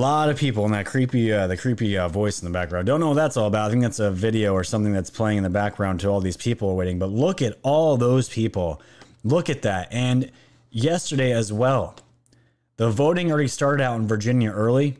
Lot 0.02 0.28
of 0.28 0.36
people 0.36 0.64
and 0.64 0.74
that 0.74 0.84
creepy, 0.84 1.32
uh, 1.32 1.46
the 1.46 1.56
creepy 1.56 1.96
uh, 1.96 2.08
voice 2.08 2.42
in 2.42 2.46
the 2.46 2.52
background. 2.52 2.86
Don't 2.88 2.98
know 2.98 3.08
what 3.08 3.14
that's 3.14 3.36
all 3.36 3.46
about. 3.46 3.68
I 3.68 3.70
think 3.70 3.82
that's 3.82 4.00
a 4.00 4.10
video 4.10 4.52
or 4.52 4.64
something 4.64 4.92
that's 4.92 5.10
playing 5.10 5.38
in 5.38 5.44
the 5.44 5.50
background 5.50 6.00
to 6.00 6.08
all 6.08 6.20
these 6.20 6.36
people 6.36 6.74
waiting. 6.74 6.98
But 6.98 7.10
look 7.10 7.40
at 7.40 7.56
all 7.62 7.96
those 7.96 8.28
people. 8.28 8.82
Look 9.22 9.48
at 9.48 9.62
that. 9.62 9.88
And 9.92 10.32
yesterday 10.72 11.30
as 11.30 11.52
well, 11.52 11.94
the 12.78 12.90
voting 12.90 13.30
already 13.30 13.46
started 13.46 13.80
out 13.82 13.94
in 14.00 14.08
Virginia 14.08 14.50
early. 14.50 14.96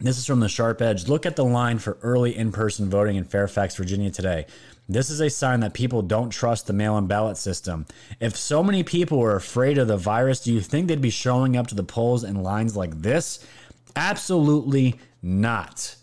This 0.00 0.18
is 0.18 0.26
from 0.26 0.40
the 0.40 0.48
Sharp 0.48 0.80
Edge. 0.80 1.08
Look 1.08 1.26
at 1.26 1.34
the 1.34 1.44
line 1.44 1.78
for 1.78 1.98
early 2.02 2.36
in 2.36 2.52
person 2.52 2.88
voting 2.88 3.16
in 3.16 3.24
Fairfax, 3.24 3.74
Virginia 3.74 4.10
today. 4.10 4.46
This 4.88 5.10
is 5.10 5.20
a 5.20 5.30
sign 5.30 5.60
that 5.60 5.74
people 5.74 6.02
don't 6.02 6.30
trust 6.30 6.66
the 6.66 6.72
mail 6.72 6.98
in 6.98 7.06
ballot 7.06 7.36
system. 7.36 7.86
If 8.20 8.36
so 8.36 8.62
many 8.62 8.82
people 8.82 9.18
were 9.18 9.36
afraid 9.36 9.78
of 9.78 9.88
the 9.88 9.96
virus, 9.96 10.40
do 10.40 10.52
you 10.52 10.60
think 10.60 10.88
they'd 10.88 11.00
be 11.00 11.10
showing 11.10 11.56
up 11.56 11.68
to 11.68 11.74
the 11.74 11.84
polls 11.84 12.24
in 12.24 12.42
lines 12.42 12.76
like 12.76 13.00
this? 13.00 13.44
Absolutely 13.96 14.98
not. 15.22 15.96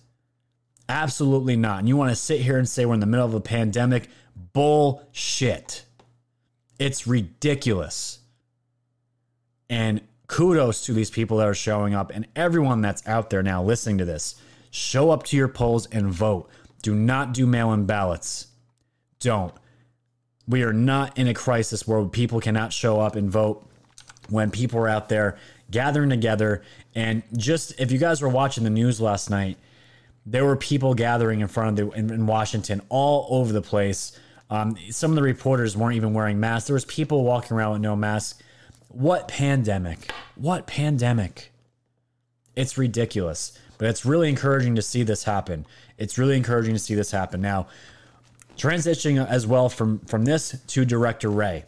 Absolutely 0.88 1.56
not. 1.56 1.80
And 1.80 1.88
you 1.88 1.96
want 1.96 2.10
to 2.10 2.16
sit 2.16 2.42
here 2.42 2.58
and 2.58 2.68
say 2.68 2.86
we're 2.86 2.96
in 2.96 3.00
the 3.00 3.06
middle 3.06 3.26
of 3.26 3.34
a 3.34 3.42
pandemic? 3.42 4.10
Bullshit. 4.54 5.86
It's 6.80 7.06
ridiculous. 7.06 8.20
And 9.70 10.02
kudos 10.28 10.86
to 10.86 10.94
these 10.94 11.10
people 11.10 11.38
that 11.38 11.48
are 11.48 11.54
showing 11.54 11.94
up 11.94 12.12
and 12.14 12.28
everyone 12.36 12.82
that's 12.82 13.06
out 13.08 13.30
there 13.30 13.44
now 13.44 13.64
listening 13.64 14.00
to 14.00 14.06
this. 14.06 14.36
Show 14.72 15.12
up 15.12 15.24
to 15.24 15.38
your 15.38 15.48
polls 15.48 15.88
and 15.92 16.08
vote. 16.08 16.50
Do 16.82 16.96
not 16.96 17.34
do 17.34 17.46
mail 17.46 17.74
in 17.74 17.86
ballots. 17.86 18.48
Don't. 19.20 19.54
We 20.48 20.64
are 20.64 20.74
not 20.74 21.18
in 21.18 21.28
a 21.28 21.34
crisis 21.34 21.88
where 21.88 22.04
people 22.06 22.40
cannot 22.40 22.74
show 22.74 23.00
up 23.00 23.16
and 23.16 23.30
vote 23.30 23.68
when 24.30 24.50
people 24.50 24.80
are 24.80 24.88
out 24.88 25.10
there 25.10 25.38
gathering 25.72 26.10
together. 26.10 26.64
And 26.96 27.24
just 27.36 27.80
if 27.80 27.92
you 27.92 27.98
guys 27.98 28.22
were 28.22 28.30
watching 28.30 28.64
the 28.64 28.70
news 28.70 29.00
last 29.00 29.30
night, 29.30 29.58
there 30.26 30.46
were 30.46 30.56
people 30.56 30.94
gathering 30.94 31.42
in 31.42 31.48
front 31.48 31.80
of 31.80 31.90
the 31.90 31.98
in, 31.98 32.12
in 32.12 32.26
Washington 32.26 32.82
all 32.90 33.28
over 33.30 33.52
the 33.52 33.62
place. 33.62 34.18
Um, 34.50 34.78
some 34.90 35.12
of 35.12 35.16
the 35.16 35.22
reporters 35.22 35.78
weren't 35.78 35.96
even 35.96 36.14
wearing 36.14 36.40
masks. 36.40 36.68
There 36.68 36.74
was 36.74 36.86
people 36.86 37.24
walking 37.24 37.56
around 37.56 37.74
with 37.74 37.82
no 37.82 37.96
mask. 37.96 38.42
What 38.90 39.28
pandemic? 39.28 40.12
What 40.36 40.66
pandemic? 40.66 41.52
It's 42.56 42.78
ridiculous, 42.78 43.58
but 43.78 43.88
it's 43.88 44.06
really 44.06 44.28
encouraging 44.28 44.76
to 44.76 44.82
see 44.82 45.04
this 45.04 45.24
happen. 45.24 45.66
It's 45.98 46.18
really 46.18 46.36
encouraging 46.36 46.74
to 46.74 46.80
see 46.80 46.96
this 46.96 47.12
happen. 47.12 47.42
Now, 47.42 47.68
transitioning 48.58 49.26
as 49.26 49.48
well 49.48 49.70
from 49.70 50.00
from 50.00 50.26
this 50.26 50.60
to 50.68 50.86
Director 50.86 51.30
Wray. 51.30 51.66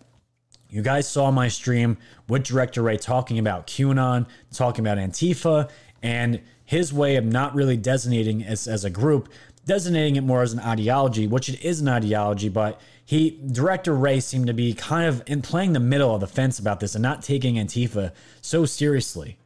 You 0.72 0.82
guys 0.82 1.08
saw 1.08 1.32
my 1.32 1.50
stream 1.50 1.98
with 2.30 2.44
Director 2.44 2.82
Wray 2.82 2.98
talking 2.98 3.38
about 3.38 3.68
QAnon, 3.68 4.26
talking 4.54 4.84
about 4.84 4.98
Antifa, 4.98 5.70
and 6.02 6.42
his 6.64 6.94
way 6.94 7.18
of 7.18 7.26
not 7.26 7.54
really 7.54 7.76
designating 7.76 8.44
as, 8.44 8.70
as 8.70 8.86
a 8.86 8.90
group 8.90 9.28
designating 9.66 10.16
it 10.16 10.22
more 10.22 10.42
as 10.42 10.54
an 10.54 10.60
ideology, 10.60 11.28
which 11.28 11.50
it 11.50 11.64
is 11.64 11.82
an 11.82 11.88
ideology, 11.88 12.50
but 12.50 12.80
he 13.06 13.40
director 13.52 13.94
Wray 13.94 14.20
seemed 14.20 14.48
to 14.48 14.54
be 14.54 14.74
kind 14.74 15.08
of 15.08 15.24
in 15.28 15.42
playing 15.42 15.74
the 15.74 15.80
middle 15.80 16.16
of 16.16 16.22
the 16.22 16.28
fence 16.28 16.58
about 16.58 16.80
this 16.80 16.96
and 16.96 17.04
not 17.04 17.22
taking 17.22 17.56
Antifa 17.56 18.12
so 18.42 18.66
seriously. 18.66 19.38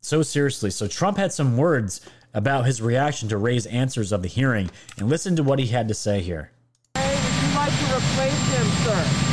So 0.00 0.22
seriously. 0.22 0.70
So 0.70 0.88
Trump 0.88 1.18
had 1.18 1.32
some 1.32 1.56
words 1.56 2.00
about 2.32 2.64
his 2.64 2.80
reaction 2.80 3.28
to 3.28 3.36
Wray's 3.36 3.66
answers 3.66 4.12
of 4.12 4.22
the 4.22 4.28
hearing, 4.28 4.70
and 4.98 5.08
listen 5.08 5.36
to 5.36 5.42
what 5.42 5.58
he 5.58 5.66
had 5.66 5.88
to 5.88 5.94
say 5.94 6.20
here. 6.20 6.52
Hey, 6.94 7.14
would 7.14 7.42
you 7.42 7.54
like 7.54 7.78
to 7.78 7.96
replace 7.96 8.54
him, 8.54 8.66
sir? 8.84 9.29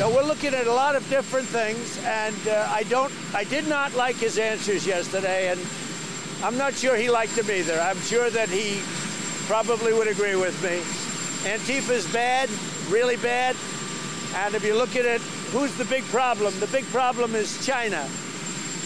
No, 0.00 0.08
we're 0.08 0.22
looking 0.22 0.54
at 0.54 0.66
a 0.66 0.72
lot 0.72 0.96
of 0.96 1.06
different 1.10 1.46
things, 1.46 2.02
and 2.06 2.34
uh, 2.48 2.66
I 2.70 2.84
don't, 2.84 3.12
I 3.34 3.44
did 3.44 3.68
not 3.68 3.94
like 3.94 4.16
his 4.16 4.38
answers 4.38 4.86
yesterday, 4.86 5.48
and 5.48 5.60
I'm 6.42 6.56
not 6.56 6.72
sure 6.72 6.96
he 6.96 7.10
liked 7.10 7.36
them 7.36 7.50
either. 7.50 7.78
I'm 7.78 7.98
sure 7.98 8.30
that 8.30 8.48
he 8.48 8.80
probably 9.46 9.92
would 9.92 10.08
agree 10.08 10.36
with 10.36 10.56
me. 10.62 10.80
Antifa's 11.52 12.10
bad, 12.14 12.48
really 12.88 13.18
bad, 13.18 13.56
and 14.36 14.54
if 14.54 14.64
you 14.64 14.74
look 14.74 14.96
at 14.96 15.04
it, 15.04 15.20
who's 15.52 15.76
the 15.76 15.84
big 15.84 16.04
problem? 16.04 16.58
The 16.60 16.68
big 16.68 16.86
problem 16.86 17.34
is 17.34 17.62
China, 17.66 18.08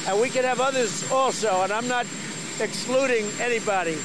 and 0.09 0.21
we 0.21 0.31
can 0.31 0.43
have 0.43 0.61
others 0.61 1.09
also, 1.13 1.63
and 1.63 1.73
I'm 1.73 1.87
not 1.87 2.07
excluding 2.59 3.25
anybody. 3.41 3.99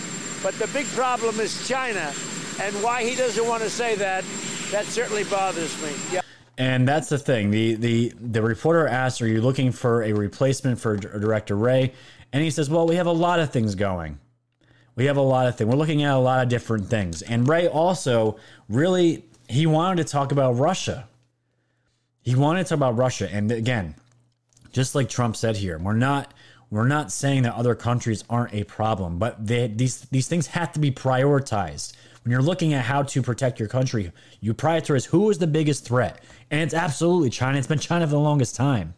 But 0.43 0.53
the 0.59 0.67
big 0.67 0.85
problem 0.89 1.39
is 1.39 1.67
China. 1.67 2.13
And 2.61 2.75
why 2.83 3.03
he 3.03 3.15
doesn't 3.15 3.47
want 3.47 3.63
to 3.63 3.69
say 3.69 3.95
that, 3.95 4.23
that 4.69 4.85
certainly 4.85 5.23
bothers 5.23 5.81
me. 5.81 5.91
Yeah. 6.11 6.21
And 6.59 6.85
that's 6.85 7.07
the 7.07 7.17
thing. 7.17 7.51
The 7.51 7.75
the 7.75 8.13
the 8.19 8.41
reporter 8.41 8.85
asked, 8.85 9.21
"Are 9.21 9.27
you 9.27 9.41
looking 9.41 9.71
for 9.71 10.03
a 10.03 10.11
replacement 10.11 10.77
for 10.77 10.97
Director 10.97 11.55
Wray?" 11.55 11.93
And 12.33 12.43
he 12.43 12.51
says, 12.51 12.69
"Well, 12.69 12.85
we 12.85 12.97
have 12.97 13.07
a 13.07 13.13
lot 13.13 13.39
of 13.39 13.51
things 13.51 13.75
going. 13.75 14.19
We 14.95 15.05
have 15.05 15.15
a 15.15 15.21
lot 15.21 15.47
of 15.47 15.55
things. 15.55 15.69
We're 15.69 15.77
looking 15.77 16.03
at 16.03 16.13
a 16.13 16.19
lot 16.19 16.43
of 16.43 16.49
different 16.49 16.87
things." 16.87 17.21
And 17.21 17.47
Wray 17.47 17.69
also 17.69 18.37
really 18.67 19.23
he 19.47 19.65
wanted 19.65 20.05
to 20.05 20.11
talk 20.11 20.33
about 20.33 20.57
Russia. 20.57 21.07
He 22.21 22.35
wanted 22.35 22.65
to 22.65 22.69
talk 22.69 22.77
about 22.77 22.97
Russia, 22.97 23.29
and 23.31 23.49
again, 23.53 23.95
just 24.73 24.95
like 24.95 25.07
Trump 25.07 25.37
said 25.37 25.55
here, 25.55 25.79
we're 25.79 25.93
not 25.93 26.33
we're 26.69 26.87
not 26.87 27.09
saying 27.09 27.43
that 27.43 27.55
other 27.55 27.73
countries 27.73 28.25
aren't 28.29 28.53
a 28.53 28.65
problem, 28.65 29.17
but 29.17 29.47
they, 29.47 29.67
these 29.67 30.01
these 30.11 30.27
things 30.27 30.47
have 30.47 30.73
to 30.73 30.79
be 30.79 30.91
prioritized. 30.91 31.93
When 32.29 32.33
you're 32.33 32.43
looking 32.43 32.75
at 32.75 32.85
how 32.85 33.01
to 33.01 33.23
protect 33.23 33.59
your 33.59 33.67
country, 33.67 34.11
you 34.39 34.53
prioritize 34.53 35.07
who 35.07 35.31
is 35.31 35.39
the 35.39 35.47
biggest 35.47 35.83
threat, 35.83 36.21
and 36.51 36.61
it's 36.61 36.75
absolutely 36.75 37.31
China. 37.31 37.57
It's 37.57 37.65
been 37.65 37.79
China 37.79 38.05
for 38.05 38.11
the 38.11 38.19
longest 38.19 38.55
time. 38.55 38.93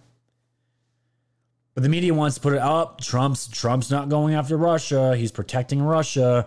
But 1.73 1.83
the 1.83 1.87
media 1.87 2.13
wants 2.13 2.35
to 2.35 2.41
put 2.41 2.51
it 2.51 2.59
up. 2.59 2.99
Trump's 2.99 3.47
Trump's 3.47 3.89
not 3.89 4.09
going 4.09 4.33
after 4.33 4.57
Russia. 4.57 5.15
He's 5.15 5.31
protecting 5.31 5.81
Russia. 5.81 6.45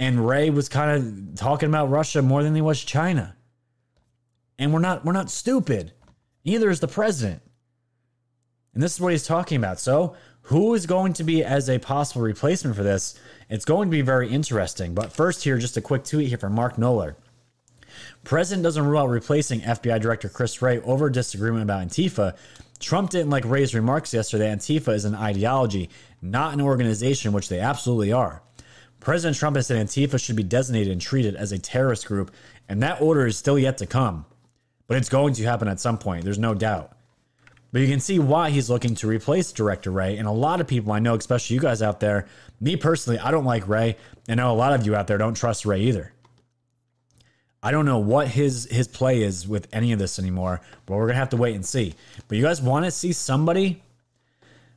And 0.00 0.26
Wray 0.26 0.50
was 0.50 0.68
kind 0.68 1.30
of 1.30 1.36
talking 1.36 1.68
about 1.68 1.90
Russia 1.90 2.22
more 2.22 2.42
than 2.42 2.56
he 2.56 2.60
was 2.60 2.82
China. 2.82 3.36
And 4.58 4.72
we're 4.72 4.80
not 4.80 5.04
we're 5.04 5.12
not 5.12 5.30
stupid. 5.30 5.92
Neither 6.44 6.70
is 6.70 6.80
the 6.80 6.88
president. 6.88 7.40
And 8.74 8.82
this 8.82 8.94
is 8.94 9.00
what 9.00 9.12
he's 9.12 9.28
talking 9.28 9.58
about. 9.58 9.78
So 9.78 10.16
who 10.42 10.74
is 10.74 10.86
going 10.86 11.12
to 11.12 11.22
be 11.22 11.44
as 11.44 11.70
a 11.70 11.78
possible 11.78 12.22
replacement 12.22 12.74
for 12.74 12.82
this? 12.82 13.16
It's 13.50 13.64
going 13.64 13.88
to 13.88 13.90
be 13.90 14.00
very 14.00 14.28
interesting. 14.28 14.94
But 14.94 15.12
first, 15.12 15.42
here, 15.42 15.58
just 15.58 15.76
a 15.76 15.80
quick 15.80 16.04
tweet 16.04 16.28
here 16.28 16.38
from 16.38 16.54
Mark 16.54 16.76
Knoller. 16.76 17.16
President 18.22 18.62
doesn't 18.62 18.86
rule 18.86 19.02
out 19.02 19.08
replacing 19.08 19.60
FBI 19.60 20.00
Director 20.00 20.28
Chris 20.28 20.62
Wray 20.62 20.78
over 20.82 21.10
disagreement 21.10 21.64
about 21.64 21.84
Antifa. 21.86 22.36
Trump 22.78 23.10
didn't 23.10 23.30
like 23.30 23.44
Wray's 23.44 23.74
remarks 23.74 24.14
yesterday. 24.14 24.54
Antifa 24.54 24.94
is 24.94 25.04
an 25.04 25.16
ideology, 25.16 25.90
not 26.22 26.54
an 26.54 26.60
organization, 26.60 27.32
which 27.32 27.48
they 27.48 27.58
absolutely 27.58 28.12
are. 28.12 28.40
President 29.00 29.36
Trump 29.36 29.56
has 29.56 29.66
said 29.66 29.84
Antifa 29.84 30.22
should 30.22 30.36
be 30.36 30.42
designated 30.44 30.92
and 30.92 31.00
treated 31.00 31.34
as 31.34 31.50
a 31.50 31.58
terrorist 31.58 32.06
group, 32.06 32.30
and 32.68 32.82
that 32.82 33.00
order 33.00 33.26
is 33.26 33.36
still 33.36 33.58
yet 33.58 33.78
to 33.78 33.86
come. 33.86 34.26
But 34.86 34.96
it's 34.96 35.08
going 35.08 35.34
to 35.34 35.44
happen 35.44 35.66
at 35.66 35.80
some 35.80 35.98
point, 35.98 36.24
there's 36.24 36.38
no 36.38 36.54
doubt. 36.54 36.92
But 37.72 37.82
you 37.82 37.88
can 37.88 38.00
see 38.00 38.18
why 38.18 38.50
he's 38.50 38.68
looking 38.68 38.94
to 38.96 39.06
replace 39.06 39.52
Director 39.52 39.90
Wray. 39.90 40.16
And 40.16 40.26
a 40.26 40.32
lot 40.32 40.60
of 40.60 40.66
people 40.66 40.92
I 40.92 40.98
know, 40.98 41.14
especially 41.14 41.54
you 41.54 41.60
guys 41.60 41.82
out 41.82 42.00
there, 42.00 42.26
me 42.60 42.76
personally, 42.76 43.18
I 43.18 43.30
don't 43.30 43.44
like 43.44 43.68
Wray. 43.68 43.96
I 44.28 44.34
know 44.34 44.50
a 44.50 44.54
lot 44.54 44.72
of 44.72 44.84
you 44.84 44.96
out 44.96 45.06
there 45.06 45.18
don't 45.18 45.34
trust 45.34 45.64
Wray 45.64 45.82
either. 45.82 46.12
I 47.62 47.70
don't 47.72 47.84
know 47.84 47.98
what 47.98 48.28
his 48.28 48.66
his 48.70 48.88
play 48.88 49.22
is 49.22 49.46
with 49.46 49.68
any 49.72 49.92
of 49.92 49.98
this 49.98 50.18
anymore, 50.18 50.62
but 50.86 50.96
we're 50.96 51.06
gonna 51.06 51.18
have 51.18 51.28
to 51.30 51.36
wait 51.36 51.54
and 51.54 51.64
see. 51.64 51.94
But 52.26 52.38
you 52.38 52.44
guys 52.44 52.62
want 52.62 52.86
to 52.86 52.90
see 52.90 53.12
somebody, 53.12 53.82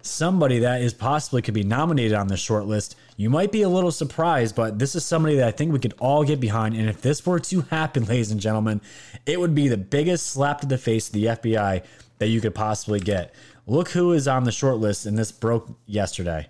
somebody 0.01 0.59
that 0.59 0.81
is 0.81 0.93
possibly 0.93 1.41
could 1.41 1.53
be 1.53 1.63
nominated 1.63 2.13
on 2.13 2.27
the 2.27 2.35
short 2.35 2.65
list. 2.65 2.97
You 3.15 3.29
might 3.29 3.53
be 3.53 3.61
a 3.61 3.69
little 3.69 3.91
surprised, 3.91 4.53
but 4.55 4.79
this 4.79 4.95
is 4.95 5.05
somebody 5.05 5.37
that 5.37 5.47
I 5.47 5.51
think 5.51 5.71
we 5.71 5.79
could 5.79 5.93
all 5.97 6.25
get 6.25 6.41
behind. 6.41 6.75
And 6.75 6.89
if 6.89 7.01
this 7.01 7.25
were 7.25 7.39
to 7.39 7.61
happen, 7.69 8.03
ladies 8.03 8.31
and 8.31 8.41
gentlemen, 8.41 8.81
it 9.25 9.39
would 9.39 9.55
be 9.55 9.69
the 9.69 9.77
biggest 9.77 10.27
slap 10.27 10.59
to 10.61 10.67
the 10.67 10.77
face 10.77 11.07
of 11.07 11.13
the 11.13 11.25
FBI 11.25 11.83
that 12.23 12.29
you 12.29 12.39
could 12.39 12.55
possibly 12.55 13.01
get. 13.01 13.35
Look 13.67 13.89
who 13.89 14.13
is 14.13 14.29
on 14.29 14.45
the 14.45 14.51
short 14.51 14.77
list, 14.77 15.05
and 15.05 15.17
this 15.17 15.29
broke 15.29 15.69
yesterday. 15.85 16.47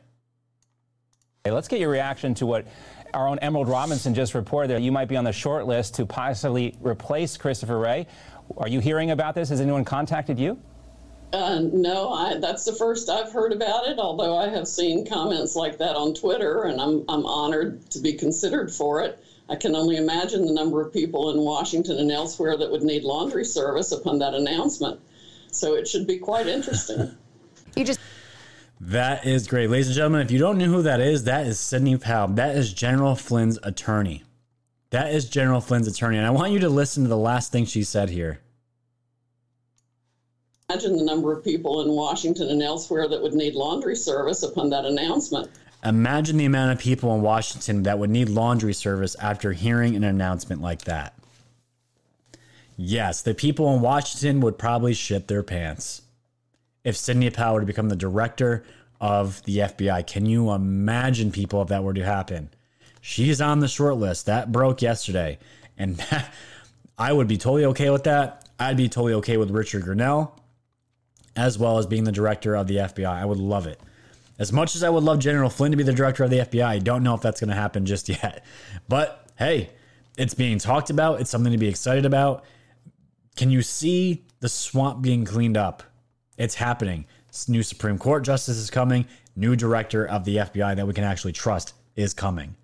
Hey, 1.44 1.50
let's 1.50 1.68
get 1.68 1.80
your 1.80 1.90
reaction 1.90 2.36
to 2.36 2.46
what 2.46 2.68
our 3.16 3.28
own 3.28 3.40
Emerald 3.40 3.68
Robinson 3.68 4.14
just 4.14 4.36
reported 4.36 4.70
that 4.70 4.84
you 4.84 4.92
might 4.92 5.08
be 5.08 5.18
on 5.18 5.24
the 5.24 5.32
short 5.32 5.66
list 5.66 5.96
to 5.96 6.06
possibly 6.06 6.78
replace 6.80 7.38
Christopher 7.38 7.80
Wray. 7.80 8.06
Are 8.56 8.68
you 8.68 8.82
hearing 8.82 9.10
about 9.10 9.34
this? 9.34 9.50
Has 9.50 9.62
anyone 9.62 9.84
contacted 9.84 10.40
you? 10.40 10.60
Uh, 11.34 11.62
no, 11.74 12.14
I, 12.14 12.38
that's 12.38 12.66
the 12.66 12.74
first 12.74 13.10
I've 13.10 13.32
heard 13.32 13.52
about 13.52 13.88
it. 13.88 13.98
Although 13.98 14.38
I 14.38 14.50
have 14.50 14.68
seen 14.68 15.08
comments 15.08 15.56
like 15.56 15.80
that 15.80 15.96
on 15.96 16.14
Twitter, 16.14 16.66
and 16.66 16.80
I'm 16.80 17.04
I'm 17.10 17.26
honored 17.26 17.90
to 17.90 18.00
be 18.00 18.14
considered 18.14 18.72
for 18.72 19.02
it. 19.02 19.18
I 19.50 19.56
can 19.56 19.76
only 19.76 19.98
imagine 19.98 20.46
the 20.46 20.54
number 20.54 20.82
of 20.82 20.94
people 20.94 21.32
in 21.32 21.38
Washington 21.40 21.98
and 21.98 22.12
elsewhere 22.12 22.58
that 22.58 22.70
would 22.70 22.84
need 22.84 23.04
laundry 23.04 23.44
service 23.44 23.92
upon 23.92 24.20
that 24.20 24.36
announcement. 24.36 25.00
So 25.56 25.76
it 25.76 25.88
should 25.88 26.08
be 26.08 26.18
quite 26.18 26.48
interesting. 26.48 27.16
you 27.76 27.86
just. 27.86 28.00
That 28.82 29.26
is 29.26 29.48
great. 29.48 29.70
Ladies 29.70 29.88
and 29.88 29.96
gentlemen, 29.96 30.22
if 30.22 30.32
you 30.32 30.40
don't 30.40 30.58
know 30.58 30.66
who 30.66 30.82
that 30.82 31.00
is, 31.00 31.24
that 31.24 31.48
is 31.48 31.60
Sidney 31.60 31.98
Powell. 31.98 32.28
That 32.28 32.56
is 32.58 32.74
General 32.74 33.16
Flynn's 33.16 33.58
attorney. 33.64 34.24
That 34.90 35.14
is 35.14 35.30
General 35.30 35.62
Flynn's 35.62 35.88
attorney. 35.88 36.18
And 36.18 36.28
I 36.28 36.32
want 36.32 36.52
you 36.52 36.60
to 36.60 36.70
listen 36.70 37.04
to 37.04 37.10
the 37.10 37.18
last 37.18 37.52
thing 37.52 37.66
she 37.66 37.84
said 37.84 38.10
here. 38.10 38.42
Imagine 40.70 40.98
the 40.98 41.04
number 41.04 41.32
of 41.32 41.44
people 41.44 41.82
in 41.82 41.90
Washington 41.90 42.50
and 42.50 42.62
elsewhere 42.62 43.08
that 43.08 43.22
would 43.22 43.34
need 43.34 43.54
laundry 43.54 43.96
service 43.96 44.44
upon 44.44 44.70
that 44.72 44.86
announcement. 44.86 45.50
Imagine 45.86 46.38
the 46.38 46.46
amount 46.46 46.72
of 46.72 46.80
people 46.80 47.14
in 47.16 47.22
Washington 47.22 47.84
that 47.84 48.00
would 48.00 48.10
need 48.10 48.30
laundry 48.30 48.74
service 48.74 49.16
after 49.22 49.52
hearing 49.52 49.96
an 49.96 50.04
announcement 50.04 50.62
like 50.62 50.84
that. 50.86 51.14
Yes, 52.76 53.22
the 53.22 53.34
people 53.36 53.74
in 53.76 53.82
Washington 53.82 54.40
would 54.42 54.58
probably 54.58 54.94
shit 54.94 55.28
their 55.28 55.44
pants 55.44 56.02
if 56.84 56.98
Sidney 56.98 57.30
Powell 57.30 57.56
were 57.56 57.60
to 57.62 57.66
become 57.66 57.90
the 57.90 57.96
director 57.96 58.64
of 59.00 59.44
the 59.44 59.58
FBI. 59.58 60.06
Can 60.08 60.26
you 60.26 60.52
imagine 60.52 61.32
people 61.32 61.62
if 61.62 61.68
that 61.70 61.84
were 61.84 61.94
to 61.94 62.04
happen? 62.04 62.50
She's 63.02 63.42
on 63.42 63.60
the 63.60 63.68
short 63.68 63.98
list. 63.98 64.26
That 64.26 64.52
broke 64.52 64.82
yesterday. 64.82 65.40
And 65.78 65.98
that, 65.98 66.34
I 66.98 67.12
would 67.12 67.28
be 67.28 67.38
totally 67.38 67.66
okay 67.66 67.90
with 67.90 68.04
that. 68.06 68.50
I'd 68.60 68.78
be 68.78 68.90
totally 68.90 69.14
okay 69.16 69.38
with 69.38 69.52
Richard 69.52 69.84
Grenell 69.84 70.32
as 71.36 71.58
well 71.58 71.78
as 71.78 71.86
being 71.86 72.04
the 72.04 72.12
director 72.12 72.56
of 72.56 72.68
the 72.68 72.78
FBI. 72.78 73.08
I 73.08 73.26
would 73.26 73.40
love 73.40 73.68
it. 73.68 73.80
As 74.40 74.52
much 74.52 74.76
as 74.76 74.84
I 74.84 74.90
would 74.90 75.04
love 75.04 75.20
General 75.20 75.50
Flynn 75.50 75.72
to 75.72 75.78
be 75.78 75.84
the 75.84 75.94
director 75.94 76.24
of 76.24 76.30
the 76.30 76.40
FBI, 76.40 76.66
I 76.66 76.80
don't 76.80 77.04
know 77.04 77.14
if 77.16 77.22
that's 77.22 77.40
going 77.40 77.50
to 77.50 77.56
happen 77.56 77.86
just 77.86 78.10
yet. 78.10 78.44
But 78.88 79.28
hey, 79.38 79.70
it's 80.18 80.34
being 80.34 80.60
talked 80.60 80.90
about. 80.90 81.22
It's 81.22 81.30
something 81.30 81.52
to 81.52 81.58
be 81.58 81.68
excited 81.68 82.06
about. 82.06 82.44
Can 83.36 83.50
you 83.50 83.62
see 83.62 84.24
the 84.40 84.50
swamp 84.50 85.02
being 85.02 85.26
cleaned 85.26 85.58
up? 85.58 85.84
It's 86.38 86.56
happening. 86.56 87.06
New 87.48 87.64
Supreme 87.64 87.98
Court 87.98 88.24
justice 88.24 88.58
is 88.58 88.70
coming. 88.70 89.08
New 89.36 89.56
director 89.56 90.06
of 90.06 90.24
the 90.24 90.38
FBI 90.38 90.76
that 90.76 90.86
we 90.86 90.94
can 90.94 91.04
actually 91.04 91.34
trust 91.34 91.74
is 91.96 92.14
coming. 92.14 92.56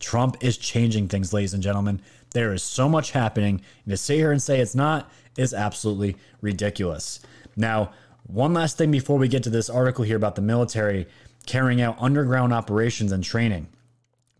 Trump 0.00 0.36
is 0.40 0.56
changing 0.56 1.08
things, 1.08 1.32
ladies 1.32 1.54
and 1.54 1.62
gentlemen. 1.62 2.00
There 2.32 2.52
is 2.52 2.62
so 2.62 2.88
much 2.88 3.12
happening. 3.12 3.60
And 3.84 3.90
to 3.90 3.96
sit 3.96 4.16
here 4.16 4.32
and 4.32 4.42
say 4.42 4.60
it's 4.60 4.74
not 4.74 5.10
is 5.36 5.52
absolutely 5.52 6.16
ridiculous. 6.40 7.20
Now, 7.56 7.92
one 8.26 8.54
last 8.54 8.78
thing 8.78 8.90
before 8.90 9.18
we 9.18 9.28
get 9.28 9.42
to 9.42 9.50
this 9.50 9.68
article 9.68 10.04
here 10.04 10.16
about 10.16 10.34
the 10.34 10.42
military 10.42 11.06
carrying 11.46 11.82
out 11.82 11.96
underground 11.98 12.54
operations 12.54 13.12
and 13.12 13.22
training. 13.22 13.68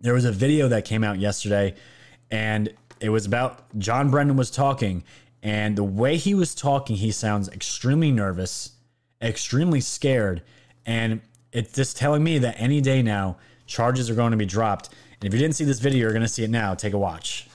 There 0.00 0.14
was 0.14 0.24
a 0.24 0.32
video 0.32 0.68
that 0.68 0.84
came 0.86 1.04
out 1.04 1.18
yesterday, 1.18 1.74
and 2.30 2.72
it 3.00 3.10
was 3.10 3.26
about 3.26 3.78
John 3.78 4.10
Brennan 4.10 4.36
was 4.36 4.50
talking, 4.50 5.04
and 5.44 5.76
the 5.76 5.84
way 5.84 6.16
he 6.16 6.34
was 6.34 6.54
talking, 6.54 6.96
he 6.96 7.12
sounds 7.12 7.50
extremely 7.50 8.10
nervous, 8.10 8.72
extremely 9.20 9.82
scared. 9.82 10.42
And 10.86 11.20
it's 11.52 11.74
just 11.74 11.98
telling 11.98 12.24
me 12.24 12.38
that 12.38 12.56
any 12.58 12.80
day 12.80 13.02
now, 13.02 13.36
charges 13.66 14.08
are 14.08 14.14
going 14.14 14.30
to 14.30 14.38
be 14.38 14.46
dropped. 14.46 14.88
And 15.20 15.28
if 15.28 15.34
you 15.34 15.38
didn't 15.38 15.54
see 15.54 15.66
this 15.66 15.80
video, 15.80 16.00
you're 16.00 16.12
going 16.12 16.22
to 16.22 16.28
see 16.28 16.44
it 16.44 16.50
now. 16.50 16.74
Take 16.74 16.94
a 16.94 16.98
watch. 16.98 17.46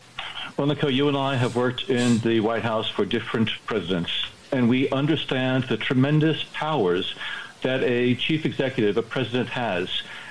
Well, 0.55 0.67
Nico, 0.67 0.87
you 0.87 1.07
and 1.07 1.17
I 1.17 1.35
have 1.35 1.55
worked 1.55 1.89
in 1.89 2.19
the 2.19 2.41
White 2.41 2.61
House 2.61 2.89
for 2.89 3.05
different 3.05 3.49
presidents, 3.65 4.11
and 4.51 4.69
we 4.69 4.87
understand 4.89 5.63
the 5.63 5.77
tremendous 5.77 6.43
powers 6.53 7.15
that 7.63 7.81
a 7.83 8.13
chief 8.15 8.45
executive, 8.45 8.97
a 8.97 9.01
president 9.01 9.49
has. 9.49 9.89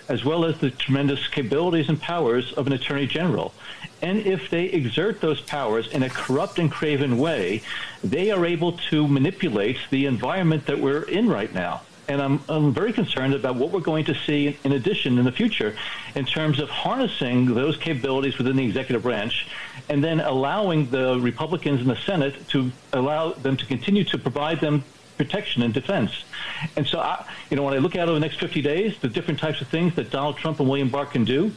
As 0.08 0.24
well 0.24 0.44
as 0.44 0.58
the 0.58 0.70
tremendous 0.70 1.26
capabilities 1.28 1.88
and 1.88 2.00
powers 2.00 2.52
of 2.54 2.66
an 2.66 2.72
attorney 2.72 3.06
general. 3.06 3.52
And 4.00 4.20
if 4.20 4.48
they 4.50 4.66
exert 4.66 5.20
those 5.20 5.40
powers 5.40 5.88
in 5.88 6.02
a 6.02 6.10
corrupt 6.10 6.58
and 6.58 6.70
craven 6.70 7.18
way, 7.18 7.62
they 8.02 8.30
are 8.30 8.46
able 8.46 8.72
to 8.90 9.08
manipulate 9.08 9.78
the 9.90 10.06
environment 10.06 10.66
that 10.66 10.78
we're 10.78 11.02
in 11.02 11.28
right 11.28 11.52
now. 11.52 11.82
And 12.08 12.22
I'm, 12.22 12.40
I'm 12.48 12.72
very 12.72 12.94
concerned 12.94 13.34
about 13.34 13.56
what 13.56 13.70
we're 13.70 13.80
going 13.80 14.06
to 14.06 14.14
see 14.14 14.56
in 14.64 14.72
addition 14.72 15.18
in 15.18 15.26
the 15.26 15.32
future 15.32 15.76
in 16.14 16.24
terms 16.24 16.58
of 16.58 16.70
harnessing 16.70 17.54
those 17.54 17.76
capabilities 17.76 18.38
within 18.38 18.56
the 18.56 18.64
executive 18.64 19.02
branch 19.02 19.46
and 19.90 20.02
then 20.02 20.20
allowing 20.20 20.88
the 20.90 21.20
Republicans 21.20 21.82
in 21.82 21.86
the 21.86 21.96
Senate 21.96 22.48
to 22.48 22.72
allow 22.94 23.32
them 23.32 23.58
to 23.58 23.66
continue 23.66 24.04
to 24.04 24.16
provide 24.16 24.60
them 24.60 24.84
protection 25.18 25.62
and 25.62 25.74
defense. 25.74 26.24
And 26.76 26.86
so, 26.86 27.00
I, 27.00 27.26
you 27.50 27.56
know, 27.56 27.64
when 27.64 27.74
I 27.74 27.78
look 27.78 27.96
out 27.96 28.08
over 28.08 28.14
the 28.14 28.20
next 28.20 28.40
50 28.40 28.62
days, 28.62 28.96
the 28.98 29.08
different 29.08 29.40
types 29.40 29.60
of 29.60 29.68
things 29.68 29.94
that 29.96 30.10
Donald 30.10 30.36
Trump 30.38 30.60
and 30.60 30.68
William 30.68 30.88
Barr 30.88 31.06
can 31.06 31.24
do, 31.24 31.52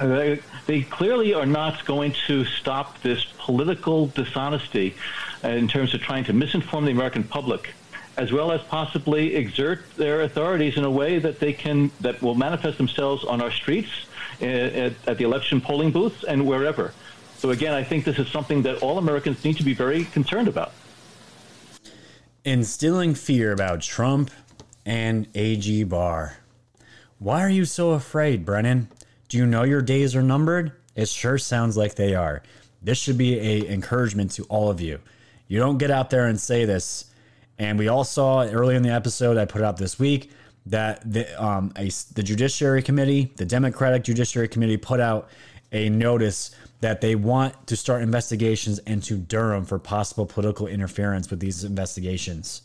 they, 0.00 0.40
they 0.66 0.82
clearly 0.82 1.34
are 1.34 1.44
not 1.44 1.84
going 1.84 2.14
to 2.26 2.44
stop 2.44 3.02
this 3.02 3.26
political 3.38 4.06
dishonesty 4.06 4.94
in 5.42 5.68
terms 5.68 5.92
of 5.92 6.00
trying 6.00 6.24
to 6.24 6.32
misinform 6.32 6.86
the 6.86 6.92
American 6.92 7.24
public 7.24 7.74
as 8.16 8.30
well 8.30 8.52
as 8.52 8.60
possibly 8.62 9.34
exert 9.36 9.82
their 9.96 10.20
authorities 10.22 10.76
in 10.76 10.84
a 10.84 10.90
way 10.90 11.18
that 11.18 11.40
they 11.40 11.52
can 11.52 11.90
that 12.00 12.20
will 12.20 12.34
manifest 12.34 12.76
themselves 12.76 13.24
on 13.24 13.40
our 13.40 13.50
streets, 13.50 13.90
at, 14.40 14.92
at, 15.06 15.18
the 15.18 15.24
election 15.24 15.60
polling 15.60 15.90
booths, 15.90 16.24
and 16.24 16.46
wherever. 16.46 16.92
So 17.38 17.50
again, 17.50 17.72
I 17.72 17.82
think 17.82 18.04
this 18.04 18.18
is 18.18 18.28
something 18.28 18.62
that 18.62 18.82
all 18.82 18.98
Americans 18.98 19.42
need 19.44 19.56
to 19.56 19.64
be 19.64 19.74
very 19.74 20.04
concerned 20.04 20.48
about. 20.48 20.72
Instilling 22.44 23.14
fear 23.14 23.52
about 23.52 23.82
Trump 23.82 24.30
and 24.84 25.28
AG 25.34 25.84
Barr. 25.84 26.38
Why 27.18 27.42
are 27.42 27.50
you 27.50 27.64
so 27.64 27.92
afraid, 27.92 28.44
Brennan? 28.44 28.88
Do 29.28 29.38
you 29.38 29.46
know 29.46 29.62
your 29.62 29.82
days 29.82 30.16
are 30.16 30.22
numbered? 30.22 30.72
It 30.96 31.08
sure 31.08 31.38
sounds 31.38 31.76
like 31.76 31.94
they 31.94 32.14
are. 32.14 32.42
This 32.82 32.98
should 32.98 33.16
be 33.16 33.38
a 33.38 33.72
encouragement 33.72 34.32
to 34.32 34.42
all 34.44 34.70
of 34.70 34.80
you. 34.80 34.98
You 35.46 35.60
don't 35.60 35.78
get 35.78 35.90
out 35.90 36.10
there 36.10 36.26
and 36.26 36.40
say 36.40 36.64
this 36.64 37.12
and 37.58 37.78
we 37.78 37.88
all 37.88 38.04
saw 38.04 38.42
early 38.42 38.74
in 38.74 38.82
the 38.82 38.90
episode 38.90 39.36
I 39.36 39.44
put 39.44 39.62
out 39.62 39.76
this 39.76 39.98
week 39.98 40.32
that 40.66 41.00
the 41.10 41.42
um, 41.42 41.72
a, 41.76 41.90
the 42.14 42.22
Judiciary 42.22 42.82
Committee, 42.82 43.32
the 43.36 43.44
Democratic 43.44 44.04
Judiciary 44.04 44.48
Committee, 44.48 44.76
put 44.76 45.00
out 45.00 45.28
a 45.70 45.88
notice 45.88 46.54
that 46.82 47.00
they 47.00 47.14
want 47.14 47.68
to 47.68 47.76
start 47.76 48.02
investigations 48.02 48.80
into 48.80 49.16
Durham 49.16 49.64
for 49.64 49.78
possible 49.78 50.26
political 50.26 50.66
interference 50.66 51.30
with 51.30 51.38
these 51.38 51.62
investigations. 51.62 52.62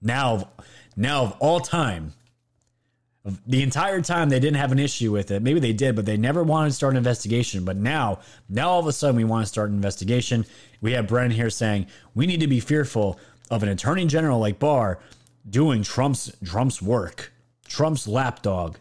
Now, 0.00 0.50
now 0.96 1.24
of 1.24 1.36
all 1.40 1.58
time, 1.58 2.12
the 3.44 3.64
entire 3.64 4.00
time 4.02 4.28
they 4.28 4.38
didn't 4.38 4.58
have 4.58 4.70
an 4.70 4.78
issue 4.78 5.10
with 5.10 5.32
it. 5.32 5.42
Maybe 5.42 5.58
they 5.58 5.72
did, 5.72 5.96
but 5.96 6.06
they 6.06 6.16
never 6.16 6.44
wanted 6.44 6.68
to 6.68 6.74
start 6.76 6.92
an 6.92 6.98
investigation. 6.98 7.64
But 7.64 7.76
now, 7.76 8.20
now 8.48 8.68
all 8.68 8.78
of 8.78 8.86
a 8.86 8.92
sudden, 8.92 9.16
we 9.16 9.24
want 9.24 9.44
to 9.44 9.48
start 9.48 9.68
an 9.68 9.74
investigation. 9.74 10.46
We 10.80 10.92
have 10.92 11.08
Brennan 11.08 11.32
here 11.32 11.50
saying 11.50 11.88
we 12.14 12.26
need 12.26 12.40
to 12.40 12.46
be 12.46 12.60
fearful 12.60 13.18
of 13.50 13.64
an 13.64 13.68
attorney 13.68 14.06
general 14.06 14.38
like 14.38 14.60
Barr 14.60 15.00
doing 15.48 15.82
Trump's 15.82 16.30
Trump's 16.44 16.80
work, 16.80 17.32
Trump's 17.66 18.06
lapdog. 18.06 18.76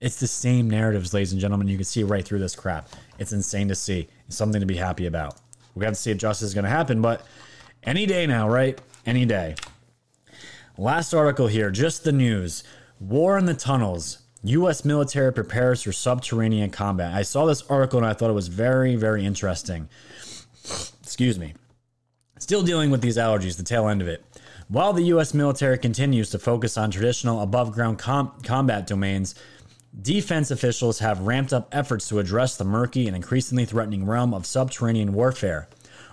It's 0.00 0.20
the 0.20 0.26
same 0.26 0.68
narratives, 0.68 1.14
ladies 1.14 1.32
and 1.32 1.40
gentlemen. 1.40 1.68
You 1.68 1.76
can 1.76 1.84
see 1.84 2.02
right 2.02 2.24
through 2.24 2.40
this 2.40 2.54
crap. 2.54 2.88
It's 3.18 3.32
insane 3.32 3.68
to 3.68 3.74
see. 3.74 4.08
It's 4.26 4.36
something 4.36 4.60
to 4.60 4.66
be 4.66 4.76
happy 4.76 5.06
about. 5.06 5.36
We 5.74 5.84
have 5.84 5.94
to 5.94 6.00
see 6.00 6.10
if 6.10 6.18
justice 6.18 6.48
is 6.48 6.54
going 6.54 6.64
to 6.64 6.70
happen, 6.70 7.00
but 7.00 7.26
any 7.82 8.04
day 8.04 8.26
now, 8.26 8.48
right? 8.48 8.78
Any 9.06 9.24
day. 9.24 9.54
Last 10.76 11.14
article 11.14 11.46
here, 11.46 11.70
just 11.70 12.04
the 12.04 12.12
news. 12.12 12.62
War 13.00 13.38
in 13.38 13.46
the 13.46 13.54
tunnels. 13.54 14.18
U.S. 14.44 14.84
military 14.84 15.32
prepares 15.32 15.82
for 15.82 15.92
subterranean 15.92 16.70
combat. 16.70 17.14
I 17.14 17.22
saw 17.22 17.46
this 17.46 17.62
article 17.62 17.98
and 17.98 18.06
I 18.06 18.12
thought 18.12 18.30
it 18.30 18.34
was 18.34 18.48
very, 18.48 18.96
very 18.96 19.24
interesting. 19.24 19.88
Excuse 21.02 21.38
me. 21.38 21.54
Still 22.38 22.62
dealing 22.62 22.90
with 22.90 23.00
these 23.00 23.16
allergies, 23.16 23.56
the 23.56 23.62
tail 23.62 23.88
end 23.88 24.02
of 24.02 24.08
it. 24.08 24.22
While 24.68 24.92
the 24.92 25.04
U.S. 25.04 25.32
military 25.32 25.78
continues 25.78 26.30
to 26.30 26.38
focus 26.38 26.76
on 26.76 26.90
traditional 26.90 27.40
above 27.40 27.72
ground 27.72 27.98
com- 27.98 28.32
combat 28.42 28.86
domains, 28.86 29.34
defense 30.00 30.50
officials 30.50 30.98
have 30.98 31.20
ramped 31.20 31.52
up 31.52 31.68
efforts 31.72 32.08
to 32.08 32.18
address 32.18 32.56
the 32.56 32.64
murky 32.64 33.06
and 33.06 33.16
increasingly 33.16 33.64
threatening 33.64 34.06
realm 34.06 34.34
of 34.34 34.46
subterranean 34.46 35.12
warfare. 35.12 35.68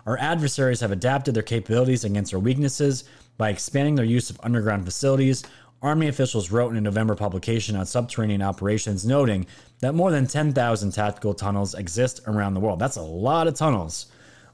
Our 0.05 0.17
adversaries 0.17 0.81
have 0.81 0.91
adapted 0.91 1.33
their 1.33 1.43
capabilities 1.43 2.03
against 2.03 2.33
our 2.33 2.39
weaknesses 2.39 3.05
by 3.37 3.49
expanding 3.49 3.95
their 3.95 4.05
use 4.05 4.29
of 4.29 4.39
underground 4.43 4.85
facilities. 4.85 5.43
Army 5.81 6.07
officials 6.07 6.51
wrote 6.51 6.71
in 6.71 6.77
a 6.77 6.81
November 6.81 7.15
publication 7.15 7.75
on 7.75 7.85
subterranean 7.85 8.41
operations, 8.41 9.05
noting 9.05 9.45
that 9.79 9.95
more 9.95 10.11
than 10.11 10.27
10,000 10.27 10.91
tactical 10.91 11.33
tunnels 11.33 11.73
exist 11.73 12.21
around 12.27 12.53
the 12.53 12.59
world. 12.59 12.79
That's 12.79 12.95
a 12.95 13.01
lot 13.01 13.47
of 13.47 13.55
tunnels. 13.55 14.07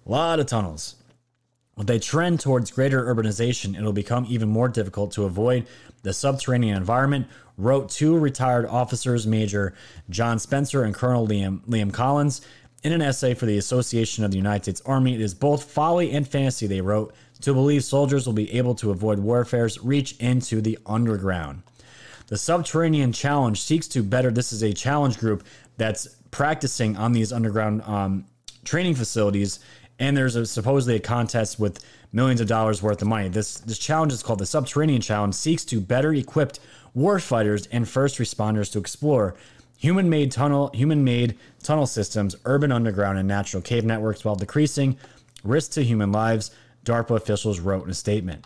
A 0.05 0.11
lot 0.11 0.39
of 0.39 0.47
tunnels. 0.47 0.95
With 1.75 1.89
a 1.89 1.99
trend 1.99 2.39
towards 2.39 2.71
greater 2.71 3.05
urbanization, 3.05 3.77
it'll 3.77 3.93
become 3.93 4.25
even 4.27 4.49
more 4.49 4.67
difficult 4.67 5.11
to 5.13 5.25
avoid 5.25 5.65
the 6.01 6.13
subterranean 6.13 6.75
environment, 6.75 7.27
wrote 7.59 7.89
two 7.89 8.17
retired 8.17 8.65
officers, 8.65 9.27
Major 9.27 9.73
John 10.09 10.39
Spencer 10.39 10.83
and 10.83 10.93
Colonel 10.93 11.27
Liam, 11.27 11.59
Liam 11.67 11.93
Collins, 11.93 12.41
in 12.83 12.93
an 12.93 13.01
essay 13.01 13.33
for 13.33 13.45
the 13.45 13.57
Association 13.57 14.23
of 14.23 14.31
the 14.31 14.37
United 14.37 14.63
States 14.63 14.81
Army. 14.85 15.13
It 15.13 15.21
is 15.21 15.33
both 15.33 15.63
folly 15.63 16.11
and 16.11 16.27
fantasy, 16.27 16.65
they 16.65 16.81
wrote, 16.81 17.13
to 17.41 17.53
believe 17.53 17.83
soldiers 17.83 18.25
will 18.25 18.33
be 18.33 18.51
able 18.53 18.75
to 18.75 18.91
avoid 18.91 19.19
warfare's 19.19 19.79
reach 19.83 20.17
into 20.17 20.61
the 20.61 20.79
underground. 20.85 21.61
The 22.27 22.37
Subterranean 22.37 23.11
Challenge 23.11 23.59
seeks 23.59 23.87
to 23.89 24.03
better. 24.03 24.31
This 24.31 24.53
is 24.53 24.63
a 24.63 24.71
challenge 24.71 25.17
group 25.17 25.43
that's 25.77 26.07
practicing 26.31 26.95
on 26.95 27.11
these 27.11 27.33
underground 27.33 27.81
um, 27.83 28.25
training 28.63 28.95
facilities 28.95 29.59
and 29.99 30.15
there's 30.15 30.35
a, 30.35 30.45
supposedly 30.45 30.95
a 30.95 30.99
contest 30.99 31.59
with 31.59 31.83
millions 32.11 32.41
of 32.41 32.47
dollars 32.47 32.81
worth 32.81 33.01
of 33.01 33.07
money. 33.07 33.29
This 33.29 33.59
this 33.59 33.77
challenge 33.77 34.13
is 34.13 34.23
called 34.23 34.39
the 34.39 34.45
Subterranean 34.45 35.01
Challenge. 35.01 35.33
Seeks 35.33 35.65
to 35.65 35.79
better 35.79 36.13
equip 36.13 36.53
warfighters 36.97 37.67
and 37.71 37.87
first 37.87 38.17
responders 38.17 38.71
to 38.71 38.79
explore 38.79 39.35
human-made 39.77 40.31
tunnel 40.31 40.71
human-made 40.73 41.37
tunnel 41.63 41.85
systems, 41.85 42.35
urban 42.45 42.71
underground, 42.71 43.17
and 43.17 43.27
natural 43.27 43.61
cave 43.61 43.85
networks 43.85 44.25
while 44.25 44.35
decreasing 44.35 44.97
risk 45.43 45.71
to 45.71 45.83
human 45.83 46.11
lives. 46.11 46.51
DARPA 46.85 47.15
officials 47.15 47.59
wrote 47.59 47.83
in 47.83 47.89
a 47.91 47.93
statement. 47.93 48.45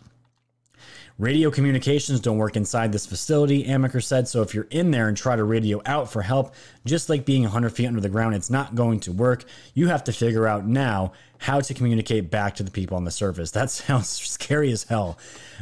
Radio 1.20 1.52
communications 1.52 2.20
don't 2.20 2.40
work 2.40 2.56
inside 2.56 2.92
this 2.92 3.06
facility, 3.06 3.66
Amaker 3.66 4.04
said. 4.04 4.28
So 4.28 4.42
if 4.42 4.56
you're 4.56 4.68
in 4.72 4.90
there 4.90 5.08
and 5.08 5.16
try 5.16 5.36
to 5.36 5.44
radio 5.44 5.80
out 5.86 6.12
for 6.12 6.24
help, 6.24 6.56
just 6.86 7.08
like 7.08 7.24
being 7.24 7.44
100 7.44 7.70
feet 7.70 7.86
under 7.86 8.02
the 8.02 8.10
ground, 8.10 8.34
it's 8.34 8.50
not 8.50 8.74
going 8.74 9.00
to 9.02 9.12
work. 9.12 9.46
You 9.76 9.90
have 9.90 10.04
to 10.06 10.14
figure 10.14 10.48
out 10.48 10.66
now 10.66 11.14
how 11.38 11.60
to 11.62 11.74
communicate 11.76 12.32
back 12.32 12.56
to 12.56 12.64
the 12.64 12.72
people 12.72 12.98
on 12.98 13.04
the 13.04 13.12
surface. 13.12 13.52
That 13.52 13.70
sounds 13.70 14.10
scary 14.10 14.72
as 14.72 14.84
hell. 14.84 15.20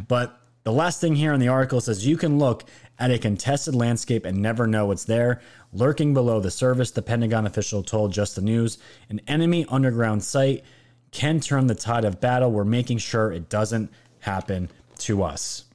But 0.07 0.39
the 0.63 0.71
last 0.71 1.01
thing 1.01 1.15
here 1.15 1.33
in 1.33 1.41
the 1.41 1.49
article 1.49 1.81
says 1.81 2.07
you 2.07 2.15
can 2.15 2.39
look 2.39 2.63
at 2.97 3.11
a 3.11 3.19
contested 3.19 3.75
landscape 3.75 4.25
and 4.25 4.37
never 4.37 4.67
know 4.67 4.85
what's 4.85 5.05
there. 5.05 5.41
Lurking 5.73 6.13
below 6.13 6.39
the 6.39 6.51
surface, 6.51 6.91
the 6.91 7.01
Pentagon 7.01 7.45
official 7.45 7.83
told 7.83 8.13
Just 8.13 8.35
the 8.35 8.41
News, 8.41 8.77
an 9.09 9.19
enemy 9.27 9.65
underground 9.67 10.23
site 10.23 10.63
can 11.11 11.41
turn 11.41 11.67
the 11.67 11.75
tide 11.75 12.05
of 12.05 12.21
battle. 12.21 12.51
We're 12.51 12.63
making 12.63 12.99
sure 12.99 13.33
it 13.33 13.49
doesn't 13.49 13.91
happen 14.19 14.69
to 15.01 15.23
us. 15.23 15.65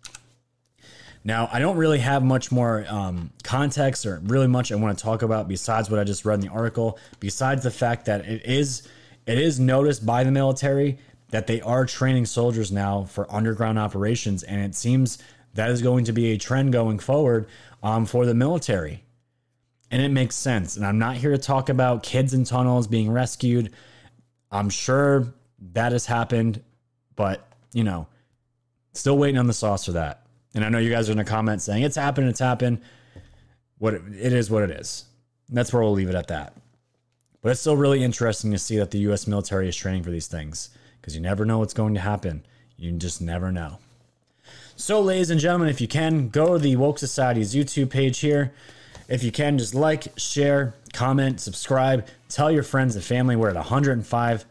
Now, 1.25 1.49
I 1.53 1.59
don't 1.59 1.77
really 1.77 1.99
have 1.99 2.23
much 2.23 2.53
more 2.53 2.87
um, 2.89 3.31
context 3.43 4.07
or 4.07 4.21
really 4.25 4.47
much 4.47 4.71
I 4.71 4.77
want 4.77 4.97
to 4.97 5.03
talk 5.03 5.23
about 5.23 5.49
besides 5.49 5.91
what 5.91 5.99
I 5.99 6.05
just 6.05 6.25
read 6.25 6.35
in 6.35 6.41
the 6.41 6.53
article. 6.53 7.01
Besides 7.19 7.65
the 7.65 7.71
fact 7.73 8.05
that 8.07 8.25
it 8.27 8.47
is 8.47 8.87
it 9.27 9.39
is 9.39 9.59
noticed 9.59 10.07
by 10.07 10.23
the 10.23 10.31
military 10.31 10.99
that 11.31 11.49
they 11.49 11.61
are 11.61 11.85
training 11.85 12.27
soldiers 12.27 12.71
now 12.71 13.05
for 13.05 13.27
underground 13.35 13.77
operations, 13.77 14.45
and 14.45 14.61
it 14.61 14.77
seems 14.77 15.19
that 15.55 15.71
is 15.71 15.83
going 15.83 16.05
to 16.05 16.13
be 16.13 16.31
a 16.31 16.39
trend 16.39 16.73
going 16.73 17.01
forward 17.01 17.49
um, 17.83 18.07
for 18.07 18.25
the 18.25 18.35
military. 18.35 19.03
And 19.91 20.01
it 20.01 20.11
makes 20.11 20.37
sense. 20.37 20.77
And 20.77 20.87
I'm 20.87 20.99
not 20.99 21.17
here 21.17 21.33
to 21.33 21.39
talk 21.39 21.69
about 21.69 22.05
kids 22.05 22.35
in 22.35 22.45
tunnels 22.45 22.87
being 22.87 23.11
rescued. 23.11 23.73
I'm 24.53 24.71
sure 24.71 25.35
that 25.73 25.91
has 25.91 26.07
happened, 26.07 26.63
but 27.17 27.49
you 27.73 27.83
know, 27.83 28.07
Still 28.97 29.19
waiting 29.19 29.39
on 29.39 29.47
the 29.47 29.53
sauce 29.53 29.85
for 29.85 29.93
that. 29.93 30.23
And 30.55 30.65
I 30.65 30.71
know 30.71 30.79
you 30.79 30.91
guys 30.91 31.09
are 31.09 31.13
in 31.13 31.19
the 31.19 31.25
comments 31.25 31.65
saying 31.65 31.83
it's 31.83 31.97
happened, 31.97 32.29
it's 32.29 32.41
happened. 32.41 32.81
What 33.79 33.93
it, 33.93 34.03
it 34.19 34.33
is, 34.33 34.51
what 34.51 34.63
it 34.63 34.71
is. 34.71 35.05
And 35.49 35.57
that's 35.57 35.73
where 35.73 35.83
we'll 35.83 35.93
leave 35.93 36.09
it 36.09 36.15
at 36.15 36.29
that. 36.29 36.55
But 37.43 37.53
it's 37.53 37.61
still 37.61 37.77
really 37.77 38.03
interesting 38.03 38.51
to 38.53 38.59
see 38.59 38.79
that 38.79 38.91
the 38.91 38.99
U.S. 39.01 39.27
military 39.27 39.69
is 39.69 39.77
training 39.77 40.03
for 40.03 40.11
these 40.11 40.27
things 40.27 40.71
because 41.01 41.15
you 41.15 41.21
never 41.21 41.45
know 41.45 41.59
what's 41.59 41.75
going 41.75 41.95
to 41.95 42.01
happen. 42.01 42.45
You 42.79 42.91
just 42.93 43.21
never 43.21 43.53
know. 43.53 43.79
So, 44.77 45.01
ladies 45.01 45.31
and 45.31 45.41
gentlemen, 45.41 45.69
if 45.69 45.81
you 45.81 45.89
can, 45.89 46.29
go 46.29 46.55
to 46.55 46.59
the 46.59 46.77
Woke 46.77 46.99
Society's 46.99 47.55
YouTube 47.55 47.91
page 47.91 48.19
here. 48.21 48.53
If 49.09 49.23
you 49.23 49.31
can, 49.31 49.59
just 49.59 49.75
like, 49.75 50.09
share, 50.17 50.75
comment, 50.93 51.41
subscribe, 51.41 52.07
tell 52.29 52.51
your 52.51 52.63
friends 52.63 52.97
and 52.97 53.05
family. 53.05 53.37
We're 53.37 53.51
at 53.51 53.57
105 53.57 54.45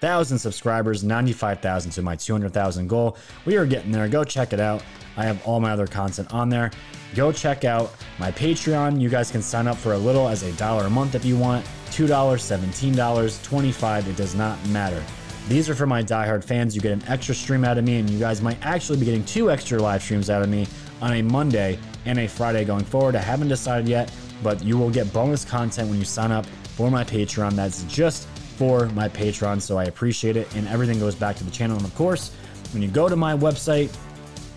1,000 0.00 0.38
subscribers, 0.38 1.04
95,000 1.04 1.90
to 1.90 2.00
my 2.00 2.16
200,000 2.16 2.88
goal. 2.88 3.18
We 3.44 3.58
are 3.58 3.66
getting 3.66 3.92
there. 3.92 4.08
Go 4.08 4.24
check 4.24 4.54
it 4.54 4.60
out. 4.60 4.82
I 5.18 5.24
have 5.24 5.46
all 5.46 5.60
my 5.60 5.72
other 5.72 5.86
content 5.86 6.32
on 6.32 6.48
there. 6.48 6.70
Go 7.14 7.32
check 7.32 7.66
out 7.66 7.92
my 8.18 8.32
Patreon. 8.32 8.98
You 8.98 9.10
guys 9.10 9.30
can 9.30 9.42
sign 9.42 9.66
up 9.66 9.76
for 9.76 9.92
a 9.92 9.98
little 9.98 10.26
as 10.26 10.42
a 10.42 10.52
dollar 10.52 10.86
a 10.86 10.90
month 10.90 11.14
if 11.14 11.24
you 11.26 11.36
want. 11.36 11.66
$2, 11.90 12.08
$17, 12.08 12.94
$25, 12.94 14.06
it 14.08 14.16
does 14.16 14.34
not 14.34 14.64
matter. 14.68 15.02
These 15.48 15.68
are 15.68 15.74
for 15.74 15.86
my 15.86 16.02
diehard 16.02 16.44
fans. 16.44 16.74
You 16.74 16.80
get 16.80 16.92
an 16.92 17.02
extra 17.06 17.34
stream 17.34 17.64
out 17.64 17.76
of 17.76 17.84
me, 17.84 17.98
and 17.98 18.08
you 18.08 18.18
guys 18.18 18.40
might 18.40 18.64
actually 18.64 18.98
be 18.98 19.04
getting 19.04 19.24
two 19.24 19.50
extra 19.50 19.78
live 19.82 20.02
streams 20.02 20.30
out 20.30 20.40
of 20.40 20.48
me 20.48 20.66
on 21.02 21.12
a 21.12 21.22
Monday 21.22 21.78
and 22.06 22.18
a 22.20 22.26
Friday 22.26 22.64
going 22.64 22.84
forward. 22.84 23.16
I 23.16 23.20
haven't 23.20 23.48
decided 23.48 23.86
yet, 23.86 24.10
but 24.42 24.62
you 24.62 24.78
will 24.78 24.90
get 24.90 25.12
bonus 25.12 25.44
content 25.44 25.90
when 25.90 25.98
you 25.98 26.04
sign 26.06 26.30
up 26.30 26.46
for 26.46 26.90
my 26.90 27.04
Patreon. 27.04 27.52
That's 27.52 27.82
just 27.84 28.28
for 28.60 28.84
my 28.90 29.08
Patreon, 29.08 29.58
so 29.58 29.78
I 29.78 29.84
appreciate 29.84 30.36
it. 30.36 30.54
And 30.54 30.68
everything 30.68 30.98
goes 30.98 31.14
back 31.14 31.34
to 31.36 31.44
the 31.44 31.50
channel. 31.50 31.78
And 31.78 31.86
of 31.86 31.94
course, 31.94 32.30
when 32.74 32.82
you 32.82 32.88
go 32.88 33.08
to 33.08 33.16
my 33.16 33.34
website, 33.34 33.88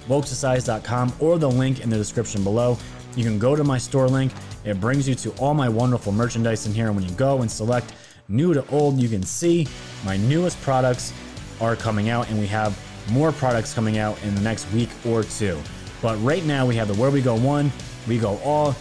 wokesociety.com, 0.10 1.14
or 1.22 1.39
the 1.39 1.49
link 1.49 1.80
in 1.80 1.89
the 1.89 1.95
description 1.95 2.43
below, 2.43 2.78
you 3.16 3.24
can 3.24 3.39
go 3.39 3.56
to 3.56 3.64
my 3.64 3.78
store 3.78 4.10
link. 4.10 4.34
It 4.66 4.82
brings 4.82 5.08
you 5.08 5.16
to 5.16 5.32
all 5.36 5.54
my 5.54 5.70
wonderful 5.70 6.12
merchandise 6.12 6.68
in 6.68 6.74
here. 6.74 6.88
And 6.88 6.97
when 6.97 7.06
you 7.08 7.16
go 7.16 7.43
and 7.43 7.49
select 7.49 7.93
new 8.28 8.54
to 8.54 8.68
old, 8.72 8.97
you 8.97 9.08
can 9.08 9.24
see 9.24 9.70
my 10.04 10.18
newest 10.18 10.62
products 10.62 11.14
are 11.62 11.78
coming 11.78 12.10
out, 12.10 12.30
and 12.30 12.38
we 12.38 12.47
have 12.47 12.78
more 13.10 13.32
products 13.32 13.74
coming 13.74 13.99
out 13.99 14.22
in 14.26 14.36
the 14.36 14.41
next 14.41 14.70
week 14.74 14.89
or 15.06 15.24
two. 15.24 15.58
But 16.01 16.22
right 16.22 16.43
now, 16.43 16.66
we 16.66 16.76
have 16.76 16.89
the 16.89 16.95
Where 16.95 17.10
We 17.10 17.22
Go 17.22 17.38
One, 17.38 17.72
We 18.06 18.18
Go 18.18 18.38
All 18.43 18.76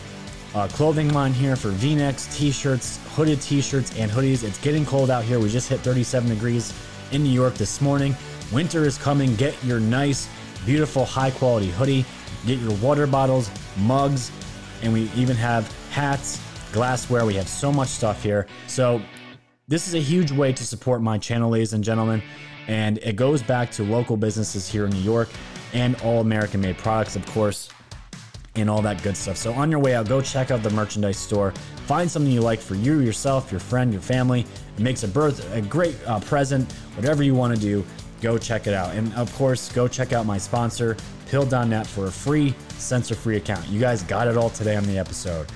uh, 0.54 0.68
clothing 0.68 1.12
line 1.12 1.32
here 1.32 1.56
for 1.56 1.70
v 1.70 1.94
necks, 1.94 2.34
t 2.36 2.50
shirts, 2.50 2.98
hooded 3.14 3.40
t 3.40 3.60
shirts, 3.60 3.96
and 3.98 4.10
hoodies. 4.10 4.44
It's 4.44 4.58
getting 4.58 4.84
cold 4.84 5.10
out 5.10 5.24
here. 5.24 5.38
We 5.38 5.48
just 5.48 5.68
hit 5.68 5.80
37 5.80 6.28
degrees 6.28 6.72
in 7.10 7.22
New 7.22 7.30
York 7.30 7.54
this 7.54 7.80
morning. 7.80 8.14
Winter 8.52 8.84
is 8.84 8.98
coming. 8.98 9.34
Get 9.36 9.54
your 9.64 9.80
nice, 9.80 10.28
beautiful, 10.66 11.04
high 11.04 11.30
quality 11.30 11.70
hoodie. 11.70 12.04
Get 12.46 12.58
your 12.58 12.74
water 12.76 13.06
bottles, 13.06 13.50
mugs, 13.78 14.30
and 14.82 14.92
we 14.92 15.10
even 15.14 15.36
have 15.36 15.70
hats, 15.90 16.40
glassware. 16.72 17.24
We 17.24 17.34
have 17.34 17.48
so 17.48 17.72
much 17.72 17.88
stuff 17.88 18.22
here. 18.22 18.46
So, 18.66 19.00
this 19.68 19.88
is 19.88 19.94
a 19.94 20.00
huge 20.00 20.32
way 20.32 20.52
to 20.52 20.64
support 20.66 21.00
my 21.00 21.16
channel, 21.16 21.50
ladies 21.50 21.72
and 21.72 21.82
gentlemen. 21.82 22.22
And 22.66 22.98
it 22.98 23.16
goes 23.16 23.42
back 23.42 23.70
to 23.72 23.84
local 23.84 24.16
businesses 24.16 24.68
here 24.68 24.84
in 24.84 24.90
New 24.90 25.00
York 25.00 25.28
and 25.72 25.96
all 26.02 26.20
American 26.20 26.60
made 26.60 26.76
products, 26.78 27.16
of 27.16 27.24
course, 27.26 27.70
and 28.54 28.68
all 28.68 28.82
that 28.82 29.02
good 29.02 29.16
stuff. 29.16 29.36
So, 29.36 29.52
on 29.52 29.70
your 29.70 29.80
way 29.80 29.94
out, 29.94 30.08
go 30.08 30.20
check 30.20 30.50
out 30.50 30.62
the 30.62 30.70
merchandise 30.70 31.18
store. 31.18 31.52
Find 31.86 32.10
something 32.10 32.30
you 32.30 32.42
like 32.42 32.60
for 32.60 32.74
you, 32.74 33.00
yourself, 33.00 33.50
your 33.50 33.60
friend, 33.60 33.92
your 33.92 34.02
family. 34.02 34.46
It 34.76 34.80
makes 34.80 35.02
a 35.02 35.08
birth 35.08 35.52
a 35.54 35.60
great 35.60 35.96
uh, 36.06 36.20
present. 36.20 36.70
Whatever 36.96 37.22
you 37.22 37.34
want 37.34 37.54
to 37.54 37.60
do, 37.60 37.84
go 38.20 38.38
check 38.38 38.66
it 38.66 38.74
out. 38.74 38.94
And 38.94 39.12
of 39.14 39.34
course, 39.34 39.70
go 39.72 39.88
check 39.88 40.12
out 40.12 40.26
my 40.26 40.38
sponsor, 40.38 40.96
Pill.net, 41.28 41.86
for 41.86 42.06
a 42.06 42.12
free 42.12 42.54
censor-free 42.76 43.36
account. 43.36 43.66
You 43.68 43.80
guys 43.80 44.02
got 44.02 44.28
it 44.28 44.36
all 44.36 44.50
today 44.50 44.76
on 44.76 44.84
the 44.84 44.98
episode. 44.98 45.50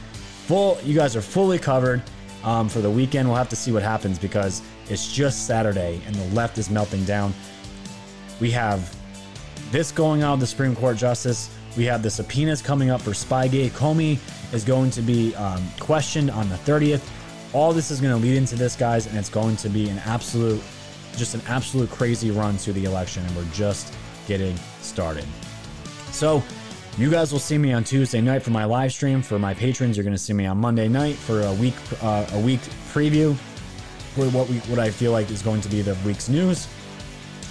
Full, 0.46 0.78
you 0.82 0.94
guys 0.94 1.16
are 1.16 1.20
fully 1.20 1.58
covered 1.58 2.02
um, 2.44 2.68
for 2.68 2.80
the 2.80 2.90
weekend. 2.90 3.28
We'll 3.28 3.36
have 3.36 3.48
to 3.50 3.56
see 3.56 3.72
what 3.72 3.82
happens 3.82 4.18
because 4.18 4.62
it's 4.88 5.12
just 5.12 5.46
Saturday 5.46 6.00
and 6.06 6.14
the 6.14 6.34
left 6.34 6.58
is 6.58 6.70
melting 6.70 7.04
down. 7.04 7.34
We 8.40 8.50
have 8.52 8.94
this 9.70 9.90
going 9.90 10.22
on 10.22 10.38
the 10.38 10.46
Supreme 10.46 10.76
Court 10.76 10.96
Justice. 10.96 11.50
We 11.76 11.84
have 11.84 12.02
the 12.02 12.10
subpoenas 12.10 12.62
coming 12.62 12.90
up 12.90 13.02
for 13.02 13.10
Spygate. 13.10 13.70
Comey 13.70 14.18
is 14.54 14.64
going 14.64 14.90
to 14.92 15.02
be 15.02 15.34
um, 15.34 15.62
questioned 15.78 16.30
on 16.30 16.48
the 16.48 16.56
30th. 16.56 17.06
All 17.52 17.72
this 17.72 17.90
is 17.90 18.00
going 18.00 18.14
to 18.14 18.20
lead 18.20 18.36
into 18.36 18.56
this, 18.56 18.74
guys, 18.74 19.06
and 19.06 19.16
it's 19.16 19.28
going 19.28 19.56
to 19.56 19.68
be 19.68 19.88
an 19.90 19.98
absolute, 19.98 20.62
just 21.16 21.34
an 21.34 21.42
absolute 21.46 21.90
crazy 21.90 22.30
run 22.30 22.56
to 22.58 22.72
the 22.72 22.84
election, 22.84 23.24
and 23.26 23.36
we're 23.36 23.44
just 23.52 23.92
getting 24.26 24.56
started. 24.80 25.24
So, 26.12 26.42
you 26.96 27.10
guys 27.10 27.30
will 27.30 27.38
see 27.38 27.58
me 27.58 27.74
on 27.74 27.84
Tuesday 27.84 28.22
night 28.22 28.42
for 28.42 28.50
my 28.50 28.64
live 28.64 28.90
stream. 28.90 29.20
For 29.20 29.38
my 29.38 29.52
patrons, 29.52 29.98
you're 29.98 30.04
going 30.04 30.16
to 30.16 30.22
see 30.22 30.32
me 30.32 30.46
on 30.46 30.56
Monday 30.56 30.88
night 30.88 31.16
for 31.16 31.42
a 31.42 31.52
week, 31.54 31.74
uh, 32.02 32.26
a 32.32 32.40
week 32.40 32.60
preview 32.90 33.36
for 34.14 34.24
what 34.30 34.48
we, 34.48 34.56
what 34.60 34.78
I 34.78 34.88
feel 34.88 35.12
like 35.12 35.30
is 35.30 35.42
going 35.42 35.60
to 35.60 35.68
be 35.68 35.82
the 35.82 35.94
week's 36.06 36.30
news 36.30 36.68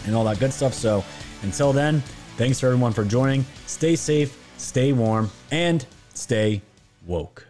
and 0.08 0.16
all 0.16 0.24
that 0.24 0.40
good 0.40 0.52
stuff. 0.52 0.74
So, 0.74 1.04
until 1.44 1.72
then, 1.72 2.02
thanks 2.38 2.60
for 2.60 2.68
everyone 2.68 2.94
for 2.94 3.04
joining. 3.04 3.46
Stay 3.66 3.96
safe, 3.96 4.38
stay 4.58 4.94
warm, 4.94 5.30
and 5.52 5.86
stay 6.14 6.62
woke. 7.06 7.45